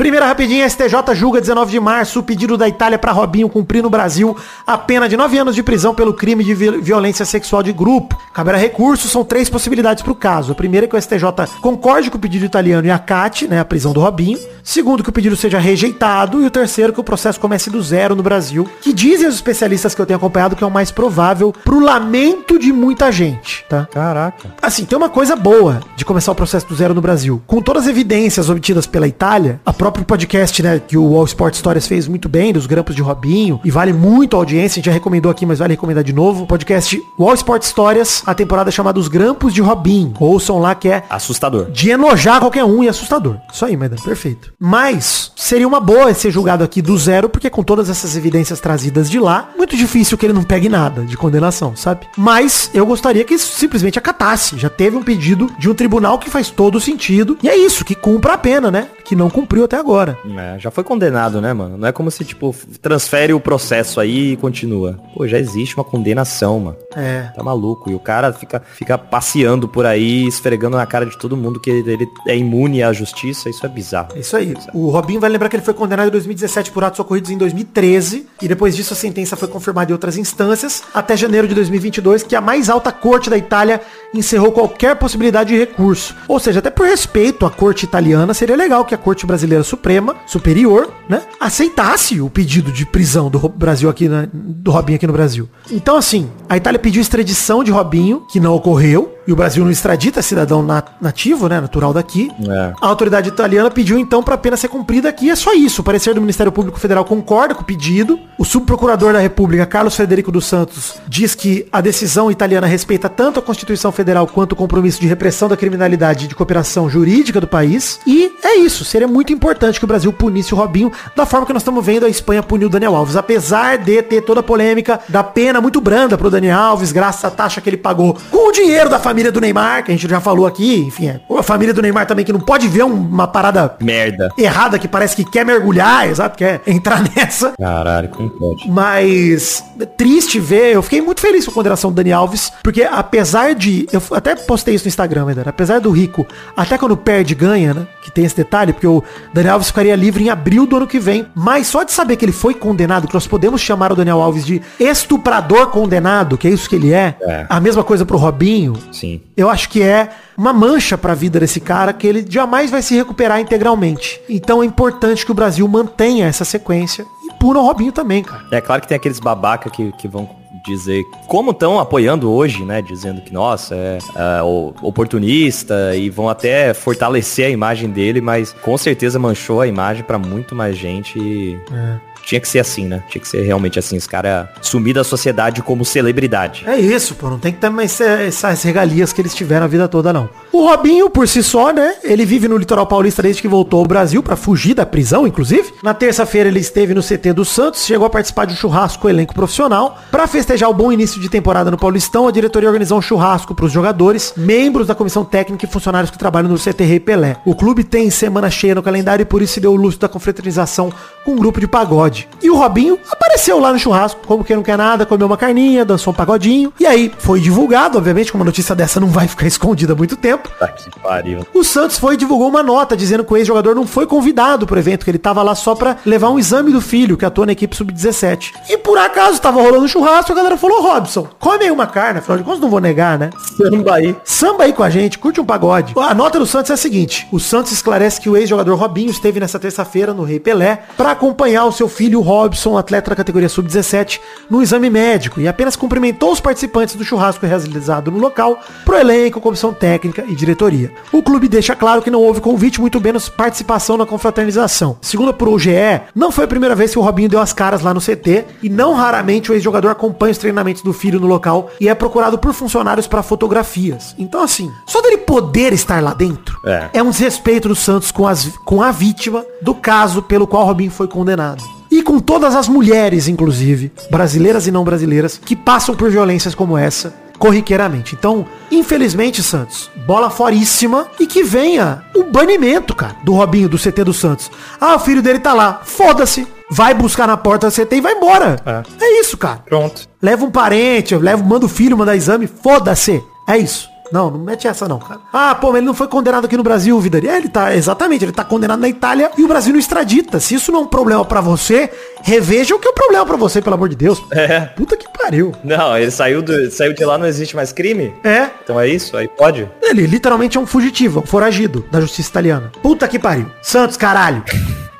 Primeira 0.00 0.24
rapidinha, 0.24 0.66
STJ 0.66 1.14
julga 1.14 1.42
19 1.42 1.70
de 1.70 1.78
março 1.78 2.20
o 2.20 2.22
pedido 2.22 2.56
da 2.56 2.66
Itália 2.66 2.98
para 2.98 3.12
Robinho 3.12 3.50
cumprir 3.50 3.82
no 3.82 3.90
Brasil 3.90 4.34
a 4.66 4.78
pena 4.78 5.06
de 5.06 5.14
9 5.14 5.36
anos 5.36 5.54
de 5.54 5.62
prisão 5.62 5.94
pelo 5.94 6.14
crime 6.14 6.42
de 6.42 6.54
vi- 6.54 6.80
violência 6.80 7.26
sexual 7.26 7.62
de 7.62 7.70
grupo. 7.70 8.18
Caberá 8.32 8.56
recurso, 8.56 9.08
são 9.08 9.22
três 9.22 9.50
possibilidades 9.50 10.02
para 10.02 10.10
o 10.10 10.14
caso. 10.14 10.52
A 10.52 10.54
primeira 10.54 10.86
é 10.86 10.88
que 10.88 10.96
o 10.96 10.98
STJ 11.02 11.20
concorde 11.60 12.10
com 12.10 12.16
o 12.16 12.20
pedido 12.20 12.46
italiano 12.46 12.86
e 12.86 12.90
acate, 12.90 13.46
né, 13.46 13.60
a 13.60 13.64
prisão 13.64 13.92
do 13.92 14.00
Robinho. 14.00 14.38
Segundo, 14.64 15.02
que 15.02 15.10
o 15.10 15.12
pedido 15.12 15.36
seja 15.36 15.58
rejeitado. 15.58 16.40
E 16.42 16.46
o 16.46 16.50
terceiro, 16.50 16.94
que 16.94 17.00
o 17.00 17.04
processo 17.04 17.38
comece 17.38 17.68
do 17.68 17.82
zero 17.82 18.14
no 18.16 18.22
Brasil. 18.22 18.66
Que 18.80 18.94
dizem 18.94 19.28
os 19.28 19.34
especialistas 19.34 19.94
que 19.94 20.00
eu 20.00 20.06
tenho 20.06 20.16
acompanhado 20.16 20.56
que 20.56 20.64
é 20.64 20.66
o 20.66 20.70
mais 20.70 20.90
provável 20.90 21.52
pro 21.62 21.78
lamento 21.78 22.58
de 22.58 22.72
muita 22.72 23.12
gente, 23.12 23.66
tá? 23.68 23.86
Caraca. 23.92 24.54
Assim, 24.62 24.86
tem 24.86 24.96
uma 24.96 25.10
coisa 25.10 25.36
boa 25.36 25.80
de 25.94 26.06
começar 26.06 26.32
o 26.32 26.34
processo 26.34 26.66
do 26.66 26.74
zero 26.74 26.94
no 26.94 27.02
Brasil. 27.02 27.42
Com 27.46 27.60
todas 27.60 27.82
as 27.82 27.88
evidências 27.90 28.48
obtidas 28.48 28.86
pela 28.86 29.06
Itália, 29.06 29.60
a 29.66 29.72
próprio 29.90 30.04
podcast, 30.06 30.62
né, 30.62 30.80
que 30.86 30.96
o 30.96 31.04
Wall 31.04 31.24
Sport 31.24 31.56
Stories 31.56 31.88
fez 31.88 32.06
muito 32.06 32.28
bem, 32.28 32.52
dos 32.52 32.64
grampos 32.64 32.94
de 32.94 33.02
Robinho, 33.02 33.60
e 33.64 33.72
vale 33.72 33.92
muito 33.92 34.36
a 34.36 34.38
audiência, 34.38 34.74
a 34.74 34.78
gente 34.78 34.86
já 34.86 34.92
recomendou 34.92 35.32
aqui, 35.32 35.44
mas 35.44 35.58
vale 35.58 35.72
recomendar 35.72 36.04
de 36.04 36.12
novo. 36.12 36.46
Podcast 36.46 36.96
Wall 37.18 37.34
Sport 37.34 37.64
Stories, 37.64 38.22
a 38.24 38.32
temporada 38.32 38.70
chamada 38.70 39.00
Os 39.00 39.08
Grampos 39.08 39.52
de 39.52 39.60
Robinho. 39.60 40.14
Ouçam 40.20 40.60
lá 40.60 40.76
que 40.76 40.88
é 40.88 41.02
Assustador. 41.10 41.72
de 41.72 41.90
enojar 41.90 42.38
qualquer 42.38 42.62
um 42.64 42.84
e 42.84 42.88
assustador. 42.88 43.36
Isso 43.52 43.64
aí, 43.64 43.76
Maidana, 43.76 44.00
perfeito. 44.00 44.52
Mas 44.60 45.32
seria 45.34 45.66
uma 45.66 45.80
boa 45.80 46.14
ser 46.14 46.30
julgado 46.30 46.62
aqui 46.62 46.80
do 46.80 46.96
zero, 46.96 47.28
porque 47.28 47.50
com 47.50 47.64
todas 47.64 47.90
essas 47.90 48.16
evidências 48.16 48.60
trazidas 48.60 49.10
de 49.10 49.18
lá, 49.18 49.50
muito 49.56 49.76
difícil 49.76 50.16
que 50.16 50.24
ele 50.24 50.32
não 50.32 50.44
pegue 50.44 50.68
nada 50.68 51.04
de 51.04 51.16
condenação, 51.16 51.74
sabe? 51.74 52.06
Mas 52.16 52.70
eu 52.72 52.86
gostaria 52.86 53.24
que 53.24 53.34
isso 53.34 53.56
simplesmente 53.56 53.98
acatasse. 53.98 54.56
Já 54.56 54.70
teve 54.70 54.96
um 54.96 55.02
pedido 55.02 55.50
de 55.58 55.68
um 55.68 55.74
tribunal 55.74 56.16
que 56.16 56.30
faz 56.30 56.48
todo 56.48 56.78
sentido. 56.80 57.36
E 57.42 57.48
é 57.48 57.56
isso, 57.56 57.84
que 57.84 57.96
cumpra 57.96 58.34
a 58.34 58.38
pena, 58.38 58.70
né? 58.70 58.86
Que 59.04 59.16
não 59.16 59.28
cumpriu 59.28 59.64
até 59.64 59.79
agora. 59.80 60.18
É, 60.38 60.58
já 60.58 60.70
foi 60.70 60.84
condenado, 60.84 61.40
né, 61.40 61.52
mano? 61.52 61.76
Não 61.76 61.88
é 61.88 61.92
como 61.92 62.10
se, 62.10 62.24
tipo, 62.24 62.54
transfere 62.80 63.32
o 63.32 63.40
processo 63.40 64.00
aí 64.00 64.32
e 64.32 64.36
continua. 64.36 64.98
Pô, 65.14 65.26
já 65.26 65.38
existe 65.38 65.76
uma 65.76 65.84
condenação, 65.84 66.60
mano. 66.60 66.76
É. 66.94 67.30
Tá 67.34 67.42
maluco. 67.42 67.90
E 67.90 67.94
o 67.94 67.98
cara 67.98 68.32
fica, 68.32 68.62
fica 68.74 68.96
passeando 68.96 69.66
por 69.66 69.86
aí, 69.86 70.26
esfregando 70.26 70.76
na 70.76 70.86
cara 70.86 71.06
de 71.06 71.18
todo 71.18 71.36
mundo 71.36 71.58
que 71.60 71.70
ele, 71.70 72.08
é 72.26 72.36
imune 72.36 72.82
à 72.82 72.92
justiça. 72.92 73.48
Isso 73.48 73.64
é 73.64 73.68
bizarro. 73.68 74.08
É 74.14 74.20
isso 74.20 74.36
aí. 74.36 74.54
O 74.72 74.90
Robinho 74.90 75.20
vai 75.20 75.30
lembrar 75.30 75.48
que 75.48 75.56
ele 75.56 75.64
foi 75.64 75.74
condenado 75.74 76.08
em 76.08 76.12
2017 76.12 76.70
por 76.70 76.84
atos 76.84 77.00
ocorridos 77.00 77.30
em 77.30 77.38
2013 77.38 78.26
e 78.40 78.48
depois 78.48 78.76
disso 78.76 78.92
a 78.92 78.96
sentença 78.96 79.36
foi 79.36 79.48
confirmada 79.48 79.90
em 79.90 79.94
outras 79.94 80.16
instâncias 80.16 80.82
até 80.94 81.16
janeiro 81.16 81.48
de 81.48 81.54
2022, 81.54 82.22
que 82.22 82.36
a 82.36 82.40
mais 82.40 82.68
alta 82.68 82.92
corte 82.92 83.30
da 83.30 83.36
Itália 83.36 83.80
encerrou 84.14 84.52
qualquer 84.52 84.96
possibilidade 84.96 85.50
de 85.50 85.58
recurso. 85.58 86.14
Ou 86.28 86.38
seja, 86.38 86.58
até 86.58 86.70
por 86.70 86.86
respeito 86.86 87.46
à 87.46 87.50
corte 87.50 87.84
italiana, 87.84 88.34
seria 88.34 88.56
legal 88.56 88.84
que 88.84 88.94
a 88.94 88.98
corte 88.98 89.26
brasileira 89.26 89.59
suprema, 89.64 90.16
superior, 90.26 90.92
né, 91.08 91.22
aceitasse 91.38 92.20
o 92.20 92.30
pedido 92.30 92.72
de 92.72 92.84
prisão 92.86 93.30
do 93.30 93.48
Brasil 93.48 93.88
aqui 93.88 94.08
do 94.32 94.70
Robinho 94.70 94.96
aqui 94.96 95.06
no 95.06 95.12
Brasil. 95.12 95.48
Então 95.70 95.96
assim, 95.96 96.30
a 96.48 96.56
Itália 96.56 96.78
pediu 96.78 97.00
extradição 97.00 97.62
de 97.64 97.70
Robinho, 97.70 98.26
que 98.30 98.40
não 98.40 98.54
ocorreu, 98.54 99.14
e 99.30 99.32
o 99.32 99.36
Brasil 99.36 99.62
não 99.62 99.70
extradita 99.70 100.20
cidadão 100.22 100.66
nativo, 101.00 101.48
né, 101.48 101.60
natural 101.60 101.92
daqui. 101.92 102.32
É. 102.48 102.72
A 102.80 102.86
autoridade 102.88 103.28
italiana 103.28 103.70
pediu 103.70 103.96
então 103.96 104.24
para 104.24 104.34
a 104.34 104.38
pena 104.38 104.56
ser 104.56 104.66
cumprida 104.66 105.08
aqui. 105.08 105.30
É 105.30 105.36
só 105.36 105.54
isso. 105.54 105.82
O 105.82 105.84
parecer 105.84 106.12
do 106.14 106.20
Ministério 106.20 106.50
Público 106.50 106.80
Federal 106.80 107.04
concorda 107.04 107.54
com 107.54 107.62
o 107.62 107.64
pedido. 107.64 108.18
O 108.36 108.44
subprocurador 108.44 109.12
da 109.12 109.20
República, 109.20 109.64
Carlos 109.66 109.94
Frederico 109.94 110.32
dos 110.32 110.46
Santos, 110.46 110.96
diz 111.06 111.36
que 111.36 111.64
a 111.70 111.80
decisão 111.80 112.28
italiana 112.28 112.66
respeita 112.66 113.08
tanto 113.08 113.38
a 113.38 113.42
Constituição 113.42 113.92
Federal 113.92 114.26
quanto 114.26 114.52
o 114.52 114.56
compromisso 114.56 115.00
de 115.00 115.06
repressão 115.06 115.48
da 115.48 115.56
criminalidade 115.56 116.24
e 116.24 116.28
de 116.28 116.34
cooperação 116.34 116.90
jurídica 116.90 117.40
do 117.40 117.46
país. 117.46 118.00
E 118.04 118.32
é 118.42 118.56
isso. 118.56 118.84
Seria 118.84 119.06
muito 119.06 119.32
importante 119.32 119.78
que 119.78 119.84
o 119.84 119.88
Brasil 119.88 120.12
punisse 120.12 120.52
o 120.52 120.56
Robinho 120.56 120.90
da 121.14 121.24
forma 121.24 121.46
que 121.46 121.52
nós 121.52 121.62
estamos 121.62 121.86
vendo 121.86 122.04
a 122.04 122.08
Espanha 122.08 122.42
punir 122.42 122.64
o 122.64 122.68
Daniel 122.68 122.96
Alves. 122.96 123.14
Apesar 123.14 123.78
de 123.78 124.02
ter 124.02 124.22
toda 124.22 124.40
a 124.40 124.42
polêmica 124.42 124.98
da 125.08 125.22
pena 125.22 125.60
muito 125.60 125.80
branda 125.80 126.18
pro 126.18 126.30
Daniel 126.30 126.58
Alves, 126.58 126.90
graças 126.90 127.24
à 127.24 127.30
taxa 127.30 127.60
que 127.60 127.70
ele 127.70 127.76
pagou 127.76 128.18
com 128.28 128.48
o 128.48 128.52
dinheiro 128.52 128.90
da 128.90 128.98
família 128.98 129.19
do 129.28 129.40
Neymar, 129.40 129.84
que 129.84 129.90
a 129.90 129.94
gente 129.94 130.08
já 130.08 130.20
falou 130.20 130.46
aqui, 130.46 130.76
enfim, 130.86 131.08
é. 131.08 131.20
a 131.36 131.42
família 131.42 131.74
do 131.74 131.82
Neymar 131.82 132.06
também 132.06 132.24
que 132.24 132.32
não 132.32 132.40
pode 132.40 132.66
ver 132.68 132.84
uma 132.84 133.26
parada 133.26 133.76
merda 133.80 134.30
errada 134.38 134.78
que 134.78 134.88
parece 134.88 135.16
que 135.16 135.24
quer 135.24 135.44
mergulhar, 135.44 136.08
exato, 136.08 136.36
quer 136.36 136.62
entrar 136.66 137.02
nessa. 137.14 137.52
Caralho, 137.58 138.08
como 138.08 138.30
pode? 138.30 138.70
Mas 138.70 139.62
triste 139.96 140.38
ver, 140.38 140.74
eu 140.74 140.82
fiquei 140.82 141.00
muito 141.00 141.20
feliz 141.20 141.44
com 141.44 141.50
a 141.50 141.54
condenação 141.54 141.90
do 141.90 141.96
Dani 141.96 142.12
Alves, 142.12 142.52
porque 142.62 142.82
apesar 142.82 143.54
de, 143.54 143.86
eu 143.92 144.02
até 144.12 144.34
postei 144.34 144.74
isso 144.74 144.84
no 144.84 144.88
Instagram, 144.88 145.26
ainda, 145.28 145.42
apesar 145.46 145.80
do 145.80 145.90
Rico, 145.90 146.26
até 146.56 146.78
quando 146.78 146.96
perde 146.96 147.34
ganha, 147.34 147.74
né, 147.74 147.86
que 148.02 148.10
tem 148.10 148.24
esse 148.24 148.36
detalhe, 148.36 148.72
porque 148.72 148.86
o 148.86 149.02
Dani 149.34 149.48
Alves 149.48 149.68
ficaria 149.68 149.96
livre 149.96 150.24
em 150.24 150.30
abril 150.30 150.66
do 150.66 150.76
ano 150.76 150.86
que 150.86 150.98
vem, 150.98 151.26
mas 151.34 151.66
só 151.66 151.82
de 151.82 151.92
saber 151.92 152.16
que 152.16 152.24
ele 152.24 152.32
foi 152.32 152.54
condenado, 152.54 153.08
que 153.08 153.14
nós 153.14 153.26
podemos 153.26 153.60
chamar 153.60 153.92
o 153.92 153.96
Daniel 153.96 154.20
Alves 154.20 154.44
de 154.44 154.62
estuprador 154.78 155.68
condenado, 155.68 156.36
que 156.36 156.48
é 156.48 156.50
isso 156.50 156.68
que 156.68 156.76
ele 156.76 156.92
é, 156.92 157.16
é. 157.22 157.46
a 157.48 157.60
mesma 157.60 157.82
coisa 157.82 158.04
pro 158.04 158.16
Robinho. 158.16 158.74
Sim. 159.00 159.22
Eu 159.34 159.48
acho 159.48 159.70
que 159.70 159.82
é 159.82 160.10
uma 160.36 160.52
mancha 160.52 160.98
para 160.98 161.12
a 161.12 161.14
vida 161.14 161.40
desse 161.40 161.58
cara 161.58 161.92
que 161.92 162.06
ele 162.06 162.24
jamais 162.28 162.70
vai 162.70 162.82
se 162.82 162.94
recuperar 162.94 163.40
integralmente. 163.40 164.20
Então 164.28 164.62
é 164.62 164.66
importante 164.66 165.24
que 165.24 165.32
o 165.32 165.34
Brasil 165.34 165.66
mantenha 165.66 166.26
essa 166.26 166.44
sequência 166.44 167.06
e 167.24 167.32
puna 167.38 167.60
o 167.60 167.66
Robinho 167.66 167.92
também, 167.92 168.22
cara. 168.22 168.44
É 168.50 168.60
claro 168.60 168.82
que 168.82 168.88
tem 168.88 168.96
aqueles 168.96 169.18
babaca 169.18 169.70
que, 169.70 169.90
que 169.92 170.06
vão 170.06 170.28
dizer 170.66 171.02
como 171.26 171.52
estão 171.52 171.80
apoiando 171.80 172.30
hoje, 172.30 172.62
né? 172.62 172.82
Dizendo 172.82 173.22
que, 173.22 173.32
nossa, 173.32 173.74
é, 173.74 173.98
é 174.14 174.42
oportunista 174.82 175.96
e 175.96 176.10
vão 176.10 176.28
até 176.28 176.74
fortalecer 176.74 177.46
a 177.46 177.50
imagem 177.50 177.88
dele, 177.88 178.20
mas 178.20 178.52
com 178.52 178.76
certeza 178.76 179.18
manchou 179.18 179.62
a 179.62 179.66
imagem 179.66 180.04
para 180.04 180.18
muito 180.18 180.54
mais 180.54 180.76
gente. 180.76 181.18
E... 181.18 181.58
É 181.72 182.09
tinha 182.24 182.40
que 182.40 182.48
ser 182.48 182.60
assim, 182.60 182.86
né? 182.86 183.02
Tinha 183.08 183.20
que 183.20 183.28
ser 183.28 183.42
realmente 183.42 183.78
assim, 183.78 183.96
esse 183.96 184.08
cara 184.08 184.52
sumir 184.60 184.94
da 184.94 185.04
sociedade 185.04 185.62
como 185.62 185.84
celebridade. 185.84 186.64
É 186.66 186.78
isso, 186.78 187.14
pô, 187.14 187.28
não 187.28 187.38
tem 187.38 187.52
que 187.52 187.58
ter 187.58 187.70
mais 187.70 188.00
essas 188.00 188.62
regalias 188.62 189.12
que 189.12 189.20
eles 189.20 189.34
tiveram 189.34 189.64
a 189.64 189.68
vida 189.68 189.88
toda, 189.88 190.12
não. 190.12 190.28
O 190.52 190.68
Robinho, 190.68 191.08
por 191.08 191.26
si 191.28 191.42
só, 191.42 191.72
né? 191.72 191.94
Ele 192.02 192.24
vive 192.24 192.48
no 192.48 192.56
litoral 192.56 192.86
paulista 192.86 193.22
desde 193.22 193.42
que 193.42 193.48
voltou 193.48 193.80
ao 193.80 193.86
Brasil 193.86 194.22
para 194.22 194.36
fugir 194.36 194.74
da 194.74 194.84
prisão, 194.84 195.26
inclusive. 195.26 195.72
Na 195.82 195.94
terça-feira 195.94 196.48
ele 196.48 196.60
esteve 196.60 196.94
no 196.94 197.02
CT 197.02 197.32
do 197.32 197.44
Santos, 197.44 197.84
chegou 197.84 198.06
a 198.06 198.10
participar 198.10 198.46
de 198.46 198.54
um 198.54 198.56
churrasco 198.56 199.02
com 199.02 199.06
o 199.08 199.10
elenco 199.10 199.34
profissional. 199.34 199.98
Para 200.10 200.26
festejar 200.26 200.68
o 200.68 200.74
bom 200.74 200.92
início 200.92 201.20
de 201.20 201.28
temporada 201.28 201.70
no 201.70 201.78
Paulistão, 201.78 202.26
a 202.26 202.32
diretoria 202.32 202.68
organizou 202.68 202.98
um 202.98 203.02
churrasco 203.02 203.54
para 203.54 203.64
os 203.64 203.72
jogadores, 203.72 204.34
membros 204.36 204.86
da 204.86 204.94
comissão 204.94 205.24
técnica 205.24 205.64
e 205.64 205.68
funcionários 205.68 206.10
que 206.10 206.18
trabalham 206.18 206.50
no 206.50 206.58
CT 206.58 206.84
Rei 206.84 207.00
Pelé. 207.00 207.36
O 207.44 207.54
clube 207.54 207.84
tem 207.84 208.10
semana 208.10 208.50
cheia 208.50 208.74
no 208.74 208.82
calendário 208.82 209.22
e 209.22 209.26
por 209.26 209.42
isso 209.42 209.54
se 209.54 209.60
deu 209.60 209.72
o 209.72 209.76
luxo 209.76 209.98
da 209.98 210.08
confraternização 210.08 210.92
com 211.24 211.32
um 211.32 211.36
grupo 211.36 211.60
de 211.60 211.66
pagode. 211.66 212.09
E 212.42 212.50
o 212.50 212.56
Robinho 212.56 212.98
apareceu 213.10 213.58
lá 213.58 213.72
no 213.72 213.78
churrasco, 213.78 214.20
como 214.26 214.44
que 214.44 214.54
não 214.54 214.62
quer 214.62 214.76
nada, 214.76 215.06
comeu 215.06 215.26
uma 215.26 215.36
carninha, 215.36 215.84
dançou 215.84 216.12
um 216.12 216.16
pagodinho. 216.16 216.72
E 216.78 216.86
aí 216.86 217.12
foi 217.18 217.40
divulgado, 217.40 217.98
obviamente, 217.98 218.32
como 218.32 218.42
uma 218.42 218.46
notícia 218.46 218.74
dessa 218.74 219.00
não 219.00 219.08
vai 219.08 219.28
ficar 219.28 219.46
escondida 219.48 219.92
há 219.92 219.96
muito 219.96 220.16
tempo. 220.16 220.50
Tá 220.58 220.68
que 220.68 220.90
pariu. 221.00 221.46
O 221.54 221.62
Santos 221.62 221.98
foi 221.98 222.14
e 222.14 222.16
divulgou 222.16 222.48
uma 222.48 222.62
nota 222.62 222.96
dizendo 222.96 223.24
que 223.24 223.32
o 223.32 223.36
ex-jogador 223.36 223.74
não 223.74 223.86
foi 223.86 224.06
convidado 224.06 224.66
pro 224.66 224.78
evento, 224.78 225.04
que 225.04 225.10
ele 225.10 225.18
tava 225.18 225.42
lá 225.42 225.54
só 225.54 225.74
pra 225.74 225.96
levar 226.04 226.30
um 226.30 226.38
exame 226.38 226.72
do 226.72 226.80
filho, 226.80 227.16
que 227.16 227.24
atua 227.24 227.46
na 227.46 227.52
equipe 227.52 227.76
sub-17. 227.76 228.52
E 228.68 228.76
por 228.76 228.98
acaso 228.98 229.40
tava 229.40 229.60
rolando 229.60 229.84
um 229.84 229.88
churrasco, 229.88 230.32
a 230.32 230.34
galera 230.34 230.56
falou, 230.56 230.82
Robson, 230.82 231.28
come 231.38 231.64
aí 231.64 231.70
uma 231.70 231.86
carne, 231.86 232.18
afinal 232.18 232.38
de 232.38 232.44
contas 232.44 232.60
não 232.60 232.68
vou 232.68 232.80
negar, 232.80 233.18
né? 233.18 233.30
Samba 233.56 233.94
aí. 233.94 234.16
Samba 234.24 234.64
aí 234.64 234.72
com 234.72 234.82
a 234.82 234.90
gente, 234.90 235.18
curte 235.18 235.40
um 235.40 235.44
pagode. 235.44 235.94
A 235.96 236.14
nota 236.14 236.38
do 236.38 236.46
Santos 236.46 236.70
é 236.70 236.74
a 236.74 236.76
seguinte, 236.76 237.28
o 237.30 237.38
Santos 237.38 237.72
esclarece 237.72 238.20
que 238.20 238.28
o 238.28 238.36
ex-jogador 238.36 238.74
Robinho 238.74 239.10
esteve 239.10 239.38
nessa 239.40 239.58
terça-feira 239.58 240.14
no 240.14 240.24
Rei 240.24 240.40
Pelé 240.40 240.82
para 240.96 241.12
acompanhar 241.12 241.64
o 241.64 241.72
seu 241.72 241.88
filho 241.88 241.99
Robson, 242.08 242.76
atleta 242.76 243.10
da 243.10 243.16
categoria 243.16 243.48
sub-17, 243.48 244.20
no 244.48 244.62
exame 244.62 244.88
médico 244.88 245.40
e 245.40 245.48
apenas 245.48 245.76
cumprimentou 245.76 246.32
os 246.32 246.40
participantes 246.40 246.94
do 246.94 247.04
churrasco 247.04 247.44
realizado 247.46 248.10
no 248.10 248.18
local, 248.18 248.58
pro 248.84 248.96
elenco, 248.96 249.40
comissão 249.40 249.72
técnica 249.72 250.24
e 250.28 250.34
diretoria. 250.34 250.92
O 251.12 251.22
clube 251.22 251.48
deixa 251.48 251.76
claro 251.76 252.02
que 252.02 252.10
não 252.10 252.20
houve 252.20 252.40
convite, 252.40 252.80
muito 252.80 253.00
menos 253.00 253.28
participação 253.28 253.96
na 253.96 254.06
confraternização. 254.06 254.96
Segundo 255.00 255.34
pro 255.34 255.58
GE, 255.58 255.70
não 256.14 256.30
foi 256.30 256.44
a 256.44 256.48
primeira 256.48 256.74
vez 256.74 256.92
que 256.92 256.98
o 256.98 257.02
Robinho 257.02 257.28
deu 257.28 257.40
as 257.40 257.52
caras 257.52 257.82
lá 257.82 257.92
no 257.92 258.00
CT 258.00 258.44
e 258.62 258.68
não 258.68 258.94
raramente 258.94 259.50
o 259.50 259.54
ex-jogador 259.54 259.90
acompanha 259.90 260.32
os 260.32 260.38
treinamentos 260.38 260.82
do 260.82 260.92
filho 260.92 261.20
no 261.20 261.26
local 261.26 261.70
e 261.80 261.88
é 261.88 261.94
procurado 261.94 262.38
por 262.38 262.52
funcionários 262.52 263.06
para 263.06 263.22
fotografias. 263.22 264.14
Então 264.18 264.42
assim, 264.42 264.70
só 264.86 265.00
dele 265.02 265.18
poder 265.18 265.72
estar 265.72 266.02
lá 266.02 266.14
dentro 266.14 266.58
é, 266.64 266.90
é 266.94 267.02
um 267.02 267.10
desrespeito 267.10 267.68
do 267.68 267.74
Santos 267.74 268.10
com, 268.10 268.26
as, 268.26 268.46
com 268.64 268.82
a 268.82 268.90
vítima 268.90 269.44
do 269.62 269.74
caso 269.74 270.22
pelo 270.22 270.46
qual 270.46 270.62
o 270.62 270.66
Robinho 270.66 270.90
foi 270.90 271.08
condenado 271.08 271.62
e 271.90 272.02
com 272.02 272.20
todas 272.20 272.54
as 272.54 272.68
mulheres, 272.68 273.28
inclusive, 273.28 273.92
brasileiras 274.10 274.66
e 274.66 274.70
não 274.70 274.84
brasileiras, 274.84 275.40
que 275.42 275.56
passam 275.56 275.94
por 275.94 276.10
violências 276.10 276.54
como 276.54 276.78
essa 276.78 277.14
corriqueiramente. 277.40 278.14
Então, 278.14 278.46
infelizmente, 278.70 279.42
Santos, 279.42 279.90
bola 280.06 280.28
foríssima 280.28 281.08
e 281.18 281.26
que 281.26 281.42
venha 281.42 282.04
o 282.14 282.24
banimento, 282.24 282.94
cara, 282.94 283.16
do 283.24 283.32
Robinho, 283.32 283.68
do 283.68 283.78
CT 283.78 284.04
do 284.04 284.12
Santos. 284.12 284.50
Ah, 284.78 284.94
o 284.96 284.98
filho 285.00 285.22
dele 285.22 285.40
tá 285.40 285.54
lá. 285.54 285.80
Foda-se. 285.82 286.46
Vai 286.72 286.94
buscar 286.94 287.26
na 287.26 287.36
porta 287.36 287.68
do 287.68 287.74
CT 287.74 287.96
e 287.96 288.00
vai 288.00 288.12
embora. 288.12 288.60
É. 288.64 289.04
é 289.04 289.20
isso, 289.20 289.36
cara. 289.36 289.64
Pronto. 289.66 290.08
Leva 290.22 290.44
um 290.44 290.50
parente, 290.52 291.16
leva, 291.16 291.42
manda 291.42 291.66
o 291.66 291.68
filho 291.68 291.98
mandar 291.98 292.14
exame. 292.14 292.46
Foda-se. 292.46 293.20
É 293.48 293.58
isso. 293.58 293.89
Não, 294.12 294.30
não 294.30 294.38
mete 294.38 294.66
essa 294.66 294.88
não, 294.88 294.98
cara. 294.98 295.20
Ah, 295.32 295.54
pô, 295.54 295.68
mas 295.68 295.76
ele 295.76 295.86
não 295.86 295.94
foi 295.94 296.08
condenado 296.08 296.44
aqui 296.44 296.56
no 296.56 296.62
Brasil, 296.62 296.98
Vidari. 297.00 297.28
É, 297.28 297.36
ele 297.36 297.48
tá, 297.48 297.74
exatamente, 297.74 298.24
ele 298.24 298.32
tá 298.32 298.44
condenado 298.44 298.80
na 298.80 298.88
Itália 298.88 299.30
e 299.38 299.44
o 299.44 299.48
Brasil 299.48 299.72
não 299.72 299.78
extradita. 299.78 300.40
Se 300.40 300.54
isso 300.54 300.72
não 300.72 300.80
é 300.80 300.82
um 300.82 300.86
problema 300.86 301.24
para 301.24 301.40
você, 301.40 301.90
reveja 302.22 302.74
o 302.74 302.78
que 302.78 302.86
é 302.86 302.90
o 302.90 302.92
um 302.92 302.94
problema 302.94 303.26
para 303.26 303.36
você, 303.36 303.62
pelo 303.62 303.74
amor 303.74 303.88
de 303.88 303.96
Deus. 303.96 304.22
É. 304.32 304.60
Puta 304.60 304.96
que 304.96 305.06
pariu. 305.16 305.52
Não, 305.62 305.96
ele 305.96 306.10
saiu, 306.10 306.42
do, 306.42 306.70
saiu 306.70 306.92
de 306.92 307.04
lá, 307.04 307.18
não 307.18 307.26
existe 307.26 307.54
mais 307.54 307.72
crime? 307.72 308.14
É. 308.24 308.48
Então 308.62 308.80
é 308.80 308.88
isso? 308.88 309.16
Aí 309.16 309.28
pode? 309.28 309.68
Ele 309.82 310.06
literalmente 310.06 310.56
é 310.56 310.60
um 310.60 310.66
fugitivo, 310.66 311.20
um 311.20 311.26
foragido 311.26 311.84
da 311.90 312.00
justiça 312.00 312.30
italiana. 312.30 312.72
Puta 312.82 313.06
que 313.06 313.18
pariu. 313.18 313.46
Santos, 313.62 313.96
caralho. 313.96 314.42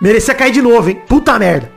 Merecia 0.01 0.35
cair 0.35 0.53
de 0.53 0.62
novo, 0.62 0.88
hein? 0.88 1.01
Puta 1.07 1.38
merda. 1.38 1.70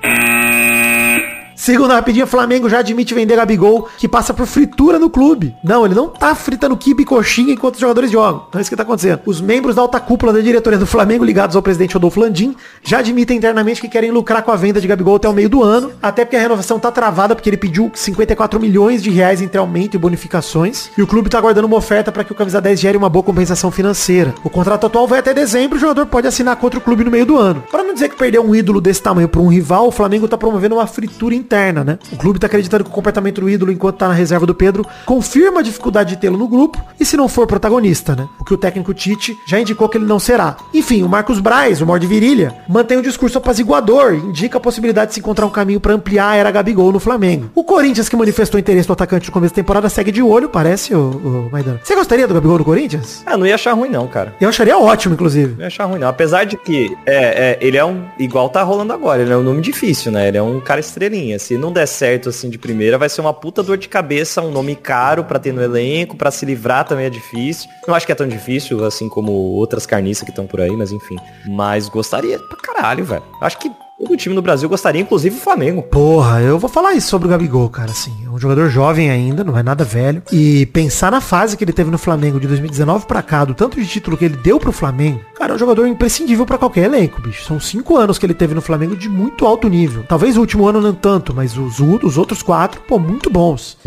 Segunda 1.63 1.93
rapidinha, 1.93 2.28
Flamengo 2.28 2.67
já 2.67 2.80
admite 2.80 3.13
vender 3.13 3.38
Gabigol, 3.38 3.88
que 3.97 4.06
passa 4.06 4.34
por 4.34 4.45
fritura 4.45 4.99
no 4.99 5.10
clube. 5.10 5.56
Não, 5.63 5.86
ele 5.86 5.95
não 5.95 6.10
tá 6.10 6.36
fritando 6.36 6.76
kibe 6.76 7.04
e 7.04 7.06
coxinha 7.06 7.54
enquanto 7.54 7.76
os 7.76 7.80
jogadores 7.80 8.12
jogam. 8.12 8.47
Então 8.49 8.60
é 8.60 8.62
isso 8.62 8.69
que 8.69 8.76
tá 8.76 8.84
acontecendo. 8.84 9.21
Os 9.26 9.39
membros 9.39 9.73
da 9.73 9.82
alta 9.82 9.97
cúpula 9.97 10.34
da 10.34 10.41
diretoria 10.41 10.78
do 10.78 10.86
Flamengo, 10.86 11.23
ligados 11.23 11.56
ao 11.56 11.62
presidente 11.62 11.93
Rodolfo 11.93 12.19
Landim, 12.19 12.54
já 12.84 12.99
admitem 12.99 13.38
internamente 13.38 13.80
que 13.80 13.88
querem 13.88 14.12
lucrar 14.12 14.43
com 14.43 14.52
a 14.52 14.58
venda 14.58 14.82
de 14.82 14.88
Gabigol 14.89 15.15
até 15.15 15.30
o 15.30 15.32
meio 15.32 15.47
do 15.47 15.63
ano, 15.63 15.93
até 16.02 16.26
porque 16.26 16.36
a 16.36 16.41
renovação 16.41 16.78
tá 16.78 16.91
travada, 16.91 17.34
porque 17.34 17.49
ele 17.49 17.56
pediu 17.56 17.89
54 17.93 18.60
milhões 18.60 19.02
de 19.02 19.10
reais 19.10 19.41
entre 19.41 19.58
aumento 19.58 19.95
e 19.95 19.97
bonificações, 19.97 20.89
e 20.97 21.02
o 21.02 21.08
clube 21.08 21.30
tá 21.30 21.38
aguardando 21.38 21.67
uma 21.67 21.78
oferta 21.78 22.12
para 22.12 22.26
que 22.26 22.34
o 22.34 22.36
camisa 22.36 22.60
10 22.60 22.78
gere 22.78 22.97
uma 22.97 23.08
boa 23.08 23.23
compensação 23.23 23.71
financeira. 23.71 24.36
O 24.43 24.49
contrato 24.49 24.86
atual 24.86 25.08
vai 25.08 25.19
até 25.19 25.34
dezembro, 25.34 25.78
o 25.78 25.80
jogador 25.80 26.08
pode 26.08 26.28
assinar 26.28 26.58
contra 26.58 26.78
o 26.78 26.82
clube 26.82 27.06
no 27.06 27.12
meio 27.12 27.26
do 27.26 27.38
ano. 27.38 27.63
Para 27.71 27.84
não 27.84 27.93
dizer 27.93 28.10
que 28.10 28.17
perdeu 28.17 28.45
um 28.45 28.54
ídolo 28.54 28.82
desse 28.82 29.02
tamanho 29.02 29.30
para 29.30 29.39
um 29.39 29.47
rival, 29.47 29.88
o 29.88 29.91
Flamengo 29.91 30.28
tá 30.28 30.38
promovendo 30.38 30.76
uma 30.76 30.88
fritura 30.88 31.34
interna 31.34 31.52
interna, 31.53 31.83
né? 31.83 31.99
O 32.11 32.17
clube 32.17 32.39
tá 32.39 32.47
acreditando 32.47 32.83
que 32.83 32.89
o 32.89 32.93
comportamento 32.93 33.39
do 33.39 33.49
ídolo 33.49 33.71
enquanto 33.71 33.97
tá 33.97 34.07
na 34.07 34.13
reserva 34.13 34.45
do 34.45 34.55
Pedro 34.55 34.85
confirma 35.05 35.59
a 35.59 35.63
dificuldade 35.63 36.15
de 36.15 36.17
tê-lo 36.17 36.35
no 36.35 36.47
grupo 36.47 36.83
e 36.99 37.05
se 37.05 37.15
não 37.15 37.27
for 37.27 37.45
protagonista, 37.45 38.15
né? 38.15 38.27
O 38.39 38.43
que 38.43 38.53
o 38.53 38.57
técnico 38.57 38.93
Tite 38.93 39.37
já 39.47 39.59
indicou 39.59 39.87
que 39.87 39.97
ele 39.97 40.05
não 40.05 40.17
será. 40.17 40.57
Enfim, 40.73 41.03
o 41.03 41.09
Marcos 41.09 41.39
Braz, 41.39 41.79
o 41.79 41.85
morde 41.85 42.07
virilha, 42.07 42.55
mantém 42.67 42.97
um 42.97 43.01
discurso 43.01 43.37
apaziguador 43.37 44.15
e 44.15 44.17
indica 44.17 44.57
a 44.57 44.61
possibilidade 44.61 45.09
de 45.09 45.13
se 45.13 45.19
encontrar 45.19 45.45
um 45.45 45.51
caminho 45.51 45.79
para 45.79 45.93
ampliar 45.93 46.29
a 46.29 46.35
era 46.35 46.49
Gabigol 46.49 46.91
no 46.91 46.99
Flamengo. 46.99 47.51
O 47.53 47.63
Corinthians, 47.63 48.09
que 48.09 48.15
manifestou 48.15 48.59
interesse 48.59 48.89
no 48.89 48.93
atacante 48.93 49.27
no 49.27 49.33
começo 49.33 49.53
da 49.53 49.61
temporada, 49.61 49.87
segue 49.89 50.11
de 50.11 50.23
olho, 50.23 50.49
parece, 50.49 50.95
o, 50.95 51.47
o 51.47 51.49
Maidana. 51.51 51.79
Você 51.83 51.95
gostaria 51.95 52.27
do 52.27 52.33
Gabigol 52.33 52.57
no 52.57 52.65
Corinthians? 52.65 53.21
Ah, 53.25 53.37
não 53.37 53.45
ia 53.45 53.55
achar 53.55 53.73
ruim 53.73 53.89
não, 53.89 54.07
cara. 54.07 54.33
Eu 54.41 54.49
acharia 54.49 54.77
ótimo, 54.77 55.13
inclusive. 55.13 55.53
Não 55.53 55.61
ia 55.61 55.67
achar 55.67 55.85
ruim 55.85 55.99
não. 55.99 56.07
Apesar 56.07 56.45
de 56.45 56.57
que, 56.57 56.95
é, 57.05 57.51
é, 57.51 57.57
ele 57.61 57.77
é 57.77 57.85
um, 57.85 58.05
igual 58.17 58.49
tá 58.49 58.63
rolando 58.63 58.91
agora, 58.91 59.21
ele 59.21 59.31
é 59.31 59.37
um 59.37 59.43
nome 59.43 59.61
difícil, 59.61 60.11
né? 60.11 60.27
Ele 60.27 60.37
é 60.37 60.43
um 60.43 60.59
cara 60.59 60.79
estrelinha. 60.79 61.35
Se 61.43 61.58
não 61.58 61.73
der 61.73 61.86
certo 61.86 62.29
assim 62.29 62.49
de 62.49 62.58
primeira, 62.58 62.97
vai 62.97 63.10
ser 63.10 63.19
uma 63.19 63.34
puta 63.34 63.62
dor 63.62 63.77
de 63.77 63.89
cabeça, 63.89 64.41
um 64.41 64.49
nome 64.49 64.77
caro 64.77 65.25
para 65.25 65.38
ter 65.38 65.51
no 65.51 65.62
elenco, 65.62 66.15
para 66.15 66.32
se 66.32 66.45
livrar 66.45 66.86
também 66.88 67.06
é 67.06 67.10
difícil. 67.10 67.69
Não 67.86 67.93
acho 67.93 68.06
que 68.06 68.13
é 68.13 68.15
tão 68.15 68.25
difícil 68.25 68.82
assim 68.86 69.10
como 69.10 69.34
outras 69.34 69.86
carniças 69.86 70.23
que 70.23 70.29
estão 70.29 70.47
por 70.47 70.62
aí, 70.62 70.71
mas 70.71 70.93
enfim. 70.93 71.17
Mas 71.45 71.89
gostaria 71.89 72.39
pra 72.39 72.58
caralho, 72.58 73.03
velho. 73.03 73.23
Acho 73.41 73.58
que 73.58 73.69
todo 73.99 74.15
time 74.15 74.34
no 74.34 74.41
Brasil 74.41 74.69
gostaria, 74.69 75.01
inclusive 75.01 75.36
o 75.36 75.39
Flamengo. 75.39 75.84
Porra, 75.84 76.39
eu 76.39 76.58
vou 76.58 76.69
falar 76.69 76.93
isso 76.93 77.10
sobre 77.10 77.27
o 77.27 77.32
Gabigol, 77.32 77.69
cara, 77.69 77.91
assim. 77.91 78.25
Um 78.34 78.39
jogador 78.39 78.69
jovem 78.69 79.10
ainda, 79.10 79.43
não 79.43 79.58
é 79.58 79.63
nada 79.63 79.84
velho. 79.84 80.22
E 80.32 80.65
pensar 80.67 81.12
na 81.12 81.22
fase 81.22 81.56
que 81.56 81.63
ele 81.63 81.74
teve 81.74 81.91
no 81.91 81.98
Flamengo 81.98 82.39
de 82.39 82.48
2019 82.48 83.06
pra 83.06 83.22
cá, 83.22 83.46
do 83.46 83.54
tanto 83.54 83.80
de 83.80 83.86
título 83.86 84.17
que 84.17 84.26
ele 84.26 84.38
deu 84.38 84.60
pro 84.60 84.72
Flamengo, 84.72 85.22
cara, 85.36 85.54
é 85.54 85.56
um 85.56 85.60
jogador 85.60 85.86
imprescindível 85.88 86.46
pra 86.46 86.58
qualquer 86.58 86.86
elenco, 86.86 87.22
bicho. 87.22 87.46
São 87.46 87.60
cinco 87.60 87.98
anos 87.98 88.17
que 88.17 88.26
ele 88.26 88.34
teve 88.34 88.56
no 88.56 88.62
Flamengo 88.62 88.96
de 88.96 89.08
muito 89.08 89.46
alto 89.46 89.67
nível. 89.67 90.04
Talvez 90.08 90.36
o 90.36 90.39
último 90.39 90.67
ano 90.67 90.82
não 90.82 90.93
tanto, 90.93 91.34
mas 91.34 91.58
os, 91.58 91.80
os 91.80 92.17
outros 92.17 92.41
quatro, 92.41 92.82
pô, 92.88 92.98
muito 92.98 93.30
bons. 93.30 93.78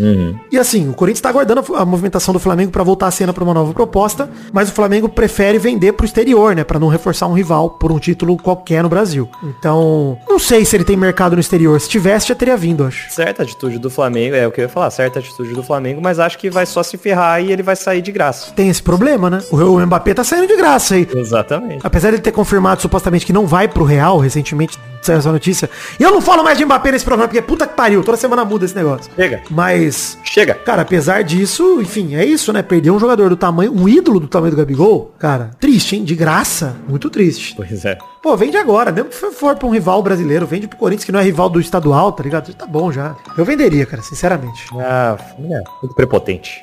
E 0.51 0.59
assim, 0.59 0.89
o 0.89 0.93
Corinthians 0.93 1.21
tá 1.23 1.29
aguardando 1.29 1.65
a, 1.75 1.81
a 1.81 1.85
movimentação 1.85 2.33
do 2.33 2.41
Flamengo 2.41 2.71
pra 2.71 2.85
voltar 2.85 3.09
a 3.09 3.11
cena 3.11 3.33
pra 3.33 3.43
uma 3.43 3.55
nova 3.55 3.73
proposta, 3.73 4.31
mas 4.53 4.69
o 4.69 4.73
Flamengo 4.73 5.09
prefere 5.09 5.59
vender 5.59 5.93
pro 5.93 6.07
exterior, 6.07 6.55
né, 6.55 6.65
Pra 6.65 6.79
não 6.79 6.89
reforçar 6.89 7.27
um 7.27 7.33
rival 7.33 7.71
por 7.71 7.91
um 7.91 7.99
título 7.99 8.37
qualquer 8.37 8.83
no 8.83 8.89
Brasil. 8.89 9.29
Então, 9.43 10.19
não 10.29 10.39
sei 10.39 10.65
se 10.65 10.77
ele 10.77 10.85
tem 10.85 10.97
mercado 10.97 11.35
no 11.35 11.41
exterior. 11.41 11.81
Se 11.81 11.89
tivesse, 11.89 12.29
já 12.29 12.35
teria 12.35 12.57
vindo, 12.57 12.85
acho. 12.85 13.11
Certa 13.11 13.43
atitude 13.43 13.79
do 13.79 13.89
Flamengo, 13.89 14.36
é 14.37 14.47
o 14.47 14.53
que 14.53 14.61
eu 14.61 14.65
ia 14.65 14.69
falar, 14.69 14.91
certa 14.91 15.19
atitude 15.19 15.55
do 15.55 15.63
Flamengo, 15.63 16.01
mas 16.03 16.19
acho 16.19 16.39
que 16.39 16.51
vai 16.51 16.67
só 16.67 16.83
se 16.83 16.97
ferrar 16.97 17.43
e 17.43 17.53
ele 17.53 17.63
vai 17.63 17.77
sair 17.77 18.03
de 18.03 18.13
graça. 18.13 18.53
Tem 18.53 18.69
esse 18.69 18.83
problema, 18.83 19.31
né? 19.31 19.41
O, 19.51 19.57
o 19.57 19.87
Mbappé 19.87 20.15
tá 20.15 20.25
saindo 20.25 20.47
de 20.47 20.57
graça 20.57 20.95
aí. 20.95 21.09
Exatamente. 21.15 21.81
Apesar 21.85 22.11
de 22.11 22.17
ele 22.17 22.23
ter 22.23 22.33
confirmado 22.33 22.81
supostamente 22.81 23.25
que 23.25 23.33
não 23.33 23.47
vai 23.47 23.69
pro 23.69 23.85
Real, 23.85 24.19
recentemente 24.19 24.79
saiu 25.03 25.19
essa 25.19 25.33
notícia. 25.33 25.69
E 25.99 26.03
eu 26.03 26.11
não 26.11 26.21
falo 26.21 26.43
mais 26.43 26.57
de 26.59 26.65
Mbappé 26.65 26.93
nesse 26.93 27.05
programa, 27.05 27.29
porque 27.29 27.43
puta 27.43 27.67
que 27.67 27.75
pariu, 27.75 28.03
toda 28.03 28.17
semana 28.17 28.45
muda 28.45 28.65
esse 28.65 28.75
negócio. 28.75 29.11
Chega. 29.15 29.43
Mas, 29.51 30.19
Chega. 30.25 30.55
cara, 30.55 30.83
apesar 30.83 31.23
disso, 31.23 31.81
enfim, 31.81 32.15
é 32.15 32.25
isso, 32.25 32.53
né? 32.53 32.63
Perder 32.63 32.91
um 32.91 32.99
jogador 32.99 33.29
do 33.29 33.37
tamanho, 33.37 33.73
um 33.73 33.89
ídolo 33.89 34.21
do 34.21 34.29
tamanho 34.29 34.53
do 34.53 34.57
Gabigol, 34.57 35.15
cara, 35.19 35.51
triste, 35.61 35.97
hein? 35.97 36.05
De 36.05 36.15
graça, 36.15 36.77
muito 36.89 37.09
triste. 37.11 37.55
Pois 37.57 37.85
é. 37.85 37.99
Pô, 38.23 38.37
vende 38.37 38.57
agora, 38.57 38.91
mesmo 38.91 39.09
que 39.11 39.17
for 39.17 39.55
pra 39.57 39.69
um 39.69 39.71
rival 39.71 40.03
brasileiro, 40.03 40.47
vende 40.47 40.67
pro 40.67 40.77
Corinthians, 40.79 41.05
que 41.05 41.13
não 41.13 41.21
é 41.21 41.23
rival 41.23 41.49
do 41.49 41.61
estadual, 41.61 42.11
tá 42.13 42.23
ligado? 42.25 42.53
Tá 42.55 42.67
bom 42.67 42.91
já. 42.91 43.15
Eu 43.39 43.45
venderia, 43.45 43.87
cara, 43.87 44.03
sinceramente. 44.03 44.67
Ah, 44.79 45.17
é, 45.39 45.63
muito 45.83 45.95
prepotente. 45.95 46.61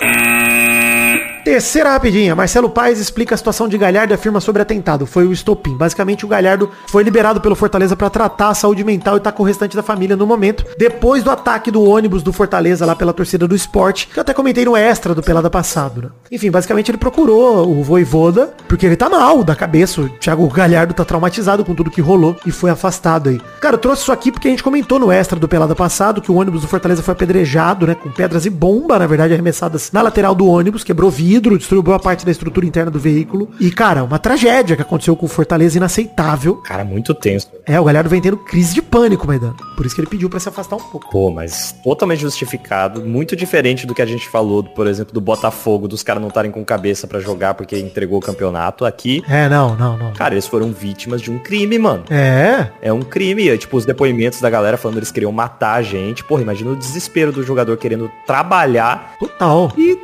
Terceira 1.43 1.89
rapidinha. 1.89 2.33
Marcelo 2.33 2.69
Paes 2.69 2.99
explica 2.99 3.35
a 3.35 3.37
situação 3.37 3.67
de 3.67 3.77
Galhardo 3.77 4.13
e 4.13 4.15
afirma 4.15 4.39
sobre 4.39 4.61
atentado. 4.61 5.05
Foi 5.05 5.27
o 5.27 5.33
estopim. 5.33 5.75
Basicamente, 5.75 6.25
o 6.25 6.27
Galhardo 6.27 6.71
foi 6.87 7.03
liberado 7.03 7.41
pelo 7.41 7.53
Fortaleza 7.53 7.97
para 7.97 8.09
tratar 8.09 8.47
a 8.47 8.53
saúde 8.53 8.81
mental 8.81 9.17
e 9.17 9.19
tá 9.19 9.29
com 9.29 9.43
o 9.43 9.45
restante 9.45 9.75
da 9.75 9.83
família 9.83 10.15
no 10.15 10.25
momento. 10.25 10.65
Depois 10.77 11.21
do 11.21 11.29
ataque 11.29 11.69
do 11.69 11.83
ônibus 11.83 12.23
do 12.23 12.31
Fortaleza 12.31 12.85
lá 12.85 12.95
pela 12.95 13.11
torcida 13.11 13.45
do 13.45 13.53
esporte, 13.53 14.07
que 14.07 14.17
eu 14.17 14.21
até 14.21 14.33
comentei 14.33 14.63
no 14.63 14.77
extra 14.77 15.13
do 15.13 15.21
Pelada 15.21 15.49
passado, 15.49 16.01
né? 16.03 16.09
Enfim, 16.31 16.49
basicamente 16.49 16.89
ele 16.89 16.97
procurou 16.97 17.69
o 17.69 17.83
Voivoda, 17.83 18.53
porque 18.69 18.85
ele 18.85 18.95
tá 18.95 19.09
mal 19.09 19.43
da 19.43 19.53
cabeça. 19.53 19.99
O 19.99 20.09
Thiago 20.09 20.47
Galhardo 20.47 20.93
tá 20.93 21.03
traumatizado 21.03 21.65
com 21.65 21.75
tudo 21.75 21.91
que 21.91 21.99
rolou 21.99 22.37
e 22.45 22.51
foi 22.51 22.69
afastado 22.69 23.29
aí. 23.29 23.41
Cara, 23.59 23.75
eu 23.75 23.79
trouxe 23.79 24.03
isso 24.03 24.13
aqui 24.13 24.31
porque 24.31 24.47
a 24.47 24.51
gente 24.51 24.63
comentou 24.63 24.97
no 24.97 25.11
extra 25.11 25.37
do 25.37 25.47
Pelada 25.49 25.75
passado 25.75 26.21
que 26.21 26.31
o 26.31 26.35
ônibus 26.35 26.61
do 26.61 26.69
Fortaleza 26.69 27.03
foi 27.03 27.11
apedrejado, 27.11 27.85
né? 27.85 27.95
Com 27.95 28.09
pedras 28.09 28.45
e 28.45 28.49
bomba, 28.49 28.97
na 28.97 29.07
verdade, 29.07 29.33
arremessadas 29.33 29.91
na 29.91 30.01
lateral 30.01 30.33
do 30.33 30.47
ônibus, 30.47 30.85
quebrou 30.85 31.11
vidro, 31.33 31.57
destruiu 31.57 31.81
boa 31.81 31.97
parte 31.99 32.23
da 32.25 32.31
estrutura 32.31 32.63
interna 32.65 32.91
do 32.91 32.99
veículo. 32.99 33.49
E, 33.59 33.71
cara, 33.71 34.03
uma 34.03 34.19
tragédia 34.19 34.75
que 34.75 34.81
aconteceu 34.83 35.15
com 35.15 35.25
o 35.25 35.29
Fortaleza 35.29 35.77
inaceitável. 35.77 36.57
Cara, 36.57 36.83
muito 36.85 37.11
tenso. 37.15 37.49
É, 37.65 37.79
o 37.79 37.83
Galhardo 37.85 38.07
vem 38.09 38.21
tendo 38.21 38.37
crise 38.37 38.73
de 38.75 38.81
pânico, 38.83 39.25
Maidano. 39.25 39.55
Por 39.75 39.83
isso 39.85 39.95
que 39.95 40.01
ele 40.01 40.07
pediu 40.07 40.29
pra 40.29 40.39
se 40.39 40.47
afastar 40.47 40.75
um 40.75 40.79
pouco. 40.79 41.09
Pô, 41.09 41.31
mas 41.31 41.73
totalmente 41.83 42.19
justificado, 42.19 43.01
muito 43.01 43.35
diferente 43.35 43.87
do 43.87 43.95
que 43.95 44.01
a 44.01 44.05
gente 44.05 44.29
falou, 44.29 44.63
por 44.63 44.85
exemplo, 44.85 45.11
do 45.11 45.19
Botafogo, 45.21 45.87
dos 45.87 46.03
caras 46.03 46.21
não 46.21 46.29
estarem 46.29 46.51
com 46.51 46.63
cabeça 46.63 47.07
pra 47.07 47.19
jogar 47.19 47.55
porque 47.55 47.77
entregou 47.79 48.19
o 48.19 48.21
campeonato. 48.21 48.85
Aqui, 48.85 49.23
É, 49.27 49.49
não, 49.49 49.75
não, 49.75 49.97
não. 49.97 50.13
cara, 50.13 50.35
eles 50.35 50.45
foram 50.45 50.71
vítimas 50.71 51.19
de 51.21 51.31
um 51.31 51.39
crime, 51.39 51.79
mano. 51.79 52.03
É, 52.11 52.67
É 52.81 52.93
um 52.93 53.01
crime, 53.01 53.49
é, 53.49 53.57
tipo, 53.57 53.75
os 53.75 53.85
depoimentos 53.85 54.39
da 54.39 54.49
galera 54.51 54.77
falando 54.77 54.95
que 54.95 54.99
eles 54.99 55.11
queriam 55.11 55.31
matar 55.31 55.73
a 55.73 55.81
gente. 55.81 56.23
Porra, 56.23 56.43
imagina 56.43 56.69
o 56.71 56.75
desespero 56.75 57.31
do 57.31 57.41
jogador 57.43 57.75
querendo 57.77 58.11
trabalhar 58.27 59.15
total. 59.19 59.71
e 59.77 59.97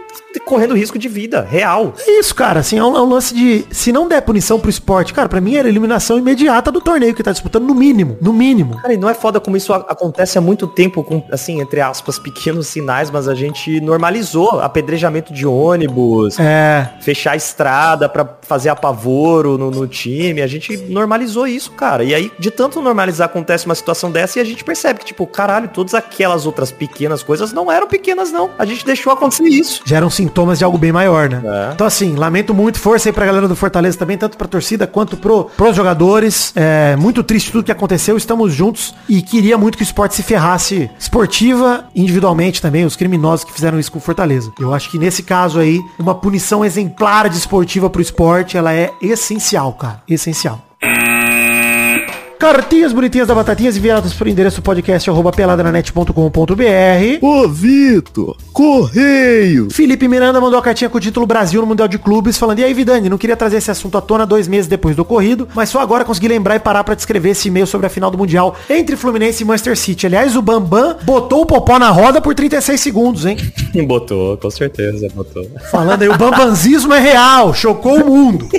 correndo 0.46 0.76
risco 0.76 0.98
de 0.98 1.08
vida, 1.08 1.19
real. 1.48 1.94
É 2.08 2.20
isso, 2.20 2.34
cara, 2.36 2.60
assim, 2.60 2.78
é 2.78 2.84
um, 2.84 2.96
é 2.96 3.02
um 3.02 3.10
lance 3.10 3.34
de. 3.34 3.66
Se 3.72 3.92
não 3.92 4.08
der 4.08 4.22
punição 4.22 4.60
pro 4.60 4.70
esporte, 4.70 5.14
cara, 5.14 5.28
pra 5.30 5.42
mim 5.42 5.56
era 5.56 5.68
eliminação 5.68 6.18
imediata 6.18 6.72
do 6.72 6.82
torneio 6.82 7.14
que 7.14 7.24
tá 7.24 7.32
disputando, 7.32 7.64
no 7.66 7.76
mínimo. 7.76 8.18
No 8.22 8.32
mínimo. 8.34 8.78
Cara, 8.82 8.94
e 8.94 8.98
não 8.98 9.10
é 9.10 9.14
foda 9.14 9.40
como 9.40 9.58
isso 9.58 9.74
acontece 9.74 10.38
há 10.38 10.42
muito 10.42 10.68
tempo 10.68 11.04
com, 11.04 11.24
assim, 11.32 11.60
entre 11.62 11.82
aspas, 11.82 12.18
pequenos 12.20 12.68
sinais, 12.68 13.10
mas 13.12 13.28
a 13.28 13.36
gente 13.36 13.80
normalizou 13.82 14.60
apedrejamento 14.60 15.34
de 15.34 15.46
ônibus, 15.46 16.40
É. 16.40 16.90
fechar 17.02 17.32
a 17.32 17.36
estrada 17.36 18.08
pra 18.10 18.28
fazer 18.42 18.70
apavoro 18.70 19.58
no, 19.58 19.72
no 19.72 19.88
time. 19.88 20.42
A 20.42 20.48
gente 20.48 20.76
normalizou 20.90 21.48
isso, 21.48 21.72
cara. 21.72 22.04
E 22.04 22.14
aí, 22.14 22.32
de 22.40 22.52
tanto 22.52 22.82
normalizar, 22.82 23.26
acontece 23.28 23.66
uma 23.66 23.76
situação 23.76 24.12
dessa 24.12 24.40
e 24.40 24.42
a 24.42 24.46
gente 24.46 24.64
percebe 24.64 25.00
que, 25.00 25.06
tipo, 25.06 25.26
caralho, 25.28 25.70
todas 25.70 25.94
aquelas 25.94 26.46
outras 26.46 26.72
pequenas 26.72 27.24
coisas 27.24 27.54
não 27.54 27.72
eram 27.72 27.88
pequenas, 27.88 28.32
não. 28.32 28.50
A 28.58 28.66
gente 28.66 28.86
deixou 28.86 29.12
acontecer 29.14 29.44
isso. 29.48 29.82
geram 29.86 30.10
sintomas 30.10 30.58
de 30.60 30.64
algo 30.66 30.78
bem 30.78 30.92
maior, 30.92 31.09
né? 31.30 31.42
É. 31.44 31.74
Então 31.74 31.86
assim, 31.86 32.16
lamento 32.16 32.54
muito, 32.54 32.80
força 32.80 33.10
aí 33.10 33.14
pra 33.14 33.26
galera 33.26 33.48
do 33.48 33.56
Fortaleza 33.56 33.98
também, 33.98 34.18
tanto 34.18 34.38
pra 34.38 34.48
torcida 34.48 34.88
quanto 34.88 35.18
pro, 35.18 35.46
pros 35.46 35.76
jogadores. 35.76 36.54
É 36.56 36.96
muito 36.96 37.24
triste 37.24 37.52
tudo 37.52 37.64
que 37.64 37.72
aconteceu, 37.72 38.18
estamos 38.18 38.54
juntos 38.54 38.94
e 39.08 39.22
queria 39.22 39.58
muito 39.58 39.78
que 39.78 39.84
o 39.84 39.86
esporte 39.86 40.16
se 40.16 40.24
ferrasse 40.24 40.90
esportiva, 41.00 41.86
individualmente 41.96 42.62
também, 42.62 42.86
os 42.86 42.96
criminosos 42.96 43.44
que 43.44 43.54
fizeram 43.54 43.80
isso 43.80 43.92
com 43.92 44.00
o 44.00 44.02
Fortaleza. 44.02 44.52
Eu 44.60 44.74
acho 44.74 44.90
que 44.90 44.98
nesse 44.98 45.24
caso 45.24 45.60
aí, 45.60 45.80
uma 45.98 46.16
punição 46.16 46.64
exemplar 46.64 47.30
de 47.30 47.38
esportiva 47.38 47.90
pro 47.90 48.02
esporte, 48.02 48.58
ela 48.58 48.74
é 48.74 48.92
essencial, 49.02 49.74
cara. 49.74 50.02
Essencial. 50.08 50.69
Cartinhas 52.40 52.94
bonitinhas 52.94 53.28
da 53.28 53.36
Batatinhas 53.36 53.76
enviadas 53.76 54.14
por 54.14 54.26
endereço 54.26 54.62
podcast 54.62 55.10
arroba 55.10 55.30
peladranet.com.br 55.30 56.14
Ô, 57.22 57.48
Vitor, 57.50 58.38
correio. 58.54 59.68
Felipe 59.70 60.08
Miranda 60.08 60.40
mandou 60.40 60.58
a 60.58 60.62
cartinha 60.62 60.90
com 60.90 60.98
o 60.98 61.02
título 61.02 61.26
Brasil 61.28 61.60
no 61.60 61.68
Mundial 61.68 61.90
de 61.90 61.98
Clubes, 62.00 62.38
falando, 62.38 62.60
e 62.60 62.64
aí, 62.64 62.74
Vidani, 62.74 63.10
não 63.10 63.18
queria 63.18 63.36
trazer 63.36 63.58
esse 63.58 63.70
assunto 63.70 63.98
à 63.98 64.02
tona 64.02 64.26
dois 64.26 64.48
meses 64.48 64.68
depois 64.68 64.96
do 64.96 65.02
ocorrido, 65.02 65.50
mas 65.54 65.68
só 65.68 65.82
agora 65.82 66.06
consegui 66.06 66.30
lembrar 66.30 66.56
e 66.56 66.60
parar 66.60 66.86
pra 66.86 66.96
descrever 66.96 67.32
esse 67.32 67.50
e-mail 67.50 67.68
sobre 67.68 67.88
a 67.88 67.90
final 67.90 68.10
do 68.10 68.18
Mundial 68.18 68.56
entre 68.70 68.96
Fluminense 68.96 69.44
e 69.44 69.46
Manchester 69.46 69.78
City. 69.78 70.06
Aliás, 70.06 70.38
o 70.38 70.42
Bambam 70.42 70.96
botou 71.04 71.42
o 71.42 71.46
popó 71.46 71.78
na 71.78 71.90
roda 71.90 72.22
por 72.22 72.34
36 72.34 72.80
segundos, 72.80 73.26
hein? 73.26 73.36
Botou, 73.86 74.38
com 74.38 74.50
certeza, 74.50 75.08
botou. 75.14 75.46
Falando 75.72 76.04
aí, 76.04 76.08
o 76.10 76.18
bambanzismo 76.18 76.94
é 76.94 77.00
real, 77.00 77.54
chocou 77.54 78.02
o 78.02 78.06
mundo. 78.06 78.48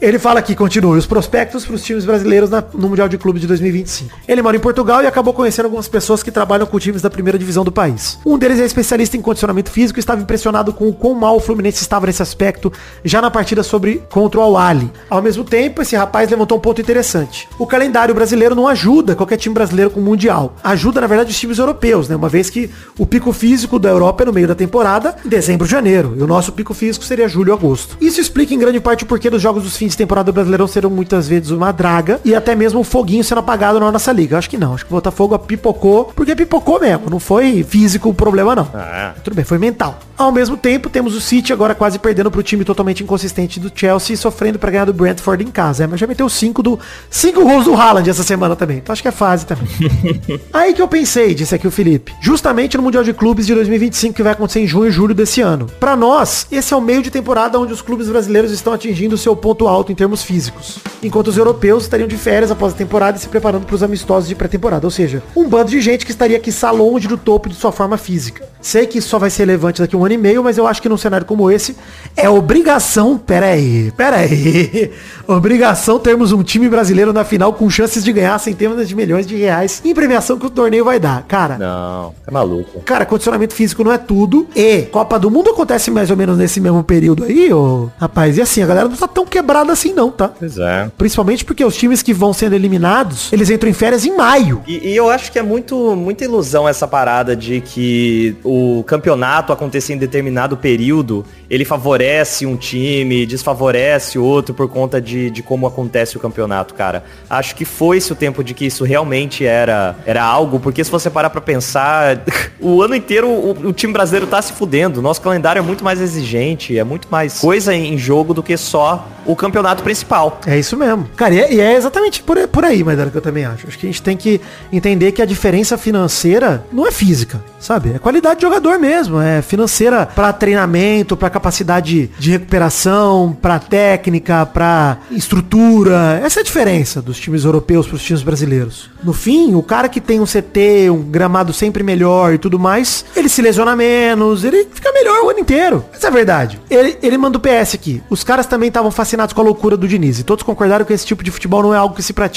Ele 0.00 0.18
fala 0.18 0.40
aqui, 0.40 0.54
continua, 0.54 0.96
os 0.96 1.04
prospectos 1.06 1.64
para 1.66 1.74
os 1.74 1.82
times 1.84 2.04
brasileiros 2.06 2.48
na- 2.48 2.64
no 2.74 2.88
Mundial 2.90 3.08
de 3.08 3.16
Clubes 3.16 3.40
de 3.40 3.48
2025. 3.48 4.16
Ele 4.28 4.42
mora 4.42 4.56
em 4.56 4.60
Portugal 4.60 5.02
e 5.02 5.06
acabou 5.06 5.32
conhecendo 5.32 5.66
algumas 5.66 5.88
pessoas 5.88 6.22
que 6.22 6.30
trabalham 6.30 6.66
com 6.66 6.78
times 6.78 7.02
da 7.02 7.10
primeira 7.10 7.38
divisão 7.38 7.64
do 7.64 7.72
país. 7.72 8.18
Um 8.24 8.38
deles 8.38 8.60
é 8.60 8.64
especialista 8.64 9.16
em 9.16 9.22
condicionamento 9.22 9.70
físico 9.70 9.98
e 9.98 10.00
estava 10.00 10.20
impressionado 10.20 10.72
com 10.72 10.88
o 10.88 10.92
quão 10.92 11.14
mal 11.14 11.36
o 11.36 11.40
Fluminense 11.40 11.82
estava 11.82 12.06
nesse 12.06 12.22
aspecto 12.22 12.72
já 13.04 13.20
na 13.20 13.30
partida 13.30 13.62
sobre 13.62 14.02
contra 14.10 14.40
o 14.40 14.42
Al-Ali. 14.42 14.90
Ao 15.08 15.22
mesmo 15.22 15.44
tempo, 15.44 15.82
esse 15.82 15.96
rapaz 15.96 16.30
levantou 16.30 16.58
um 16.58 16.60
ponto 16.60 16.80
interessante. 16.80 17.48
O 17.58 17.66
calendário 17.66 18.14
brasileiro 18.14 18.54
não 18.54 18.68
ajuda 18.68 19.14
qualquer 19.14 19.36
time 19.36 19.54
brasileiro 19.54 19.90
com 19.90 20.00
o 20.00 20.02
Mundial. 20.02 20.56
Ajuda, 20.62 21.00
na 21.00 21.06
verdade, 21.06 21.30
os 21.30 21.38
times 21.38 21.58
europeus, 21.58 22.08
né? 22.08 22.16
Uma 22.16 22.28
vez 22.28 22.50
que 22.50 22.70
o 22.98 23.06
pico 23.06 23.32
físico 23.32 23.78
da 23.78 23.88
Europa 23.88 24.22
é 24.24 24.26
no 24.26 24.32
meio 24.32 24.48
da 24.48 24.54
temporada, 24.54 25.16
em 25.24 25.28
dezembro, 25.28 25.66
janeiro. 25.66 26.14
E 26.16 26.22
o 26.22 26.26
nosso 26.26 26.52
pico 26.52 26.74
físico 26.74 27.04
seria 27.04 27.28
julho, 27.28 27.52
agosto. 27.52 27.96
Isso 28.00 28.20
explica 28.20 28.54
em 28.54 28.58
grande 28.58 28.80
parte 28.80 29.04
o 29.04 29.06
porquê 29.06 29.30
dos 29.30 29.40
jogos 29.40 29.62
dos 29.62 29.76
fins 29.76 29.92
de 29.92 29.96
temporada 29.96 30.32
Brasileirão 30.32 30.66
serão 30.66 30.90
muitas 30.90 31.28
vezes 31.28 31.50
uma 31.50 31.72
draga 31.72 32.20
e 32.24 32.34
até 32.34 32.54
mesmo 32.54 32.79
o 32.80 32.84
foguinho 32.84 33.22
sendo 33.22 33.38
apagado 33.38 33.78
na 33.78 33.90
nossa 33.90 34.12
liga. 34.12 34.34
Eu 34.34 34.38
acho 34.38 34.50
que 34.50 34.58
não. 34.58 34.74
Acho 34.74 34.84
que 34.84 34.92
o 34.92 34.94
Botafogo 34.94 35.38
pipocou, 35.38 36.06
porque 36.14 36.34
pipocou 36.34 36.80
mesmo. 36.80 37.10
Não 37.10 37.20
foi 37.20 37.62
físico 37.62 38.08
o 38.08 38.14
problema, 38.14 38.54
não. 38.54 38.68
Ah, 38.74 39.14
Tudo 39.22 39.34
bem, 39.34 39.44
foi 39.44 39.58
mental. 39.58 39.98
Ao 40.16 40.30
mesmo 40.30 40.56
tempo, 40.56 40.90
temos 40.90 41.14
o 41.14 41.20
City 41.20 41.52
agora 41.52 41.74
quase 41.74 41.98
perdendo 41.98 42.30
pro 42.30 42.42
time 42.42 42.64
totalmente 42.64 43.02
inconsistente 43.02 43.58
do 43.58 43.72
Chelsea 43.74 44.14
e 44.14 44.16
sofrendo 44.16 44.58
pra 44.58 44.70
ganhar 44.70 44.84
do 44.84 44.92
Brentford 44.92 45.42
em 45.42 45.50
casa. 45.50 45.84
É, 45.84 45.86
mas 45.86 45.98
já 45.98 46.06
meteu 46.06 46.28
cinco 46.28 46.62
do 46.62 46.78
cinco 47.08 47.42
gols 47.42 47.64
do 47.64 47.74
Haaland 47.74 48.08
essa 48.08 48.22
semana 48.22 48.54
também. 48.54 48.78
Então 48.78 48.92
acho 48.92 49.00
que 49.02 49.08
é 49.08 49.12
fase 49.12 49.46
também. 49.46 49.68
Aí 50.52 50.74
que 50.74 50.82
eu 50.82 50.88
pensei, 50.88 51.34
disse 51.34 51.54
aqui 51.54 51.66
o 51.66 51.70
Felipe, 51.70 52.14
justamente 52.20 52.76
no 52.76 52.82
Mundial 52.82 53.02
de 53.02 53.12
Clubes 53.12 53.46
de 53.46 53.54
2025 53.54 54.14
que 54.14 54.22
vai 54.22 54.32
acontecer 54.32 54.60
em 54.60 54.66
junho 54.66 54.88
e 54.88 54.90
julho 54.90 55.14
desse 55.14 55.40
ano. 55.40 55.66
Pra 55.78 55.96
nós, 55.96 56.46
esse 56.52 56.74
é 56.74 56.76
o 56.76 56.80
meio 56.80 57.02
de 57.02 57.10
temporada 57.10 57.58
onde 57.58 57.72
os 57.72 57.80
clubes 57.80 58.08
brasileiros 58.08 58.50
estão 58.52 58.72
atingindo 58.72 59.14
o 59.14 59.18
seu 59.18 59.34
ponto 59.34 59.66
alto 59.66 59.90
em 59.90 59.94
termos 59.94 60.22
físicos, 60.22 60.78
enquanto 61.02 61.28
os 61.28 61.36
europeus 61.38 61.84
estariam 61.84 62.08
de 62.08 62.16
férias 62.16 62.50
após 62.50 62.69
temporada 62.74 63.16
e 63.16 63.20
se 63.20 63.28
preparando 63.28 63.66
para 63.66 63.74
os 63.74 63.82
amistosos 63.82 64.28
de 64.28 64.34
pré-temporada, 64.34 64.86
ou 64.86 64.90
seja, 64.90 65.22
um 65.36 65.48
bando 65.48 65.70
de 65.70 65.80
gente 65.80 66.04
que 66.04 66.12
estaria 66.12 66.36
aqui 66.36 66.50
longe 66.72 67.08
do 67.08 67.16
topo 67.16 67.48
de 67.48 67.54
sua 67.54 67.72
forma 67.72 67.96
física. 67.96 68.48
Sei 68.60 68.86
que 68.86 68.98
isso 68.98 69.08
só 69.08 69.18
vai 69.18 69.30
ser 69.30 69.44
relevante 69.44 69.80
daqui 69.80 69.96
a 69.96 69.98
um 69.98 70.04
ano 70.04 70.14
e 70.14 70.18
meio, 70.18 70.44
mas 70.44 70.58
eu 70.58 70.66
acho 70.66 70.82
que 70.82 70.88
num 70.88 70.96
cenário 70.96 71.26
como 71.26 71.50
esse 71.50 71.74
é 72.14 72.28
obrigação, 72.28 73.16
pera 73.16 73.46
aí, 73.46 73.90
pera 73.96 74.16
aí, 74.16 74.90
obrigação 75.26 75.98
termos 75.98 76.30
um 76.32 76.42
time 76.42 76.68
brasileiro 76.68 77.12
na 77.12 77.24
final 77.24 77.52
com 77.54 77.70
chances 77.70 78.04
de 78.04 78.12
ganhar 78.12 78.38
centenas 78.38 78.86
de 78.88 78.94
milhões 78.94 79.26
de 79.26 79.34
reais 79.36 79.80
em 79.84 79.94
premiação 79.94 80.38
que 80.38 80.46
o 80.46 80.50
torneio 80.50 80.84
vai 80.84 81.00
dar. 81.00 81.22
Cara, 81.26 81.56
não, 81.56 82.14
tá 82.24 82.30
maluco. 82.30 82.80
Cara, 82.80 83.06
condicionamento 83.06 83.54
físico 83.54 83.82
não 83.82 83.92
é 83.92 83.98
tudo. 83.98 84.46
E 84.54 84.82
Copa 84.82 85.18
do 85.18 85.30
Mundo 85.30 85.50
acontece 85.50 85.90
mais 85.90 86.10
ou 86.10 86.16
menos 86.16 86.36
nesse 86.36 86.60
mesmo 86.60 86.84
período 86.84 87.24
aí, 87.24 87.52
ô. 87.52 87.88
Rapaz, 87.98 88.36
e 88.36 88.42
assim, 88.42 88.62
a 88.62 88.66
galera 88.66 88.88
não 88.88 88.96
tá 88.96 89.08
tão 89.08 89.24
quebrada 89.24 89.72
assim 89.72 89.92
não, 89.94 90.10
tá? 90.10 90.28
Pois 90.28 90.58
é. 90.58 90.90
Principalmente 90.98 91.44
porque 91.44 91.64
os 91.64 91.76
times 91.76 92.02
que 92.02 92.12
vão 92.12 92.32
sendo 92.32 92.54
eliminados, 92.60 93.32
eles 93.32 93.50
entram 93.50 93.70
em 93.70 93.72
férias 93.72 94.04
em 94.04 94.16
maio. 94.16 94.62
E, 94.66 94.90
e 94.90 94.96
eu 94.96 95.10
acho 95.10 95.32
que 95.32 95.38
é 95.38 95.42
muito, 95.42 95.96
muita 95.96 96.24
ilusão 96.24 96.68
essa 96.68 96.86
parada 96.86 97.34
de 97.34 97.60
que 97.60 98.36
o 98.44 98.84
campeonato 98.86 99.52
acontecer 99.52 99.94
em 99.94 99.98
determinado 99.98 100.56
período, 100.56 101.24
ele 101.48 101.64
favorece 101.64 102.46
um 102.46 102.56
time, 102.56 103.26
desfavorece 103.26 104.18
outro 104.18 104.54
por 104.54 104.68
conta 104.68 105.00
de, 105.00 105.30
de 105.30 105.42
como 105.42 105.66
acontece 105.66 106.16
o 106.16 106.20
campeonato, 106.20 106.74
cara. 106.74 107.04
Acho 107.28 107.54
que 107.54 107.64
foi 107.64 107.96
esse 107.96 108.12
o 108.12 108.16
tempo 108.16 108.44
de 108.44 108.54
que 108.54 108.66
isso 108.66 108.84
realmente 108.84 109.44
era, 109.44 109.96
era 110.06 110.22
algo, 110.22 110.60
porque 110.60 110.84
se 110.84 110.90
você 110.90 111.10
parar 111.10 111.30
pra 111.30 111.40
pensar, 111.40 112.22
o 112.60 112.82
ano 112.82 112.94
inteiro 112.94 113.28
o, 113.28 113.50
o 113.68 113.72
time 113.72 113.92
brasileiro 113.92 114.26
tá 114.26 114.40
se 114.40 114.52
fudendo. 114.52 115.02
Nosso 115.02 115.20
calendário 115.20 115.60
é 115.60 115.62
muito 115.62 115.84
mais 115.84 116.00
exigente, 116.00 116.78
é 116.78 116.84
muito 116.84 117.08
mais 117.10 117.38
coisa 117.38 117.74
em 117.74 117.96
jogo 117.98 118.34
do 118.34 118.42
que 118.42 118.56
só 118.56 119.06
o 119.26 119.36
campeonato 119.36 119.82
principal. 119.82 120.40
É 120.46 120.58
isso 120.58 120.76
mesmo. 120.76 121.08
Cara, 121.16 121.34
e 121.34 121.40
é, 121.40 121.52
e 121.54 121.60
é 121.60 121.74
exatamente 121.74 122.22
por, 122.22 122.36
por 122.46 122.64
aí, 122.64 122.82
Maidana, 122.82 123.10
que 123.10 123.16
eu 123.16 123.22
também 123.22 123.44
acho. 123.44 123.66
Acho 123.66 123.78
que 123.78 123.86
a 123.86 123.88
gente 123.90 124.02
tem 124.02 124.16
que 124.16 124.40
entender 124.72 125.12
que 125.12 125.22
a 125.22 125.26
diferença 125.26 125.76
financeira 125.76 126.64
não 126.72 126.86
é 126.86 126.90
física, 126.90 127.42
sabe? 127.58 127.92
É 127.94 127.98
qualidade 127.98 128.36
de 128.36 128.42
jogador 128.42 128.78
mesmo. 128.78 129.20
É 129.20 129.42
financeira 129.42 130.06
pra 130.06 130.32
treinamento, 130.32 131.16
pra 131.16 131.30
capacidade 131.30 132.10
de 132.18 132.30
recuperação, 132.30 133.36
pra 133.40 133.58
técnica, 133.58 134.44
pra 134.46 134.98
estrutura. 135.10 136.20
Essa 136.24 136.40
é 136.40 136.42
a 136.42 136.44
diferença 136.44 137.02
dos 137.02 137.18
times 137.18 137.44
europeus 137.44 137.86
pros 137.86 138.02
times 138.02 138.22
brasileiros. 138.22 138.90
No 139.02 139.12
fim, 139.12 139.54
o 139.54 139.62
cara 139.62 139.88
que 139.88 140.00
tem 140.00 140.20
um 140.20 140.26
CT, 140.26 140.90
um 140.90 141.02
gramado 141.02 141.52
sempre 141.52 141.82
melhor 141.82 142.32
e 142.32 142.38
tudo 142.38 142.58
mais, 142.58 143.04
ele 143.14 143.28
se 143.28 143.42
lesiona 143.42 143.76
menos, 143.76 144.44
ele 144.44 144.66
fica 144.72 144.92
melhor 144.92 145.24
o 145.24 145.30
ano 145.30 145.40
inteiro. 145.40 145.84
Essa 145.92 146.06
é 146.06 146.10
a 146.10 146.12
verdade. 146.12 146.60
Ele, 146.70 146.96
ele 147.02 147.18
manda 147.18 147.38
o 147.38 147.40
PS 147.40 147.74
aqui. 147.74 148.02
Os 148.10 148.24
caras 148.24 148.46
também 148.46 148.68
estavam 148.68 148.90
fascinados 148.90 149.32
com 149.32 149.40
a 149.40 149.44
loucura 149.44 149.76
do 149.76 149.86
Diniz. 149.86 150.18
E 150.18 150.24
todos 150.24 150.42
concordaram 150.42 150.84
que 150.84 150.92
esse 150.92 151.06
tipo 151.06 151.22
de 151.22 151.30
futebol 151.30 151.62
não 151.62 151.74
é 151.74 151.78
algo 151.78 151.94
que 151.94 152.02
se 152.02 152.12
pratica 152.12 152.29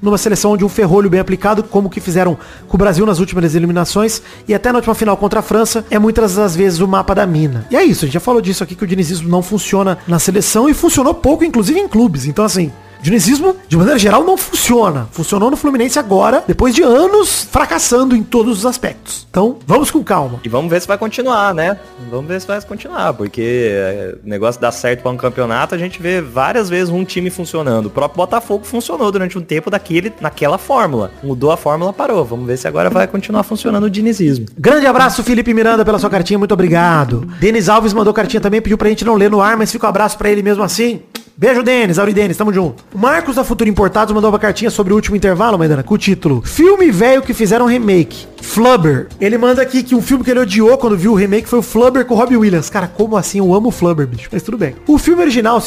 numa 0.00 0.18
seleção 0.18 0.52
onde 0.52 0.64
um 0.64 0.68
ferrolho 0.68 1.10
bem 1.10 1.20
aplicado, 1.20 1.62
como 1.62 1.90
que 1.90 2.00
fizeram 2.00 2.38
com 2.68 2.76
o 2.76 2.78
Brasil 2.78 3.04
nas 3.06 3.18
últimas 3.18 3.54
eliminações 3.54 4.22
e 4.46 4.54
até 4.54 4.70
na 4.70 4.78
última 4.78 4.94
final 4.94 5.16
contra 5.16 5.40
a 5.40 5.42
França, 5.42 5.84
é 5.90 5.98
muitas 5.98 6.34
das 6.34 6.54
vezes 6.54 6.80
o 6.80 6.88
mapa 6.88 7.14
da 7.14 7.26
mina. 7.26 7.66
E 7.70 7.76
é 7.76 7.84
isso, 7.84 8.04
a 8.04 8.06
gente 8.06 8.14
já 8.14 8.20
falou 8.20 8.40
disso 8.40 8.62
aqui, 8.62 8.74
que 8.74 8.84
o 8.84 8.86
dinizismo 8.86 9.28
não 9.28 9.42
funciona 9.42 9.98
na 10.06 10.18
seleção 10.18 10.68
e 10.68 10.74
funcionou 10.74 11.14
pouco, 11.14 11.44
inclusive 11.44 11.78
em 11.80 11.88
clubes. 11.88 12.26
Então, 12.26 12.44
assim, 12.44 12.70
dinizismo, 13.02 13.56
de 13.68 13.76
maneira 13.76 13.98
geral, 13.98 14.24
não 14.24 14.36
funciona. 14.36 15.08
Funcionou 15.10 15.50
no 15.50 15.56
Fluminense 15.56 15.98
agora, 15.98 16.42
depois 16.46 16.74
de 16.74 16.82
anos 16.82 17.46
fracassando 17.50 18.16
em 18.16 18.22
todos 18.22 18.58
os 18.58 18.66
aspectos. 18.66 19.26
Então, 19.28 19.58
vamos 19.66 19.90
com 19.90 20.02
calma. 20.02 20.40
E 20.44 20.48
vamos 20.48 20.70
ver 20.70 20.80
se 20.80 20.86
vai 20.86 20.96
continuar, 20.96 21.52
né? 21.54 21.78
Vamos 22.10 22.26
ver 22.26 22.40
se 22.40 22.46
vai 22.46 22.60
continuar, 22.62 23.12
porque 23.14 23.68
é, 23.70 24.14
o 24.24 24.28
negócio 24.28 24.60
dá 24.60 24.70
certo 24.70 25.02
para 25.02 25.10
um 25.10 25.16
campeonato, 25.16 25.74
a 25.74 25.78
gente 25.78 26.00
vê 26.00 26.20
várias 26.20 26.68
vezes 26.68 26.90
um 26.90 27.04
time 27.04 27.28
funcionando. 27.28 27.86
O 27.86 27.90
próprio 27.90 28.18
Botafogo 28.18 28.64
funcionou 28.64 29.10
durante 29.10 29.36
um 29.36 29.42
tempo 29.42 29.68
daquele, 29.70 30.12
naquela 30.20 30.56
fórmula. 30.56 31.10
Mudou 31.22 31.50
a 31.50 31.56
fórmula, 31.56 31.92
parou. 31.92 32.24
Vamos 32.24 32.46
ver 32.46 32.56
se 32.56 32.68
agora 32.68 32.88
vai 32.88 33.06
continuar 33.06 33.42
funcionando 33.42 33.84
o 33.84 33.90
dinizismo. 33.90 34.46
Grande 34.56 34.86
abraço, 34.86 35.24
Felipe 35.24 35.52
Miranda, 35.52 35.84
pela 35.84 35.98
sua 35.98 36.10
cartinha, 36.10 36.38
muito 36.38 36.52
obrigado. 36.52 37.26
Denis 37.40 37.68
Alves 37.68 37.92
mandou 37.92 38.12
cartinha 38.12 38.40
também, 38.40 38.60
pediu 38.60 38.78
pra 38.78 38.88
gente 38.88 39.04
não 39.04 39.14
ler 39.14 39.30
no 39.30 39.40
ar, 39.40 39.56
mas 39.56 39.72
fica 39.72 39.86
um 39.86 39.90
abraço 39.90 40.16
pra 40.16 40.30
ele 40.30 40.42
mesmo 40.42 40.62
assim. 40.62 41.00
Beijo, 41.36 41.62
Denis, 41.62 41.98
Auri 41.98 42.12
Denis, 42.12 42.36
tamo 42.36 42.52
junto. 42.52 42.84
O 42.94 42.98
Marcos 42.98 43.36
da 43.36 43.44
Futuro 43.44 43.68
Importados 43.68 44.14
mandou 44.14 44.30
uma 44.30 44.38
cartinha 44.38 44.70
sobre 44.70 44.92
o 44.92 44.96
último 44.96 45.16
intervalo, 45.16 45.58
Maidana, 45.58 45.82
com 45.82 45.94
o 45.94 45.98
título 45.98 46.42
Filme 46.44 46.90
velho 46.90 47.22
que 47.22 47.34
fizeram 47.34 47.66
remake. 47.66 48.26
Flubber. 48.42 49.06
Ele 49.20 49.38
manda 49.38 49.62
aqui 49.62 49.82
que 49.82 49.94
um 49.94 50.02
filme 50.02 50.24
que 50.24 50.30
ele 50.30 50.40
odiou 50.40 50.76
quando 50.76 50.96
viu 50.96 51.12
o 51.12 51.14
remake 51.14 51.48
foi 51.48 51.60
o 51.60 51.62
Flubber 51.62 52.04
com 52.04 52.14
o 52.14 52.16
Robbie 52.16 52.36
Williams. 52.36 52.68
Cara, 52.68 52.86
como 52.88 53.16
assim? 53.16 53.38
Eu 53.38 53.54
amo 53.54 53.68
o 53.68 53.72
Flubber, 53.72 54.06
bicho. 54.06 54.28
Mas 54.30 54.42
tudo 54.42 54.58
bem. 54.58 54.74
O 54.86 54.98
filme 54.98 55.22
original, 55.22 55.62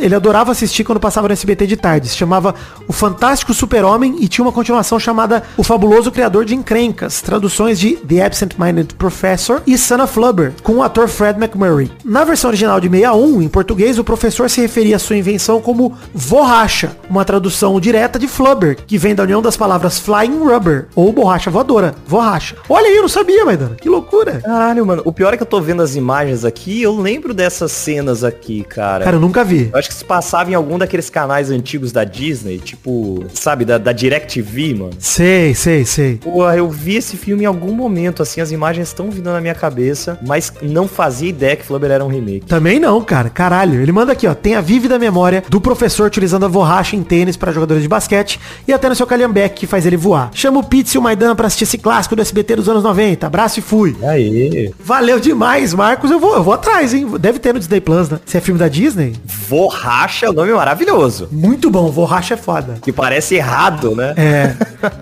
ele 0.00 0.14
adorava 0.14 0.52
assistir 0.52 0.84
quando 0.84 1.00
passava 1.00 1.26
no 1.26 1.32
SBT 1.32 1.66
de 1.66 1.76
tarde. 1.76 2.08
Se 2.08 2.16
chamava 2.16 2.54
O 2.86 2.92
Fantástico 2.92 3.54
Super-Homem 3.54 4.16
e 4.20 4.28
tinha 4.28 4.44
uma 4.44 4.52
continuação 4.52 5.00
chamada 5.00 5.42
O 5.56 5.64
Fabuloso 5.64 6.12
Criador 6.12 6.44
de 6.44 6.54
Encrencas. 6.54 7.22
Traduções 7.22 7.78
de 7.80 7.96
The 7.96 8.24
Absent-Minded 8.24 8.94
Professor 8.94 9.62
e 9.66 9.74
of 9.74 10.12
Flubber, 10.12 10.52
com 10.62 10.74
o 10.74 10.82
ator 10.82 11.08
Fred 11.08 11.38
McMurray. 11.38 11.90
Na 12.04 12.24
versão 12.24 12.50
original 12.50 12.80
de 12.80 12.88
61, 12.88 13.42
em 13.42 13.48
português, 13.48 13.98
o 13.98 14.04
professor 14.04 14.50
se 14.50 14.60
referia 14.60 14.97
à 14.98 15.00
sua 15.00 15.16
invenção 15.16 15.60
como 15.60 15.96
borracha, 16.12 16.96
uma 17.08 17.24
tradução 17.24 17.80
direta 17.80 18.18
de 18.18 18.28
Flubber, 18.28 18.76
que 18.86 18.98
vem 18.98 19.14
da 19.14 19.22
união 19.22 19.40
das 19.40 19.56
palavras 19.56 19.98
flying 19.98 20.38
rubber, 20.38 20.88
ou 20.94 21.12
borracha 21.12 21.50
voadora, 21.50 21.94
borracha. 22.06 22.56
Olha 22.68 22.86
aí, 22.86 22.96
eu 22.96 23.02
não 23.02 23.08
sabia, 23.08 23.44
Maidana. 23.44 23.76
Que 23.80 23.88
loucura. 23.88 24.40
Caralho, 24.40 24.84
mano. 24.84 25.02
O 25.04 25.12
pior 25.12 25.32
é 25.32 25.36
que 25.36 25.42
eu 25.42 25.46
tô 25.46 25.60
vendo 25.60 25.82
as 25.82 25.94
imagens 25.94 26.44
aqui, 26.44 26.82
eu 26.82 27.00
lembro 27.00 27.32
dessas 27.32 27.72
cenas 27.72 28.24
aqui, 28.24 28.64
cara. 28.64 29.04
Cara, 29.04 29.16
eu 29.16 29.20
nunca 29.20 29.44
vi. 29.44 29.70
Eu 29.72 29.78
acho 29.78 29.88
que 29.88 29.94
se 29.94 30.04
passava 30.04 30.50
em 30.50 30.54
algum 30.54 30.78
daqueles 30.78 31.08
canais 31.08 31.50
antigos 31.50 31.92
da 31.92 32.04
Disney, 32.04 32.58
tipo, 32.58 33.24
sabe, 33.32 33.64
da, 33.64 33.78
da 33.78 33.92
DirecTV, 33.92 34.74
mano. 34.74 34.90
Sei, 34.98 35.54
sei, 35.54 35.84
sei. 35.84 36.16
Pô, 36.16 36.48
eu 36.50 36.68
vi 36.68 36.96
esse 36.96 37.16
filme 37.16 37.44
em 37.44 37.46
algum 37.46 37.72
momento, 37.72 38.22
assim, 38.22 38.40
as 38.40 38.50
imagens 38.50 38.88
estão 38.88 39.10
vindo 39.10 39.30
na 39.30 39.40
minha 39.40 39.54
cabeça, 39.54 40.18
mas 40.26 40.52
não 40.60 40.88
fazia 40.88 41.28
ideia 41.28 41.56
que 41.56 41.64
Flubber 41.64 41.90
era 41.90 42.04
um 42.04 42.08
remake. 42.08 42.46
Também 42.46 42.80
não, 42.80 43.00
cara. 43.02 43.30
Caralho. 43.30 43.80
Ele 43.80 43.92
manda 43.92 44.12
aqui, 44.12 44.26
ó. 44.26 44.34
Tem 44.34 44.54
a 44.54 44.60
vívida 44.88 44.98
memória 44.98 45.44
do 45.48 45.60
professor 45.60 46.06
utilizando 46.06 46.46
a 46.46 46.48
borracha 46.48 46.96
em 46.96 47.02
tênis 47.02 47.36
para 47.36 47.52
jogadores 47.52 47.82
de 47.82 47.88
basquete 47.88 48.40
e 48.66 48.72
até 48.72 48.88
no 48.88 48.94
seu 48.94 49.06
calhambeque 49.06 49.60
que 49.60 49.66
faz 49.66 49.84
ele 49.84 49.96
voar. 49.96 50.30
Chama 50.32 50.60
o 50.60 50.64
Pizzi 50.64 50.96
e 50.96 50.98
o 50.98 51.02
Maidana 51.02 51.34
pra 51.34 51.46
assistir 51.46 51.64
esse 51.64 51.78
clássico 51.78 52.16
do 52.16 52.22
SBT 52.22 52.56
dos 52.56 52.68
anos 52.68 52.82
90. 52.82 53.26
Abraço 53.26 53.58
e 53.58 53.62
fui. 53.62 53.96
Aí. 54.02 54.72
Valeu 54.82 55.20
demais, 55.20 55.74
Marcos. 55.74 56.10
Eu 56.10 56.18
vou, 56.18 56.34
eu 56.34 56.42
vou 56.42 56.54
atrás, 56.54 56.94
hein? 56.94 57.06
Deve 57.20 57.38
ter 57.38 57.52
no 57.52 57.58
Disney 57.58 57.80
Plus, 57.80 58.08
né? 58.08 58.18
Se 58.24 58.38
é 58.38 58.40
filme 58.40 58.58
da 58.58 58.68
Disney, 58.68 59.14
Vorracha 59.24 60.26
é 60.26 60.30
um 60.30 60.32
nome 60.32 60.52
maravilhoso. 60.52 61.28
muito 61.30 61.70
bom. 61.70 61.90
Borracha 61.90 62.34
é 62.34 62.36
foda. 62.36 62.78
Que 62.80 62.92
parece 62.92 63.34
errado, 63.34 63.94
né? 63.94 64.14
É. 64.16 64.54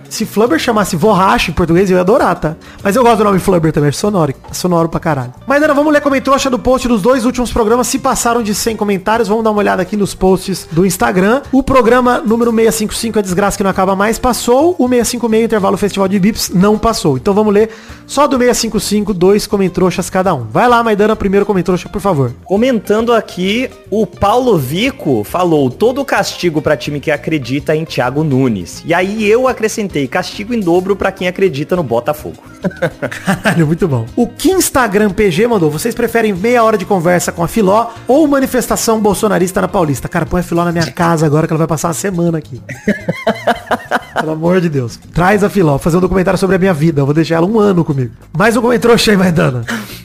Se 0.09 0.25
Flubber 0.25 0.59
chamasse 0.59 0.97
Vorracha 0.97 1.51
em 1.51 1.55
português, 1.55 1.91
eu 1.91 1.97
ia 1.97 2.01
adorar, 2.01 2.35
tá? 2.39 2.57
Mas 2.83 2.97
eu 2.97 3.03
gosto 3.03 3.19
do 3.19 3.25
nome 3.25 3.39
Flubber 3.39 3.73
também, 3.73 3.91
é 3.91 3.93
sonoro. 3.93 4.35
Sonoro 4.51 4.89
pra 4.89 4.99
caralho. 4.99 5.33
Mas 5.47 5.63
Ana, 5.63 5.75
vamos 5.75 5.93
ler 5.93 6.01
comentário 6.01 6.51
do 6.51 6.59
post 6.59 6.89
dos 6.89 7.03
dois 7.03 7.25
últimos 7.25 7.53
programas. 7.53 7.87
Se 7.87 7.99
passaram 7.99 8.43
de 8.43 8.55
100 8.55 8.77
comentários, 8.77 9.29
vamos 9.29 9.45
dar 9.45 9.51
uma 9.51 9.59
olhada 9.59 9.76
aqui 9.81 9.97
nos 9.97 10.15
posts 10.15 10.69
do 10.71 10.85
Instagram. 10.87 11.43
O 11.53 11.63
programa 11.63 12.19
número 12.19 12.51
655, 12.51 13.19
a 13.19 13.23
desgraça 13.23 13.57
que 13.57 13.63
não 13.63 13.71
acaba 13.71 13.97
mais, 13.97 14.19
passou. 14.19 14.75
O 14.79 14.89
656, 14.89 15.45
intervalo 15.45 15.77
Festival 15.77 16.09
de 16.09 16.19
Bips, 16.19 16.51
não 16.51 16.79
passou. 16.79 17.17
Então 17.17 17.35
vamos 17.35 17.53
ler 17.53 17.71
só 18.07 18.27
do 18.27 18.39
655, 18.39 19.13
dois 19.13 19.47
comentroxas 19.47 20.09
cada 20.09 20.35
um. 20.35 20.45
Vai 20.45 20.69
lá, 20.69 20.83
Maidana, 20.83 21.17
primeiro 21.17 21.45
comentroxa, 21.45 21.89
por 21.89 22.01
favor. 22.01 22.33
Comentando 22.45 23.13
aqui, 23.13 23.69
o 23.91 24.07
Paulo 24.07 24.57
Vico 24.57 25.25
falou 25.25 25.71
todo 25.71 26.01
o 26.01 26.05
castigo 26.05 26.63
pra 26.63 26.77
time 26.77 27.01
que 27.01 27.11
acredita 27.11 27.75
em 27.75 27.85
Thiago 27.85 28.23
Nunes. 28.23 28.83
E 28.85 28.95
aí 28.95 29.29
eu 29.29 29.49
acrescentei 29.49 30.07
castigo 30.07 30.55
em 30.55 30.61
dobro 30.61 30.95
pra 30.95 31.13
quem 31.13 31.29
acredita 31.29 31.77
no 31.77 31.83
Botafogo. 31.83 32.43
Caralho, 33.25 33.67
muito 33.67 33.87
bom. 33.87 34.07
O 34.17 34.27
que 34.27 34.51
Instagram 34.51 35.11
PG 35.11 35.47
mandou? 35.47 35.71
Vocês 35.71 35.95
preferem 35.95 36.33
meia 36.33 36.63
hora 36.63 36.79
de 36.79 36.85
conversa 36.85 37.33
com 37.33 37.43
a 37.43 37.49
Filó 37.49 37.89
ou 38.07 38.27
manifestação 38.27 39.01
bolsonarista 39.01 39.61
na 39.61 39.66
Paulista? 39.69 40.09
Cara, 40.09 40.27
põe 40.27 40.41
a 40.41 40.45
Filó 40.45 40.65
na 40.65 40.73
minha 40.73 40.91
casa 40.91 41.27
agora 41.27 41.47
que 41.47 41.53
ela 41.53 41.59
vai 41.59 41.67
passar 41.67 41.89
uma 41.89 41.95
semana 41.95 42.39
aqui. 42.39 42.61
Pelo 44.21 44.33
amor 44.33 44.61
de 44.61 44.69
Deus. 44.69 44.99
Traz 45.13 45.45
a 45.45 45.51
Filó, 45.51 45.79
fazer 45.79 45.99
um 45.99 46.01
documentário 46.01 46.39
sobre 46.39 46.57
a 46.57 46.59
minha 46.59 46.73
vida. 46.73 47.01
Eu 47.03 47.05
vou 47.05 47.15
deixar 47.15 47.37
ela 47.37 47.47
um 47.47 47.59
ano 47.59 47.85
comigo. 47.85 48.13
Mais 48.37 48.57
um 48.57 48.63
comentário 48.63 48.99
cheio, 48.99 49.19
Maidana. 49.19 49.65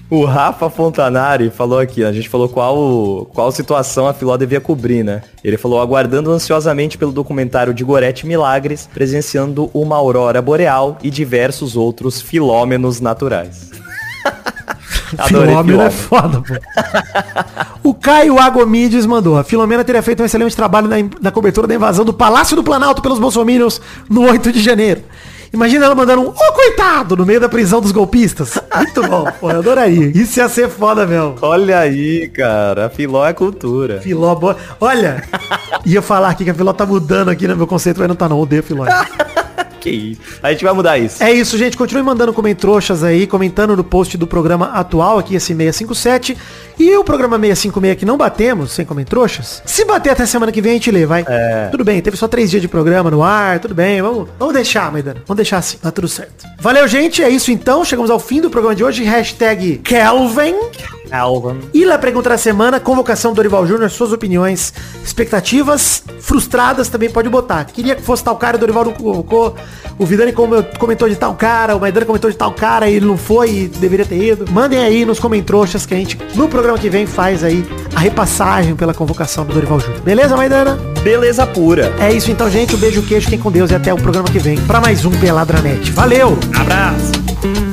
O 0.09 0.25
Rafa 0.25 0.69
Fontanari 0.69 1.49
falou 1.49 1.79
aqui, 1.79 2.03
a 2.03 2.11
gente 2.11 2.27
falou 2.27 2.49
qual, 2.49 3.25
qual 3.33 3.49
situação 3.49 4.07
a 4.07 4.13
Filó 4.13 4.35
devia 4.35 4.59
cobrir, 4.59 5.03
né? 5.03 5.21
Ele 5.41 5.57
falou, 5.57 5.79
aguardando 5.79 6.29
ansiosamente 6.29 6.97
pelo 6.97 7.13
documentário 7.13 7.73
de 7.73 7.81
Gorete 7.81 8.27
Milagres, 8.27 8.89
presenciando 8.93 9.71
uma 9.73 9.95
aurora 9.95 10.41
boreal 10.41 10.97
e 11.01 11.09
diversos 11.09 11.77
outros 11.77 12.21
filômenos 12.21 12.99
naturais. 12.99 13.71
Filomena 15.27 15.83
é 15.85 15.89
foda, 15.89 16.41
pô. 16.41 16.53
o 17.89 17.93
Caio 17.93 18.39
Agomides 18.39 19.05
mandou. 19.05 19.37
A 19.37 19.43
Filomena 19.43 19.83
teria 19.83 20.01
feito 20.01 20.21
um 20.21 20.25
excelente 20.25 20.55
trabalho 20.55 20.87
na, 20.87 20.95
na 21.21 21.31
cobertura 21.31 21.67
da 21.67 21.75
invasão 21.75 22.05
do 22.05 22.13
Palácio 22.13 22.55
do 22.55 22.63
Planalto 22.63 23.01
pelos 23.01 23.19
bolsominions 23.19 23.81
no 24.09 24.21
8 24.21 24.51
de 24.51 24.61
janeiro. 24.61 25.03
Imagina 25.53 25.85
ela 25.85 25.95
mandando 25.95 26.21
um 26.21 26.29
ô 26.29 26.53
coitado 26.53 27.17
no 27.17 27.25
meio 27.25 27.39
da 27.39 27.49
prisão 27.49 27.81
dos 27.81 27.91
golpistas. 27.91 28.57
Muito 28.73 29.01
bom, 29.05 29.25
pô, 29.39 29.51
eu 29.51 29.59
adoraria. 29.59 30.07
Isso 30.15 30.39
ia 30.39 30.47
ser 30.47 30.69
foda 30.69 31.05
mesmo. 31.05 31.35
Olha 31.41 31.79
aí, 31.79 32.29
cara, 32.29 32.85
a 32.85 32.89
Filó 32.89 33.25
é 33.25 33.33
cultura. 33.33 33.99
Filó, 33.99 34.33
boa. 34.33 34.55
Olha, 34.79 35.21
ia 35.85 36.01
falar 36.01 36.29
aqui 36.29 36.45
que 36.45 36.51
a 36.51 36.53
Filó 36.53 36.71
tá 36.71 36.85
mudando 36.85 37.29
aqui 37.29 37.49
no 37.49 37.57
meu 37.57 37.67
conceito, 37.67 37.99
mas 37.99 38.07
não 38.07 38.15
tá 38.15 38.29
não. 38.29 38.39
Odeio 38.39 38.63
Filó. 38.63 38.85
Que 39.81 39.89
isso. 39.89 40.21
A 40.43 40.51
gente 40.51 40.63
vai 40.63 40.73
mudar 40.73 40.97
isso. 40.99 41.23
É 41.23 41.31
isso, 41.31 41.57
gente. 41.57 41.75
Continue 41.75 42.03
mandando 42.03 42.31
comentroxas 42.31 43.03
aí, 43.03 43.25
comentando 43.25 43.75
no 43.75 43.83
post 43.83 44.15
do 44.15 44.27
programa 44.27 44.67
atual, 44.67 45.17
aqui 45.17 45.33
esse 45.33 45.55
657. 45.55 46.37
E 46.79 46.95
o 46.95 47.03
programa 47.03 47.37
656 47.37 47.97
que 47.97 48.05
não 48.05 48.15
batemos, 48.15 48.71
sem 48.71 48.85
comentroxas. 48.85 49.61
Se 49.65 49.83
bater 49.83 50.11
até 50.11 50.25
semana 50.25 50.51
que 50.51 50.61
vem, 50.61 50.71
a 50.71 50.75
gente 50.75 50.91
lê, 50.91 51.05
vai. 51.05 51.25
É. 51.27 51.67
Tudo 51.71 51.83
bem, 51.83 51.99
teve 51.99 52.15
só 52.15 52.27
três 52.27 52.49
dias 52.49 52.61
de 52.61 52.67
programa 52.67 53.09
no 53.09 53.23
ar, 53.23 53.59
tudo 53.59 53.73
bem. 53.73 54.01
Vamos, 54.01 54.29
vamos 54.37 54.53
deixar, 54.53 54.91
Maidana. 54.91 55.21
Vamos 55.25 55.37
deixar 55.37 55.57
assim, 55.57 55.77
tá 55.77 55.91
tudo 55.91 56.07
certo. 56.07 56.45
Valeu, 56.59 56.87
gente. 56.87 57.23
É 57.23 57.29
isso 57.29 57.51
então. 57.51 57.83
Chegamos 57.83 58.11
ao 58.11 58.19
fim 58.19 58.39
do 58.39 58.49
programa 58.49 58.75
de 58.75 58.83
hoje. 58.83 59.03
Hashtag 59.03 59.79
Kelvin. 59.79 60.55
Alvan. 61.11 61.57
E 61.73 61.85
na 61.85 61.97
pergunta 61.97 62.29
da 62.29 62.37
semana, 62.37 62.79
convocação 62.79 63.31
do 63.31 63.35
Dorival 63.35 63.65
Júnior, 63.67 63.89
suas 63.89 64.11
opiniões, 64.11 64.73
expectativas 65.03 66.03
frustradas 66.19 66.87
também 66.89 67.09
pode 67.09 67.29
botar. 67.29 67.65
Queria 67.65 67.95
que 67.95 68.01
fosse 68.01 68.23
tal 68.23 68.35
cara, 68.37 68.57
o 68.57 68.59
Dorival 68.59 68.85
não 68.85 68.93
convocou. 68.93 69.55
O 69.99 70.05
Vidani 70.05 70.31
como- 70.31 70.63
comentou 70.79 71.07
de 71.09 71.15
tal 71.15 71.33
cara, 71.35 71.75
o 71.75 71.79
Maidana 71.79 72.05
comentou 72.05 72.29
de 72.31 72.37
tal 72.37 72.51
cara 72.53 72.89
e 72.89 72.95
ele 72.95 73.05
não 73.05 73.17
foi 73.17 73.49
e 73.51 73.67
deveria 73.67 74.05
ter 74.05 74.17
ido. 74.31 74.45
Mandem 74.51 74.79
aí 74.79 75.05
nos 75.05 75.19
comentroxas 75.19 75.85
que 75.85 75.93
a 75.93 75.97
gente, 75.97 76.17
no 76.35 76.47
programa 76.47 76.77
que 76.77 76.89
vem, 76.89 77.05
faz 77.05 77.43
aí 77.43 77.65
a 77.95 77.99
repassagem 77.99 78.75
pela 78.75 78.93
convocação 78.93 79.45
do 79.45 79.53
Dorival 79.53 79.79
Júnior. 79.79 80.01
Beleza, 80.01 80.35
Maidana? 80.35 80.79
Beleza 81.03 81.45
pura. 81.45 81.93
É 81.99 82.11
isso 82.11 82.31
então, 82.31 82.49
gente. 82.49 82.75
Um 82.75 82.79
beijo, 82.79 83.01
queijo, 83.03 83.25
fiquem 83.25 83.39
com 83.39 83.51
Deus 83.51 83.69
e 83.71 83.75
até 83.75 83.93
o 83.93 83.97
programa 83.97 84.27
que 84.29 84.39
vem 84.39 84.57
para 84.61 84.79
mais 84.79 85.05
um 85.05 85.11
Peladranet. 85.11 85.91
Valeu! 85.91 86.37
Abraço. 86.55 87.70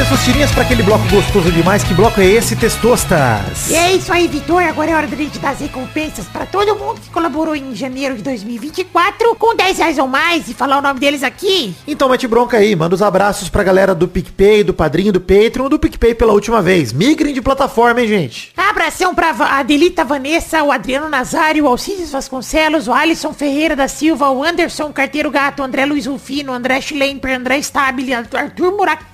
As 0.00 0.08
suas 0.08 0.24
tirinhas 0.24 0.50
para 0.52 0.62
aquele 0.62 0.82
bloco 0.82 1.06
gostoso 1.08 1.52
demais. 1.52 1.84
Que 1.84 1.92
bloco 1.94 2.20
é 2.20 2.24
esse, 2.24 2.56
Testostas? 2.56 3.68
E 3.70 3.74
é 3.74 3.92
isso 3.92 4.10
aí, 4.12 4.26
Vitor. 4.26 4.62
Agora 4.62 4.90
é 4.90 4.94
hora 4.94 5.06
da 5.06 5.14
gente 5.16 5.38
dar 5.38 5.50
as 5.50 5.60
recompensas 5.60 6.24
pra 6.26 6.46
todo 6.46 6.74
mundo 6.74 7.00
que 7.00 7.10
colaborou 7.10 7.54
em 7.54 7.74
janeiro 7.74 8.16
de 8.16 8.22
2024 8.22 9.34
com 9.36 9.54
10 9.54 9.78
reais 9.78 9.98
ou 9.98 10.08
mais 10.08 10.48
e 10.48 10.54
falar 10.54 10.78
o 10.78 10.82
nome 10.82 10.98
deles 10.98 11.22
aqui. 11.22 11.74
Então 11.86 12.08
mete 12.08 12.26
bronca 12.26 12.56
aí, 12.56 12.74
manda 12.74 12.94
os 12.94 13.02
abraços 13.02 13.48
pra 13.50 13.62
galera 13.62 13.94
do 13.94 14.08
PicPay, 14.08 14.64
do 14.64 14.72
Padrinho, 14.72 15.12
do 15.12 15.20
Patreon, 15.20 15.68
do 15.68 15.78
PicPay 15.78 16.14
pela 16.14 16.32
última 16.32 16.62
vez. 16.62 16.92
Migrem 16.92 17.34
de 17.34 17.42
plataforma, 17.42 18.00
hein, 18.00 18.08
gente? 18.08 18.52
Abração 18.56 19.14
pra 19.14 19.30
Adelita 19.58 20.04
Vanessa, 20.04 20.62
o 20.62 20.72
Adriano 20.72 21.08
Nazário, 21.08 21.64
o 21.64 21.68
Alcides 21.68 22.10
Vasconcelos, 22.10 22.88
o 22.88 22.92
Alisson 22.92 23.32
Ferreira 23.34 23.76
da 23.76 23.86
Silva, 23.86 24.30
o 24.30 24.42
Anderson 24.42 24.90
Carteiro 24.92 25.30
Gato, 25.30 25.60
o 25.60 25.64
André 25.64 25.84
Luiz 25.84 26.06
Rufino, 26.06 26.52
o 26.52 26.54
André 26.54 26.80
Schlemper, 26.80 27.36
André 27.36 27.58
Stabile, 27.58 28.14
Arthur 28.14 28.72
Murac- 28.72 29.04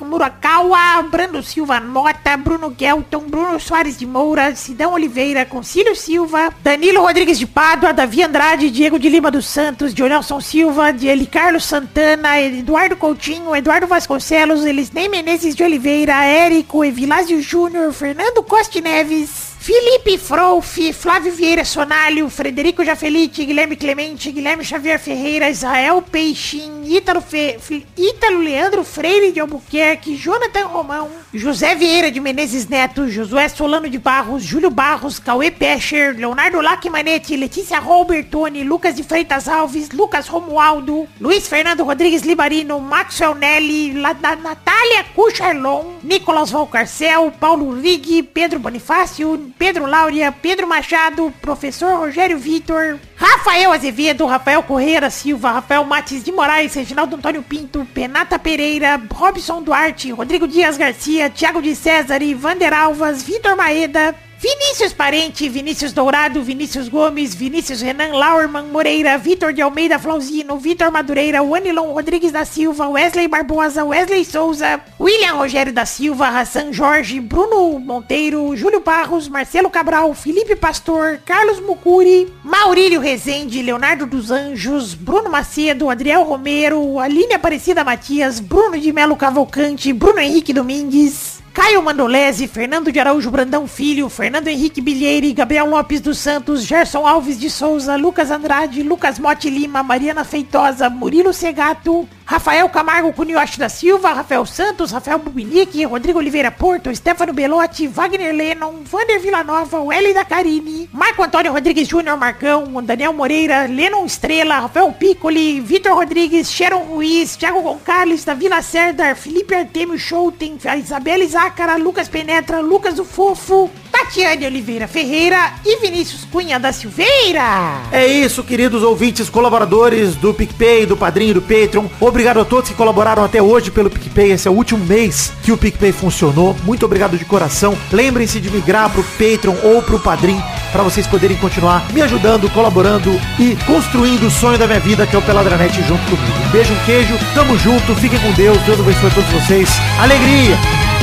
Murakawa, 0.77 1.03
Brando 1.11 1.43
Silva 1.43 1.81
Mota, 1.81 2.37
Bruno 2.37 2.71
Gelton, 2.77 3.25
Bruno 3.29 3.59
Soares 3.59 3.99
de 3.99 4.07
Moura, 4.07 4.55
Sidão 4.55 4.93
Oliveira, 4.93 5.47
Concílio 5.47 5.97
Silva, 5.97 6.53
Danilo 6.63 7.01
Rodrigues 7.01 7.39
de 7.39 7.47
Pádua, 7.47 7.93
Davi 7.93 8.23
Andrade, 8.23 8.71
Diego 8.71 8.99
de 8.99 9.09
Lima 9.09 9.31
dos 9.31 9.47
Santos, 9.47 9.95
Dionelson 9.95 10.41
Silva, 10.41 10.91
Eli 10.91 11.27
Carlos 11.27 11.65
Santana, 11.65 12.41
Eduardo 12.41 12.97
Coutinho, 12.97 13.57
Eduardo 13.57 13.87
Vasconcelos, 13.87 14.65
Elisnei 14.65 15.09
Menezes 15.09 15.55
de 15.55 15.65
Oliveira, 15.65 16.25
Érico, 16.25 16.85
Evilásio 16.85 17.41
Júnior, 17.41 17.93
Fernando 17.93 18.43
Costa 18.43 18.81
Neves, 18.81 19.56
Felipe 19.67 20.17
Frouf, 20.17 20.79
Flávio 20.95 21.33
Vieira 21.33 21.65
Sonalho, 21.65 22.31
Frederico 22.31 22.85
Jafelite, 22.85 23.45
Guilherme 23.45 23.75
Clemente, 23.75 24.31
Guilherme 24.31 24.65
Xavier 24.65 24.97
Ferreira, 24.97 25.51
Israel 25.51 26.01
Peixin, 26.03 26.85
Ítalo, 26.85 27.21
Fe... 27.21 27.59
Ítalo 27.99 28.39
Leandro 28.43 28.85
Freire 28.85 29.33
de 29.33 29.41
Albuquerque, 29.41 30.15
Jonathan 30.15 30.69
Romão, 30.69 31.11
José 31.35 31.75
Vieira 31.75 32.13
de 32.13 32.21
Menezes 32.21 32.69
Neto, 32.69 33.11
Josué 33.11 33.49
Solano 33.49 33.91
de 33.91 33.99
Barros, 33.99 34.45
Júlio 34.45 34.71
Barros, 34.71 35.19
Cauê 35.19 35.51
Pescher, 35.51 36.15
Leonardo 36.17 36.61
Lacmanetti, 36.61 37.37
Letícia 37.37 37.81
Robertoni, 37.81 38.63
Lucas 38.63 38.95
de 38.95 39.03
Freitas 39.03 39.49
Alves, 39.49 39.91
Lucas 39.91 40.29
Romualdo, 40.29 41.09
Luiz 41.21 41.49
Fernando 41.49 41.83
Rodrigues 41.83 42.23
Libarino, 42.23 42.79
Maxwell 42.79 43.35
Nelly, 43.35 43.95
La... 43.95 44.15
Na- 44.15 44.37
Natália 44.37 45.05
Cucharlon, 45.13 45.97
Nicolas 46.05 46.53
Valcarcel, 46.53 47.33
Paulo 47.41 47.73
Rig, 47.73 48.23
Pedro 48.33 48.61
Bonifácio, 48.61 49.37
Pedro 49.59 49.87
Láurea, 49.87 50.31
Pedro 50.31 50.67
Machado, 50.67 51.33
Professor 51.41 51.99
Rogério 51.99 52.39
Vitor, 52.39 52.99
Rafael 53.17 53.73
Azevedo, 53.73 54.27
Rafael 54.27 54.63
Correia 54.63 55.01
da 55.01 55.11
Silva, 55.11 55.53
Rafael 55.53 55.85
Mates 55.85 56.23
de 56.23 56.31
Moraes, 56.31 56.75
Reginaldo 56.75 57.17
Antônio 57.17 57.43
Pinto, 57.43 57.87
Penata 57.95 58.39
Pereira, 58.39 59.01
Robson 59.11 59.63
Duarte, 59.63 60.13
Rodrigo 60.13 60.47
Dias 60.47 60.77
Garcia, 60.77 61.31
Thiago 61.31 61.63
de 61.63 61.75
César, 61.75 62.21
Vander 62.37 62.75
Alvas, 62.75 63.23
Vitor 63.23 63.57
Maeda, 63.57 64.15
Vinícius 64.39 64.93
Parente, 64.93 65.49
Vinícius 65.49 65.95
Dourado, 65.95 66.43
Vinícius 66.43 66.91
Gomes, 66.91 67.35
Vinícius 67.35 67.81
Renan 67.81 68.13
Lauerman 68.13 68.71
Moreira, 68.71 69.17
Vitor 69.17 69.51
de 69.51 69.63
Almeida 69.63 69.99
Flauzino, 69.99 70.59
Vitor 70.59 70.91
Madureira, 70.93 71.43
Wanilon 71.43 71.95
Rodrigues 71.95 72.33
da 72.33 72.45
Silva, 72.45 72.87
Wesley 72.87 73.29
Barbosa, 73.29 73.83
Wesley 73.83 74.27
Souza, 74.27 74.79
William 75.01 75.39
Rogério 75.39 75.73
da 75.73 75.87
Silva, 75.87 76.29
Hassan 76.29 76.71
Jorge, 76.71 77.19
Bruno 77.19 77.79
Monteiro, 77.79 78.55
Júlio 78.55 78.81
Barros, 78.81 79.27
Marcelo 79.27 79.71
Cabral, 79.71 80.15
Felipe 80.15 80.55
Pastor, 80.55 81.19
Carlos 81.25 81.59
Mucuri, 81.59 82.31
Maurílio 82.45 83.01
Rezende, 83.01 83.63
Leonardo 83.63 84.05
dos 84.05 84.31
Anjos, 84.31 84.93
Bruno 84.93 85.31
Macedo, 85.31 85.89
Adriel 85.89 86.25
Romero, 86.25 87.01
Aline 87.01 87.35
Aparecida 87.35 87.83
Matias, 87.83 88.39
Bruno 88.39 88.79
de 88.79 88.93
Melo 88.93 89.17
Cavalcante, 89.17 89.95
Bruno 89.95 90.21
Henrique 90.21 90.53
Domingues, 90.53 91.36
Caio 91.57 91.83
Mandolese, 91.83 92.47
Fernando 92.47 92.93
de 92.93 93.01
Araújo 93.01 93.31
Brandão 93.31 93.67
Filho, 93.67 94.11
Fernando 94.11 94.49
Henrique 94.49 94.83
Bilheire, 94.83 95.33
Gabriel 95.33 95.65
Lopes 95.65 96.03
dos 96.03 96.19
Santos, 96.19 96.67
Gerson 96.67 97.07
Alves 97.07 97.41
de 97.41 97.49
Souza, 97.49 97.97
Lucas 97.97 98.31
Andrade, 98.31 98.83
Lucas 98.83 99.19
Mote 99.19 99.49
Lima, 99.49 99.83
Mariana 99.83 100.23
Feitosa, 100.23 100.91
Murilo 100.91 101.33
Segato, 101.33 102.07
Rafael 102.29 102.69
Camargo 102.71 103.13
Cunioche 103.13 103.57
da 103.57 103.69
Silva, 103.69 104.13
Rafael 104.13 104.45
Santos, 104.47 104.91
Rafael 104.91 105.17
Bubinique, 105.19 105.87
Rodrigo 105.87 106.19
Oliveira 106.19 106.51
Porto, 106.51 106.93
Stefano 106.93 107.33
Belotti, 107.33 107.87
Wagner 107.87 108.35
Lennon, 108.35 108.83
Vander 108.83 109.21
Villanova, 109.21 109.79
Welly 109.81 110.13
da 110.13 110.25
Carine, 110.25 110.89
Marco 110.93 111.23
Antônio 111.23 111.53
Rodrigues 111.53 111.87
Júnior 111.87 112.19
Marcão, 112.19 112.83
Daniel 112.83 113.13
Moreira, 113.13 113.67
Lennon 113.69 114.05
Estrela, 114.05 114.59
Rafael 114.59 114.93
Piccoli, 114.93 115.61
Vitor 115.61 115.95
Rodrigues, 115.95 116.51
Sharon 116.51 116.83
Ruiz, 116.89 117.37
Thiago 117.37 117.63
Gonçalves, 117.63 118.25
Davi 118.25 118.49
Lacerda, 118.49 119.15
Felipe 119.15 119.55
Artemio 119.55 119.97
Schouten, 119.97 120.59
Isabela 120.77 121.25
Zácara, 121.29 121.77
Lucas 121.77 122.09
Penetra, 122.09 122.61
Lucas 122.61 122.95
do 122.95 123.05
Fofo, 123.05 123.71
Tatiane 123.97 124.45
Oliveira 124.45 124.87
Ferreira 124.87 125.55
e 125.65 125.81
Vinícius 125.81 126.23
Cunha 126.31 126.61
da 126.61 126.71
Silveira. 126.71 127.81
É 127.91 128.07
isso, 128.07 128.45
queridos 128.45 128.83
ouvintes, 128.83 129.31
colaboradores 129.31 130.15
do 130.17 130.35
PicPay, 130.35 130.85
do 130.85 130.99
Padrinho, 130.99 131.33
do 131.33 131.41
Patreon. 131.41 131.87
Obrigado 131.99 132.41
a 132.41 132.45
todos 132.45 132.69
que 132.69 132.77
colaboraram 132.77 133.25
até 133.25 133.41
hoje 133.41 133.71
pelo 133.71 133.89
PicPay. 133.89 134.33
Esse 134.33 134.49
é 134.49 134.51
o 134.51 134.55
último 134.55 134.85
mês 134.85 135.33
que 135.43 135.51
o 135.51 135.57
PicPay 135.57 135.93
funcionou. 135.93 136.55
Muito 136.65 136.85
obrigado 136.85 137.17
de 137.17 137.25
coração. 137.25 137.77
Lembrem-se 137.91 138.39
de 138.39 138.51
migrar 138.51 138.91
pro 138.91 139.03
Patreon 139.03 139.57
ou 139.63 139.81
pro 139.81 139.99
Padrim 139.99 140.39
para 140.73 140.83
vocês 140.83 141.07
poderem 141.07 141.39
continuar 141.39 141.91
me 141.91 142.03
ajudando, 142.03 142.51
colaborando 142.51 143.19
e 143.39 143.57
construindo 143.65 144.27
o 144.27 144.31
sonho 144.31 144.59
da 144.59 144.67
minha 144.67 144.81
vida, 144.81 145.07
que 145.07 145.17
é 145.17 145.19
o 145.19 145.23
Peladranet 145.23 145.75
junto 145.83 146.05
comigo. 146.05 146.47
Um 146.47 146.51
beijo, 146.51 146.75
um 146.75 146.85
queijo, 146.85 147.15
tamo 147.35 147.57
junto, 147.57 147.95
fiquem 147.95 148.19
com 148.19 148.31
Deus, 148.33 148.59
Deus 148.59 148.79
abençoe 148.79 149.09
a 149.09 149.15
todos 149.15 149.31
vocês. 149.31 149.71
Alegria! 149.99 150.96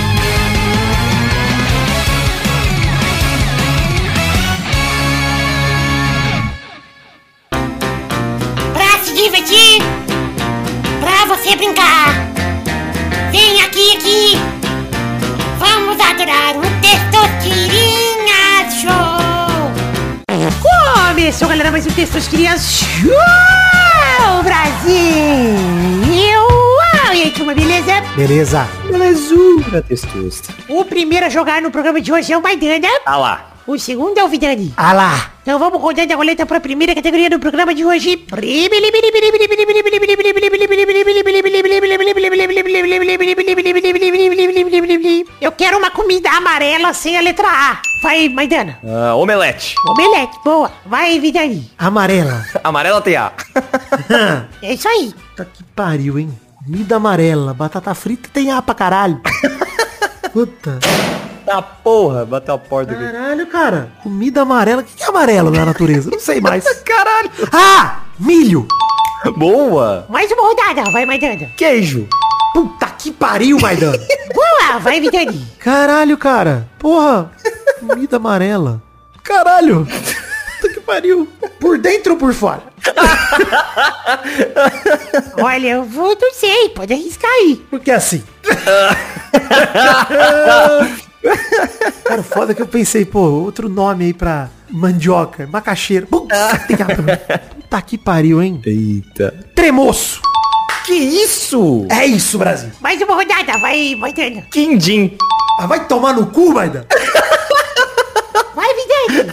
Começou, 21.24 21.48
galera, 21.48 21.72
mais 21.72 21.88
um 21.88 21.90
Testosterinha 21.90 22.58
Show, 22.58 23.10
Brasil. 24.44 24.94
Uau, 26.42 27.14
e 27.14 27.22
aí, 27.22 27.32
turma, 27.32 27.56
beleza? 27.56 28.02
Beleza? 28.14 28.68
Belezura, 28.92 29.82
testosta. 29.82 30.54
O 30.68 30.84
primeiro 30.84 31.26
a 31.26 31.30
jogar 31.30 31.62
no 31.62 31.72
programa 31.72 32.02
de 32.02 32.12
hoje 32.12 32.34
é 32.34 32.38
o 32.38 32.42
Maidana. 32.42 32.90
Ah 33.06 33.16
lá. 33.16 33.53
O 33.66 33.80
segundo 33.80 34.18
é 34.18 34.24
o 34.24 34.28
Vidani. 34.28 34.74
Ah 34.76 34.92
lá! 34.92 35.32
Então 35.42 35.58
vamos 35.58 35.82
rodando 35.82 36.12
a 36.12 36.16
roleta 36.18 36.46
para 36.46 36.58
a 36.58 36.62
primeira 36.62 36.94
categoria 36.94 37.30
do 37.30 37.40
programa 37.40 37.74
de 37.74 37.86
hoje. 37.86 38.26
Eu 45.42 45.52
quero 45.54 45.78
uma 45.78 45.92
comida 45.92 46.30
amarela 46.30 46.94
sem 46.94 47.18
a 47.18 47.22
letra 47.22 47.48
A. 47.48 47.82
Vai, 48.02 48.28
Maidana. 48.28 48.80
Ah, 48.86 49.16
omelete. 49.16 49.76
Omelete, 49.88 50.38
boa. 50.44 50.70
Vai, 50.86 51.20
Vidani. 51.20 51.72
Amarela. 51.78 52.46
Amarela 52.64 53.02
tem 53.02 53.16
A. 53.16 53.32
É 54.62 54.74
isso 54.74 54.90
aí. 54.90 55.14
Tá 55.38 55.46
que 55.46 55.64
pariu, 55.76 56.20
hein? 56.20 56.30
Comida 56.66 56.98
amarela. 56.98 57.54
Batata 57.54 57.94
frita 57.96 58.30
tem 58.34 58.52
A 58.52 58.62
pra 58.62 58.76
caralho. 58.76 59.22
Puta. 60.34 60.80
Tá 61.54 61.62
porra, 61.62 62.26
bateu 62.26 62.56
a 62.56 62.58
porta 62.58 62.94
aqui. 62.94 63.04
Caralho, 63.04 63.46
cara. 63.46 63.92
Comida 64.02 64.42
amarela. 64.42 64.82
O 64.82 64.84
que 64.84 64.96
que 64.96 65.04
é 65.04 65.06
amarelo 65.06 65.52
na 65.52 65.64
natureza? 65.64 66.10
Não 66.10 66.20
sei 66.20 66.42
mais. 66.42 66.64
Caralho. 66.82 67.30
Ah! 67.52 68.00
Milho! 68.20 68.68
Boa. 69.38 70.08
Mais 70.10 70.32
uma 70.32 70.48
rodada, 70.48 70.90
vai, 70.90 71.06
Maidana. 71.06 71.46
Queijo. 71.56 72.10
Puta 72.56 72.88
que 72.88 73.12
pariu, 73.12 73.60
Maidana. 73.60 74.00
Boa, 74.34 74.80
vai, 74.80 75.00
Vitani. 75.00 75.46
Caralho, 75.60 76.18
cara. 76.18 76.68
Porra. 76.80 77.30
Comida 77.80 78.18
amarela. 78.18 78.82
Caralho. 79.22 79.88
Puta 80.60 80.74
que 80.74 80.80
pariu. 80.80 81.28
Por 81.60 81.78
dentro 81.78 82.14
ou 82.14 82.18
por 82.18 82.34
fora? 82.34 82.64
Olha, 85.38 85.68
eu 85.68 85.84
vou, 85.84 86.18
não 86.20 86.34
sei, 86.34 86.70
pode 86.70 86.94
arriscar 86.94 87.30
aí. 87.30 87.64
Porque 87.70 87.92
assim. 87.92 88.24
Cara, 92.04 92.22
o 92.22 92.24
foda 92.24 92.52
é 92.52 92.56
que 92.56 92.62
eu 92.62 92.68
pensei, 92.68 93.06
pô, 93.06 93.20
outro 93.20 93.70
nome 93.70 94.06
aí 94.06 94.14
pra 94.14 94.50
mandioca, 94.70 95.48
macaxeira. 95.48 96.06
Puta 96.06 96.36
que 96.68 96.76
Puta 96.76 97.82
que 97.82 97.98
pariu, 97.98 98.42
hein? 98.42 98.62
Eita. 98.66 99.34
Tremoço. 99.56 100.22
Que 100.86 100.94
isso? 100.94 101.88
É 101.90 102.06
isso, 102.06 102.38
Brasil. 102.38 102.70
Mais 102.82 103.02
uma 103.02 103.16
rodada, 103.16 103.58
vai, 103.58 103.96
Maidana. 103.96 104.42
Quindim. 104.52 105.18
Ah, 105.60 105.66
vai 105.66 105.88
tomar 105.88 106.14
no 106.14 106.28
cu, 106.28 106.54
Maida. 106.54 106.86
Vai, 108.56 108.68
Vitani. 108.76 109.32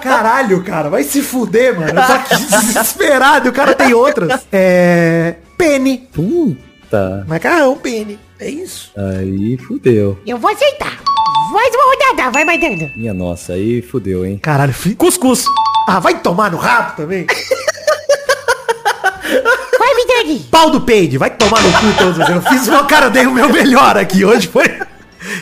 Caralho, 0.00 0.62
cara, 0.62 0.88
vai 0.88 1.02
se 1.02 1.20
fuder, 1.20 1.78
mano. 1.78 2.00
Eu 2.00 2.06
tô 2.06 2.12
aqui 2.12 2.36
desesperado 2.46 3.48
e 3.48 3.50
o 3.50 3.52
cara 3.52 3.74
tem 3.74 3.92
outras. 3.92 4.46
É. 4.52 5.34
Pene. 5.58 6.08
Puta. 6.12 7.24
Macarrão, 7.26 7.76
pene. 7.76 8.18
É 8.38 8.48
isso. 8.48 8.92
Aí 8.96 9.56
fudeu. 9.56 10.18
Eu 10.26 10.38
vou 10.38 10.50
aceitar. 10.50 11.02
Mais 11.52 11.74
uma 11.74 11.84
rodada, 11.94 12.30
vai, 12.30 12.44
Maidana. 12.44 12.92
Minha 12.96 13.14
nossa, 13.14 13.54
aí 13.54 13.80
fudeu, 13.80 14.26
hein? 14.26 14.38
Caralho, 14.38 14.72
fi... 14.74 14.94
Cuscuz. 14.94 15.44
Ah, 15.88 16.00
vai 16.00 16.20
tomar 16.20 16.50
no 16.50 16.58
rabo 16.58 16.96
também. 16.96 17.26
Vai, 19.78 19.94
Vitani. 19.94 20.40
Pau 20.50 20.70
do 20.70 20.80
peide, 20.80 21.18
vai 21.18 21.30
tomar 21.30 21.60
no 21.60 21.72
cu 21.72 21.98
todos. 21.98 22.28
Eu 22.28 22.40
fiz 22.42 22.68
uma 22.68 22.84
cara, 22.86 23.08
dei 23.10 23.26
o 23.26 23.32
meu 23.32 23.48
melhor 23.52 23.96
aqui. 23.96 24.24
Hoje 24.24 24.46
foi. 24.48 24.64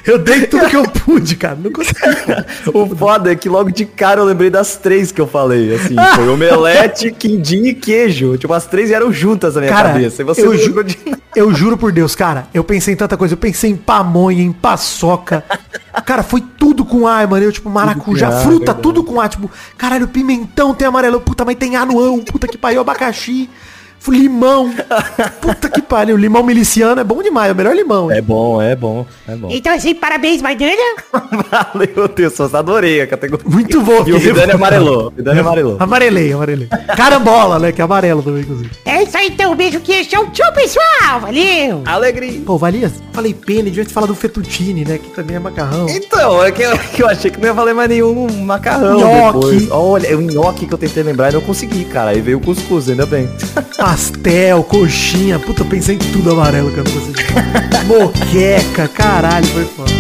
Eu 0.07 0.19
dei 0.19 0.47
tudo 0.47 0.69
que 0.69 0.77
eu 0.77 0.83
pude, 0.85 1.37
cara. 1.37 1.57
Não 1.63 1.71
consegui. 1.73 1.99
cara. 2.01 2.47
O 2.73 2.95
foda 2.97 3.31
é 3.33 3.35
que 3.37 3.49
logo 3.49 3.71
de 3.71 3.85
cara 3.85 4.21
eu 4.21 4.25
lembrei 4.25 4.51
das 4.51 4.77
três 4.77 5.11
que 5.13 5.21
eu 5.21 5.27
falei, 5.27 5.75
assim. 5.75 5.95
Foi 6.15 6.29
omelete, 6.29 7.11
quindim 7.17 7.65
e 7.67 7.75
queijo. 7.75 8.37
Tipo, 8.39 8.53
as 8.55 8.67
três 8.67 8.91
eram 8.91 9.13
juntas 9.13 9.55
na 9.55 9.61
minha 9.63 9.73
Cara, 9.73 9.91
cabeça. 9.91 10.23
E 10.23 10.25
você 10.25 10.47
eu, 10.47 10.57
ju- 10.57 10.83
de 10.85 10.99
eu 11.37 11.53
juro 11.55 11.77
por 11.77 11.91
Deus, 11.93 12.15
cara, 12.15 12.47
eu 12.55 12.63
pensei 12.65 12.95
em 12.95 12.97
tanta 12.97 13.17
coisa. 13.17 13.35
Eu 13.35 13.39
pensei 13.39 13.71
em 13.71 13.77
pamonha, 13.77 14.43
em 14.43 14.53
paçoca. 14.53 15.45
Cara, 16.07 16.23
foi 16.23 16.43
tudo 16.59 16.85
com 16.85 17.07
A, 17.07 17.27
mano. 17.27 17.45
Eu, 17.45 17.53
tipo, 17.53 17.69
maracujá, 17.71 18.29
A, 18.29 18.33
fruta, 18.41 18.57
verdade. 18.59 18.83
tudo 18.83 19.05
com 19.05 19.21
A. 19.21 19.29
Tipo, 19.29 19.51
caralho, 19.77 20.09
pimentão 20.09 20.75
tem 20.75 20.87
amarelo. 20.89 21.21
Puta, 21.21 21.45
mas 21.45 21.57
tem 21.57 21.77
anuão. 21.77 22.21
Puta 22.21 22.47
que 22.49 22.59
pariu, 22.59 22.81
abacaxi. 22.81 23.49
Limão. 24.13 24.73
Puta 25.41 25.69
que 25.69 25.81
pariu. 25.83 26.17
Limão 26.17 26.43
miliciano 26.43 27.01
é 27.01 27.05
bom 27.05 27.23
demais. 27.23 27.49
É 27.49 27.53
o 27.53 27.57
melhor 27.57 27.75
limão. 27.75 28.11
É 28.11 28.21
bom, 28.21 28.61
é 28.61 28.75
bom, 28.77 29.07
é 29.27 29.35
bom. 29.37 29.49
Então, 29.51 29.75
assim, 29.75 29.95
parabéns, 29.95 30.43
Maidana. 30.43 30.73
Valeu, 31.51 32.09
Deus, 32.09 32.33
só 32.35 32.45
adorei 32.53 33.01
a 33.01 33.07
categoria. 33.07 33.47
Muito 33.49 33.81
bom. 33.81 34.05
E 34.07 34.13
o 34.13 34.19
Vidani 34.19 34.53
amarelou. 34.53 35.09
O 35.09 35.11
Vidani 35.11 35.41
amarelou. 35.41 35.77
Amarelei, 35.81 36.33
amarelei. 36.33 36.69
Carambola, 36.97 37.59
né? 37.59 37.73
Que 37.73 37.81
é 37.81 37.85
amarelo 37.85 38.23
também, 38.23 38.43
inclusive. 38.43 38.71
É 38.85 39.03
isso 39.03 39.17
aí, 39.17 39.29
então. 39.29 39.53
Um 39.53 39.57
beijo, 39.57 39.81
queijo. 39.81 40.09
Tchau, 40.11 40.27
tchau, 40.33 40.53
pessoal. 40.53 41.21
Valeu. 41.21 41.83
Alegria. 41.85 42.41
Pô, 42.45 42.57
valia. 42.59 42.91
Falei 43.13 43.33
pene, 43.35 43.65
devia 43.65 43.85
ter 43.85 43.93
falado 43.93 44.09
do 44.11 44.15
fettuccine, 44.15 44.85
né? 44.85 44.99
Que 44.99 45.11
também 45.11 45.37
é 45.37 45.39
macarrão. 45.39 45.87
Então, 45.89 46.43
é 46.43 46.51
que 46.51 46.63
eu, 46.63 46.79
que 46.79 47.03
eu 47.03 47.09
achei 47.09 47.31
que 47.31 47.39
não 47.39 47.47
ia 47.49 47.53
valer 47.55 47.75
mais 47.75 47.89
nenhum 47.89 48.27
macarrão 48.43 48.99
Nhoque. 48.99 49.39
depois. 49.39 49.71
Olha, 49.71 50.07
é 50.07 50.15
o 50.15 50.21
nhoque 50.21 50.67
que 50.67 50.75
eu 50.75 50.79
tentei 50.79 51.03
lembrar 51.03 51.31
e 51.31 51.35
não 51.35 51.41
consegui, 51.41 51.85
cara. 51.85 52.11
Aí 52.11 52.21
veio 52.21 52.39
o 52.39 52.41
cuscuz, 52.41 52.89
ainda 52.89 53.07
bem. 53.07 53.29
Pastel, 53.95 54.65
coxinha. 54.65 55.39
Puta, 55.39 55.63
eu 55.63 55.67
pensei 55.67 55.95
em 55.95 55.99
tudo 55.99 56.33
amarelo 56.33 56.69
que 56.73 56.79
eu 56.79 56.85
não 56.85 56.91
consegui. 56.91 57.23
Moqueca, 57.87 58.89
caralho, 58.89 59.47
foi 59.47 59.65
foda. 59.67 59.94